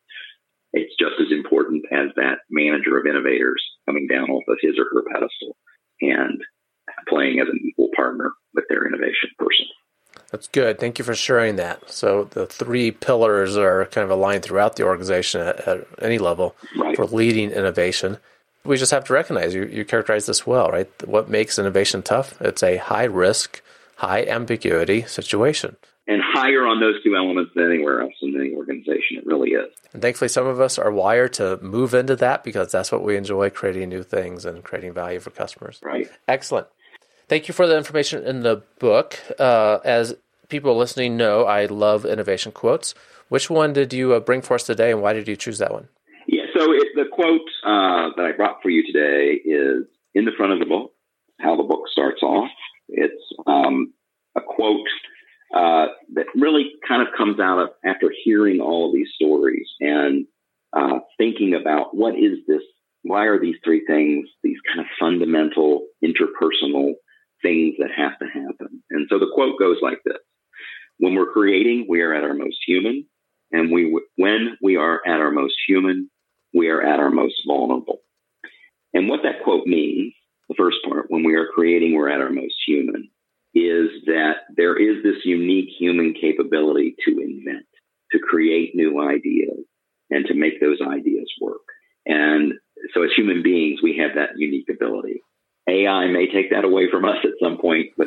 It's 0.73 0.95
just 0.99 1.21
as 1.21 1.31
important 1.31 1.85
as 1.93 2.09
that 2.17 2.39
manager 2.51 2.99
of 2.99 3.07
innovators 3.07 3.63
coming 3.87 4.07
down 4.07 4.31
off 4.31 4.45
of 4.49 4.59
his 4.61 4.79
or 4.79 4.87
her 4.93 5.05
pedestal 5.13 5.57
and 6.01 6.41
playing 7.09 7.41
as 7.41 7.49
an 7.49 7.61
equal 7.65 7.89
partner 7.95 8.33
with 8.55 8.65
their 8.69 8.87
innovation 8.87 9.31
person. 9.39 9.67
That's 10.33 10.49
good. 10.49 10.81
Thank 10.81 10.99
you 10.99 11.05
for 11.05 11.15
sharing 11.15 11.57
that. 11.57 11.91
So 11.91 12.25
the 12.25 12.47
three 12.47 12.91
pillars 12.91 13.57
are 13.57 13.85
kind 13.87 14.05
of 14.05 14.11
aligned 14.11 14.43
throughout 14.43 14.77
the 14.77 14.85
organization 14.85 15.43
at, 15.43 15.61
at 15.69 15.87
any 16.01 16.19
level 16.19 16.57
right. 16.77 16.97
for 16.97 17.05
leading 17.05 17.51
innovation. 17.51 18.17
We 18.65 18.79
just 18.79 18.93
have 18.93 19.05
to 19.05 19.13
recognize 19.13 19.55
you, 19.55 19.67
you 19.67 19.85
characterize 19.85 20.25
this 20.25 20.47
well, 20.47 20.71
right? 20.71 20.89
What 21.07 21.29
makes 21.29 21.59
innovation 21.59 22.01
tough? 22.03 22.41
It's 22.41 22.63
a 22.63 22.79
high 22.79 23.05
risk, 23.05 23.61
high 23.97 24.25
ambiguity 24.25 25.03
situation. 25.03 25.77
And 26.09 26.23
higher 26.25 26.67
on 26.67 26.81
those 26.81 27.03
two 27.05 27.15
elements 27.15 27.53
than 27.55 27.71
anywhere 27.71 28.01
else 28.01 28.15
in 28.23 28.35
any 28.35 28.55
organization. 28.55 29.19
It 29.19 29.27
really 29.27 29.51
is. 29.51 29.71
And 29.93 30.01
thankfully, 30.01 30.29
some 30.29 30.47
of 30.47 30.61
us 30.61 30.79
are 30.79 30.91
wired 30.91 31.35
to 31.35 31.59
move 31.59 31.93
into 31.93 32.17
that 32.17 32.43
because 32.43 32.73
that's 32.73 32.91
what 32.91 33.05
we 33.05 33.17
enjoy 33.17 33.51
creating 33.51 33.91
new 33.91 34.03
things 34.03 34.45
and 34.47 34.65
creating 34.65 34.95
value 34.95 35.21
for 35.21 35.31
customers. 35.31 35.79
Right. 35.83 36.11
Excellent. 36.27 36.69
Thank 37.33 37.49
you 37.49 37.55
for 37.55 37.67
the 37.67 37.79
information 37.79 38.27
in 38.27 38.41
the 38.41 38.63
book. 38.79 39.19
Uh, 39.39 39.79
as 39.87 40.15
people 40.51 40.77
listening 40.77 41.17
know, 41.17 41.45
I 41.45 41.65
love 41.65 42.05
innovation 42.05 42.53
quotes. 42.53 42.95
Which 43.31 43.49
one 43.49 43.73
did 43.73 43.95
you 43.95 44.13
uh, 44.13 44.21
bring 44.21 44.43
for 44.43 44.53
us 44.53 44.65
today, 44.65 44.91
and 44.91 45.01
why 45.01 45.15
did 45.15 45.27
you 45.27 45.35
choose 45.35 45.57
that 45.57 45.73
one? 45.73 45.89
Yeah, 46.29 46.43
so 46.55 46.75
it, 46.75 46.89
the 46.95 47.07
quote 47.11 47.41
uh, 47.65 48.11
that 48.19 48.27
I 48.27 48.33
brought 48.33 48.61
for 48.63 48.69
you 48.69 48.85
today 48.85 49.41
is 49.47 49.87
in 50.15 50.27
the 50.27 50.33
front 50.37 50.53
of 50.53 50.59
the 50.59 50.67
book, 50.67 50.93
how 51.41 51.57
the 51.57 51.63
book 51.63 51.85
starts 51.91 52.23
off. 52.23 52.51
It's 52.91 53.25
um, 53.47 53.95
a 54.37 54.43
quote 54.43 54.87
uh, 55.57 55.87
that 56.13 56.27
really 56.35 56.73
kind 56.87 57.01
of 57.01 57.15
comes 57.17 57.41
out 57.41 57.63
of 57.63 57.71
after 57.83 58.13
hearing 58.25 58.61
all 58.61 58.89
of 58.89 58.95
these 58.95 59.09
stories 59.15 59.69
and 59.81 60.27
uh, 60.75 60.99
thinking 61.17 61.55
about 61.59 61.97
what 61.97 62.13
is 62.15 62.41
this, 62.47 62.61
why 63.05 63.25
are 63.25 63.41
these 63.41 63.57
three 63.65 63.87
things, 63.87 64.29
these 64.43 64.59
kind 64.69 64.81
of 64.81 64.87
fundamental 65.01 65.87
interpersonal 66.05 66.93
things 67.43 67.75
that 67.79 67.91
have 67.97 68.19
to 68.19 68.27
happen. 68.27 68.83
And 68.91 69.07
so 69.11 69.19
the 69.19 69.31
quote 69.35 69.59
goes 69.59 69.79
like 69.83 69.99
this. 70.05 70.19
When 70.99 71.15
we're 71.15 71.33
creating, 71.33 71.87
we 71.89 72.01
are 72.01 72.15
at 72.15 72.25
our 72.25 72.35
most 72.35 72.59
human. 72.67 73.07
And 73.51 73.71
we, 73.71 74.01
when 74.17 74.57
we 74.63 74.77
are 74.77 75.01
at 75.07 75.21
our 75.21 75.31
most 75.31 75.55
human, 75.67 76.11
we 76.55 76.69
are 76.69 76.83
at 76.83 77.01
our 77.01 77.11
most 77.11 77.35
vulnerable. 77.47 77.99
And 78.95 79.09
what 79.09 79.21
that 79.25 79.43
quote 79.43 79.67
means, 79.67 80.15
the 80.49 80.55
first 80.57 80.79
part, 80.87 81.07
when 81.09 81.25
we 81.25 81.35
are 81.35 81.49
creating, 81.55 81.95
we're 81.95 82.09
at 82.09 82.21
our 82.21 82.31
most 82.31 82.55
human, 82.67 83.11
is 83.55 83.89
that 84.07 84.37
there 84.57 84.77
is 84.77 85.03
this 85.03 85.25
unique 85.25 85.69
human 85.79 86.15
capability 86.15 86.95
to 87.07 87.11
invent, 87.19 87.67
to 88.13 88.19
create 88.19 88.75
new 88.75 89.01
ideas, 89.01 89.65
and 90.11 90.27
to 90.27 90.35
make 90.35 90.61
those 90.61 90.79
ideas 90.81 91.31
work. 91.41 91.61
And 92.07 92.55
so 92.95 93.03
as 93.03 93.11
human 93.17 93.43
beings, 93.43 93.81
we 93.83 93.99
have 93.99 94.17
that 94.17 94.37
unique 94.37 94.69
ability. 94.71 95.23
AI 95.69 96.09
may 96.09 96.31
take 96.31 96.51
that 96.51 96.65
away 96.65 96.91
from 96.91 97.05
us 97.05 97.19
at 97.23 97.32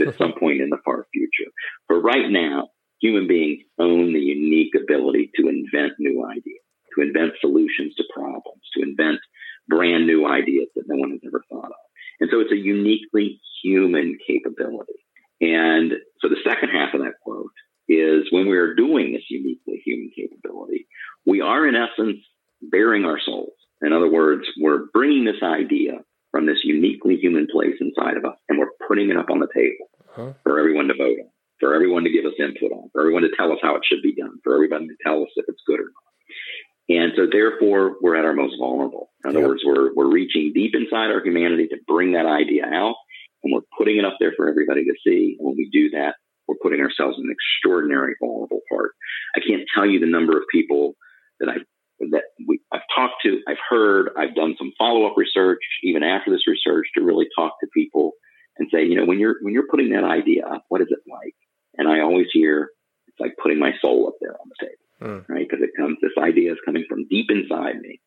point, 0.05 0.17
but 0.17 0.23
at 0.23 0.31
some 0.31 0.39
point 0.39 0.61
in 0.61 0.69
the 0.69 0.77
far 0.85 1.05
future. 1.13 1.51
But 1.87 1.95
right 1.95 2.29
now, 2.29 2.69
human 3.01 3.27
beings 3.27 3.63
own 3.79 4.13
the 4.13 4.19
unique 4.19 4.73
ability 4.75 5.31
to 5.35 5.47
invent 5.47 5.93
new 5.99 6.25
ideas, 6.25 6.63
to 6.95 7.01
invent 7.01 7.33
solutions 7.41 7.95
to 7.95 8.03
problems, 8.13 8.63
to 8.75 8.83
invent 8.83 9.19
brand 9.67 10.05
new 10.07 10.27
ideas 10.27 10.67
that 10.75 10.85
no 10.87 10.97
one 10.97 11.11
has 11.11 11.21
ever 11.25 11.43
thought 11.49 11.65
of. 11.65 11.85
And 12.19 12.29
so 12.31 12.39
it's 12.39 12.51
a 12.51 12.57
uniquely 12.57 13.41
human 13.63 14.17
capability. 14.25 14.93
And 15.41 15.93
so 16.21 16.29
the 16.29 16.41
second 16.45 16.69
half 16.69 16.93
of 16.93 17.01
that 17.01 17.15
quote 17.21 17.51
is 17.89 18.25
when 18.31 18.47
we 18.47 18.57
are 18.57 18.73
doing 18.73 19.13
this 19.13 19.29
uniquely 19.29 19.81
human 19.85 20.11
capability, 20.15 20.87
we 21.25 21.41
are 21.41 21.67
in 21.67 21.75
essence 21.75 22.19
baring 22.61 23.05
our 23.05 23.19
souls. 23.19 23.53
In 23.81 23.93
other 23.93 24.09
words, 24.09 24.43
we're 24.57 24.85
bringing 24.93 25.25
this 25.25 25.43
idea 25.43 25.99
from 26.31 26.45
this 26.45 26.59
uniquely 26.63 27.15
human 27.15 27.47
place 27.51 27.75
inside 27.79 28.17
of 28.17 28.25
us, 28.25 28.37
and 28.49 28.59
we're 28.59 28.75
putting 28.87 29.09
it 29.09 29.17
up 29.17 29.29
on 29.29 29.39
the 29.39 29.47
table 29.55 29.87
huh? 30.15 30.33
for 30.43 30.59
everyone 30.59 30.87
to 30.87 30.93
vote 30.93 31.17
on, 31.19 31.29
for 31.59 31.73
everyone 31.73 32.03
to 32.03 32.11
give 32.11 32.25
us 32.25 32.33
input 32.39 32.71
on, 32.71 32.89
for 32.91 33.01
everyone 33.01 33.23
to 33.23 33.31
tell 33.37 33.51
us 33.51 33.59
how 33.61 33.75
it 33.75 33.83
should 33.85 34.01
be 34.01 34.15
done, 34.15 34.39
for 34.43 34.53
everybody 34.53 34.87
to 34.87 34.95
tell 35.01 35.21
us 35.21 35.29
if 35.35 35.45
it's 35.47 35.61
good 35.67 35.79
or 35.79 35.87
not. 35.87 36.97
And 36.97 37.13
so, 37.15 37.27
therefore, 37.31 37.95
we're 38.01 38.15
at 38.15 38.25
our 38.25 38.33
most 38.33 38.55
vulnerable. 38.59 39.11
In 39.23 39.31
other 39.31 39.39
yep. 39.39 39.47
words, 39.47 39.63
we're 39.65 39.93
we're 39.95 40.11
reaching 40.11 40.51
deep 40.53 40.75
inside 40.75 41.09
our 41.09 41.23
humanity 41.23 41.67
to 41.69 41.77
bring 41.87 42.13
that 42.13 42.27
idea 42.27 42.65
out, 42.65 42.95
and 43.43 43.53
we're 43.53 43.65
putting 43.77 43.97
it 43.97 44.05
up 44.05 44.17
there 44.19 44.33
for 44.35 44.49
everybody 44.49 44.83
to 44.83 44.93
see. 45.07 45.37
And 45.39 45.47
when 45.47 45.55
we 45.55 45.69
do 45.71 45.89
that, 45.91 46.15
we're 46.47 46.61
putting 46.61 46.81
ourselves 46.81 47.17
in 47.17 47.25
an 47.25 47.33
extraordinary 47.33 48.15
vulnerable 48.19 48.61
part. 48.69 48.91
I 49.35 49.39
can't 49.39 49.63
tell 49.73 49.85
you 49.85 49.99
the 49.99 50.05
number 50.05 50.37
of 50.37 50.43
people 50.51 50.93
that 51.39 51.49
I've 51.49 51.65
that 51.99 52.23
we, 52.45 52.59
I've 52.73 52.81
talked 52.93 53.15
to, 53.23 53.39
I've 53.47 53.61
heard, 53.69 54.09
I've 54.17 54.35
done 54.35 54.55
some 54.57 54.73
follow 54.77 55.05
up 55.05 55.17
research, 55.17 55.59
even 55.83 56.03
after 56.03 56.31
this 56.31 56.47
research, 56.47 56.87
to 56.95 57.03
really 57.03 57.27
talk 57.37 57.53
to 57.61 57.67
people 57.73 58.11
and 58.57 58.69
say, 58.73 58.83
you 58.83 58.95
know, 58.95 59.05
when 59.05 59.19
you're 59.19 59.35
when 59.41 59.53
you're 59.53 59.67
putting 59.69 59.91
that 59.91 60.03
idea 60.03 60.45
up, 60.45 60.65
what 60.69 60.81
is 60.81 60.87
it 60.89 60.99
like? 61.09 61.35
And 61.77 61.87
I 61.87 62.01
always 62.01 62.27
hear 62.33 62.69
it's 63.07 63.19
like 63.19 63.35
putting 63.41 63.59
my 63.59 63.71
soul 63.81 64.07
up 64.07 64.15
there 64.19 64.33
on 64.33 64.49
the 64.49 64.67
table, 64.67 65.13
mm. 65.13 65.29
right? 65.29 65.47
Because 65.49 65.63
it 65.63 65.71
comes, 65.77 65.97
this 66.01 66.11
idea 66.21 66.51
is 66.51 66.57
coming 66.65 66.85
from 66.87 67.07
deep 67.07 67.27
inside 67.29 67.79
me, 67.79 68.01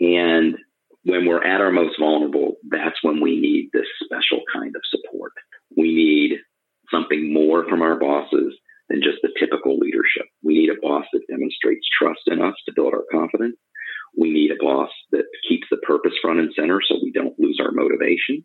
and 0.00 0.56
when 1.04 1.26
we're 1.26 1.44
at 1.44 1.59
our 1.59 1.59
most 1.72 1.96
that's 2.70 3.02
when 3.02 3.20
we 3.20 3.38
need 3.38 3.70
this 3.72 3.86
special 4.04 4.42
kind 4.52 4.74
of 4.74 4.82
support. 4.88 5.32
We 5.76 5.94
need 5.94 6.38
something 6.90 7.32
more 7.32 7.68
from 7.68 7.82
our 7.82 7.98
bosses 7.98 8.54
than 8.88 9.02
just 9.02 9.18
the 9.22 9.32
typical 9.38 9.78
leadership. 9.78 10.26
We 10.42 10.54
need 10.54 10.70
a 10.70 10.80
boss 10.82 11.06
that 11.12 11.26
demonstrates 11.30 11.86
trust 11.96 12.20
in 12.26 12.42
us 12.42 12.54
to 12.66 12.74
build 12.74 12.92
our 12.92 13.04
confidence. 13.10 13.56
We 14.18 14.30
need 14.30 14.50
a 14.50 14.62
boss 14.62 14.90
that 15.12 15.24
keeps 15.48 15.68
the 15.70 15.78
purpose 15.78 16.14
front 16.20 16.40
and 16.40 16.52
center 16.54 16.80
so 16.82 16.98
we 17.02 17.12
don't 17.12 17.38
lose 17.38 17.60
our 17.60 17.70
motivation. 17.70 18.44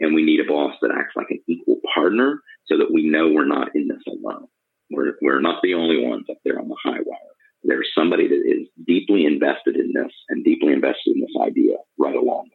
And 0.00 0.14
we 0.14 0.22
need 0.22 0.40
a 0.40 0.48
boss 0.48 0.74
that 0.80 0.92
acts 0.96 1.14
like 1.16 1.30
an 1.30 1.42
equal 1.48 1.80
partner 1.94 2.40
so 2.66 2.78
that 2.78 2.92
we 2.92 3.08
know 3.08 3.28
we're 3.28 3.46
not 3.46 3.74
in 3.74 3.88
this 3.88 4.02
alone. 4.06 4.46
We're, 4.90 5.14
we're 5.20 5.40
not 5.40 5.62
the 5.62 5.74
only 5.74 6.04
ones 6.04 6.26
up 6.30 6.38
there 6.44 6.60
on 6.60 6.68
the 6.68 6.76
high 6.82 7.00
wire. 7.04 7.32
There's 7.64 7.90
somebody 7.94 8.28
that 8.28 8.42
is 8.44 8.68
deeply 8.86 9.24
invested 9.24 9.76
in 9.76 9.92
this 9.94 10.12
and 10.28 10.44
deeply 10.44 10.72
invested 10.72 11.14
in 11.14 11.20
this 11.20 11.34
idea 11.40 11.76
right 11.98 12.16
along. 12.16 12.50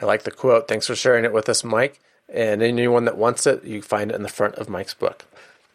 I 0.00 0.04
like 0.18 0.24
the 0.24 0.30
quote. 0.32 0.66
Thanks 0.66 0.88
for 0.88 0.96
sharing 0.96 1.24
it 1.24 1.32
with 1.32 1.48
us, 1.48 1.62
Mike. 1.62 2.00
And 2.28 2.60
anyone 2.60 3.04
that 3.04 3.16
wants 3.16 3.46
it, 3.46 3.64
you 3.64 3.80
find 3.82 4.10
it 4.10 4.14
in 4.16 4.22
the 4.22 4.28
front 4.28 4.56
of 4.56 4.68
Mike's 4.68 4.94
book. 4.94 5.24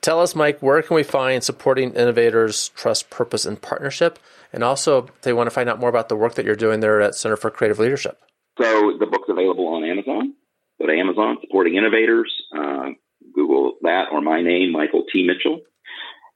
Tell 0.02 0.20
us, 0.20 0.36
Mike, 0.36 0.60
where 0.60 0.82
can 0.82 0.96
we 0.96 1.04
find 1.04 1.42
supporting 1.42 1.94
innovators, 1.94 2.70
trust, 2.70 3.10
purpose, 3.10 3.46
and 3.46 3.60
partnership? 3.62 4.20
And 4.52 4.62
also, 4.62 5.06
if 5.06 5.22
they 5.22 5.32
want 5.32 5.48
to 5.48 5.52
find 5.52 5.70
out 5.70 5.80
more 5.80 5.90
about 5.90 6.10
the 6.10 6.18
work 6.18 6.36
that 6.36 6.46
you're 6.46 6.58
doing 6.58 6.82
there 6.82 7.00
at 7.02 7.16
Center 7.16 7.38
for 7.38 7.50
Creative 7.50 7.80
Leadership. 7.80 8.22
So 8.60 8.98
the 9.00 9.06
book's 9.06 9.30
available 9.30 9.68
on 9.68 9.86
Amazon. 9.86 10.34
Go 10.80 10.88
to 10.88 10.94
Amazon, 10.94 11.38
supporting 11.42 11.76
innovators. 11.76 12.32
Uh, 12.56 12.90
Google 13.34 13.78
that 13.82 14.08
or 14.12 14.22
my 14.22 14.42
name, 14.42 14.74
Michael 14.74 15.06
T. 15.12 15.26
Mitchell, 15.26 15.62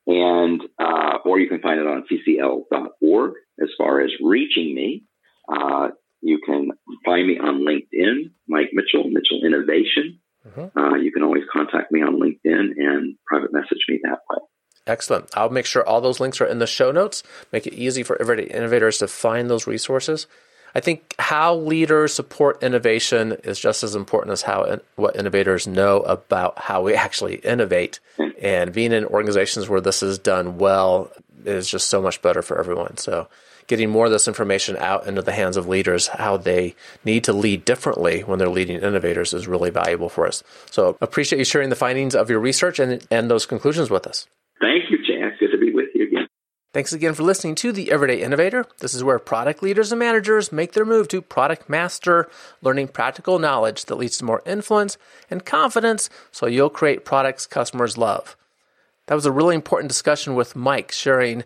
and 0.07 0.61
uh, 0.79 1.17
or 1.25 1.37
you 1.37 1.49
can 1.49 1.59
find 1.59 1.79
it 1.79 1.85
on 1.85 2.05
ccl.org. 2.09 3.33
As 3.61 3.69
far 3.77 4.01
as 4.01 4.11
reaching 4.21 4.73
me, 4.73 5.03
uh, 5.51 5.89
you 6.21 6.39
can 6.43 6.71
find 7.07 7.25
me 7.25 7.39
on 7.39 7.65
LinkedIn, 7.65 8.31
Mike 8.47 8.69
Mitchell, 8.73 9.09
Mitchell 9.09 9.41
Innovation. 9.45 10.19
Mm-hmm. 10.47 10.77
Uh, 10.77 10.95
you 10.97 11.11
can 11.11 11.23
always 11.23 11.43
contact 11.51 11.91
me 11.91 12.01
on 12.01 12.19
LinkedIn 12.19 12.71
and 12.77 13.15
private 13.25 13.53
message 13.53 13.85
me 13.87 13.99
that 14.03 14.19
way. 14.29 14.37
Excellent. 14.85 15.29
I'll 15.35 15.49
make 15.49 15.65
sure 15.65 15.85
all 15.85 16.01
those 16.01 16.19
links 16.19 16.39
are 16.39 16.45
in 16.45 16.59
the 16.59 16.67
show 16.67 16.91
notes. 16.91 17.23
Make 17.51 17.67
it 17.67 17.73
easy 17.73 18.03
for 18.03 18.19
everyday 18.21 18.45
innovators 18.53 18.97
to 18.99 19.07
find 19.07 19.49
those 19.49 19.67
resources. 19.67 20.27
I 20.75 20.79
think 20.79 21.15
how 21.17 21.55
leaders 21.55 22.13
support 22.13 22.61
innovation 22.61 23.33
is 23.43 23.59
just 23.59 23.83
as 23.83 23.95
important 23.95 24.33
as 24.33 24.43
how 24.43 24.79
what 24.95 25.15
innovators 25.15 25.65
know 25.65 26.01
about 26.01 26.59
how 26.59 26.81
we 26.83 26.93
actually 27.05 27.35
innovate. 27.35 27.99
And 28.41 28.71
being 28.71 28.91
in 28.91 29.05
organizations 29.05 29.67
where 29.67 29.81
this 29.81 30.03
is 30.03 30.19
done 30.19 30.57
well 30.57 31.11
is 31.45 31.69
just 31.69 31.89
so 31.89 32.01
much 32.01 32.21
better 32.21 32.41
for 32.41 32.59
everyone. 32.59 32.97
So 32.97 33.27
getting 33.68 33.89
more 33.89 34.05
of 34.05 34.11
this 34.11 34.28
information 34.28 34.78
out 34.78 35.05
into 35.07 35.22
the 35.22 35.32
hands 35.32 35.57
of 35.57 35.68
leaders, 35.68 36.07
how 36.07 36.38
they 36.38 36.76
need 37.03 37.24
to 37.26 37.34
lead 37.34 37.65
differently 37.65 38.22
when 38.22 38.39
they're 38.39 38.49
leading 38.49 38.82
innovators 38.82 39.34
is 39.34 39.47
really 39.47 39.70
valuable 39.70 40.09
for 40.09 40.26
us. 40.26 40.43
So 40.72 40.97
appreciate 41.01 41.39
you 41.39 41.45
sharing 41.45 41.70
the 41.70 41.76
findings 41.76 42.15
of 42.15 42.30
your 42.30 42.39
research 42.39 42.80
and, 42.80 43.05
and 43.11 43.30
those 43.30 43.45
conclusions 43.45 43.89
with 43.89 44.07
us. 44.07 44.28
Thank 44.59 44.89
you, 44.89 44.97
Chad. 44.97 45.38
Good 45.39 45.51
to 45.51 45.57
be 45.57 45.74
with 45.74 45.89
you 45.93 46.07
again. 46.07 46.28
Thanks 46.74 46.93
again 46.93 47.13
for 47.13 47.24
listening 47.24 47.55
to 47.55 47.72
The 47.72 47.91
Everyday 47.91 48.22
Innovator. 48.22 48.65
This 48.80 48.93
is 48.93 49.03
where 49.03 49.20
product 49.20 49.61
leaders 49.63 49.91
and 49.91 49.99
managers 49.99 50.51
make 50.51 50.74
their 50.74 50.86
move 50.86 51.07
to 51.09 51.22
product 51.22 51.70
master, 51.70 52.30
learning 52.61 52.89
practical 52.89 53.39
knowledge 53.39 53.86
that 53.86 53.95
leads 53.95 54.18
to 54.20 54.26
more 54.26 54.43
influence 54.45 54.97
and 55.30 55.45
confidence 55.45 56.09
so 56.32 56.45
you'll 56.45 56.70
create 56.70 57.05
products 57.05 57.45
customers 57.45 57.97
love. 57.97 58.38
That 59.07 59.15
was 59.15 59.26
a 59.26 59.32
really 59.32 59.55
important 59.55 59.89
discussion 59.89 60.36
with 60.36 60.55
Mike 60.55 60.91
sharing 60.91 61.43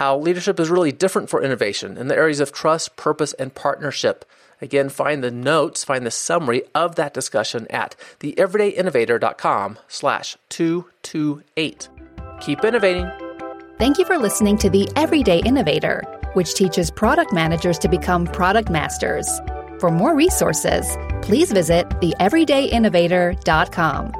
how 0.00 0.16
leadership 0.16 0.58
is 0.58 0.70
really 0.70 0.90
different 0.90 1.28
for 1.28 1.42
innovation 1.42 1.98
in 1.98 2.08
the 2.08 2.16
areas 2.16 2.40
of 2.40 2.52
trust, 2.52 2.96
purpose, 2.96 3.34
and 3.34 3.54
partnership. 3.54 4.24
Again, 4.62 4.88
find 4.88 5.22
the 5.22 5.30
notes, 5.30 5.84
find 5.84 6.06
the 6.06 6.10
summary 6.10 6.62
of 6.74 6.94
that 6.94 7.12
discussion 7.12 7.66
at 7.68 7.96
theeverydayinnovator.com 8.20 9.78
slash 9.88 10.38
228. 10.48 11.88
Keep 12.40 12.64
innovating. 12.64 13.10
Thank 13.78 13.98
you 13.98 14.06
for 14.06 14.16
listening 14.16 14.56
to 14.58 14.70
The 14.70 14.88
Everyday 14.96 15.40
Innovator, 15.40 16.02
which 16.32 16.54
teaches 16.54 16.90
product 16.90 17.34
managers 17.34 17.78
to 17.80 17.88
become 17.88 18.24
product 18.24 18.70
masters. 18.70 19.28
For 19.80 19.90
more 19.90 20.16
resources, 20.16 20.96
please 21.20 21.52
visit 21.52 21.86
theeverydayinnovator.com. 22.00 24.19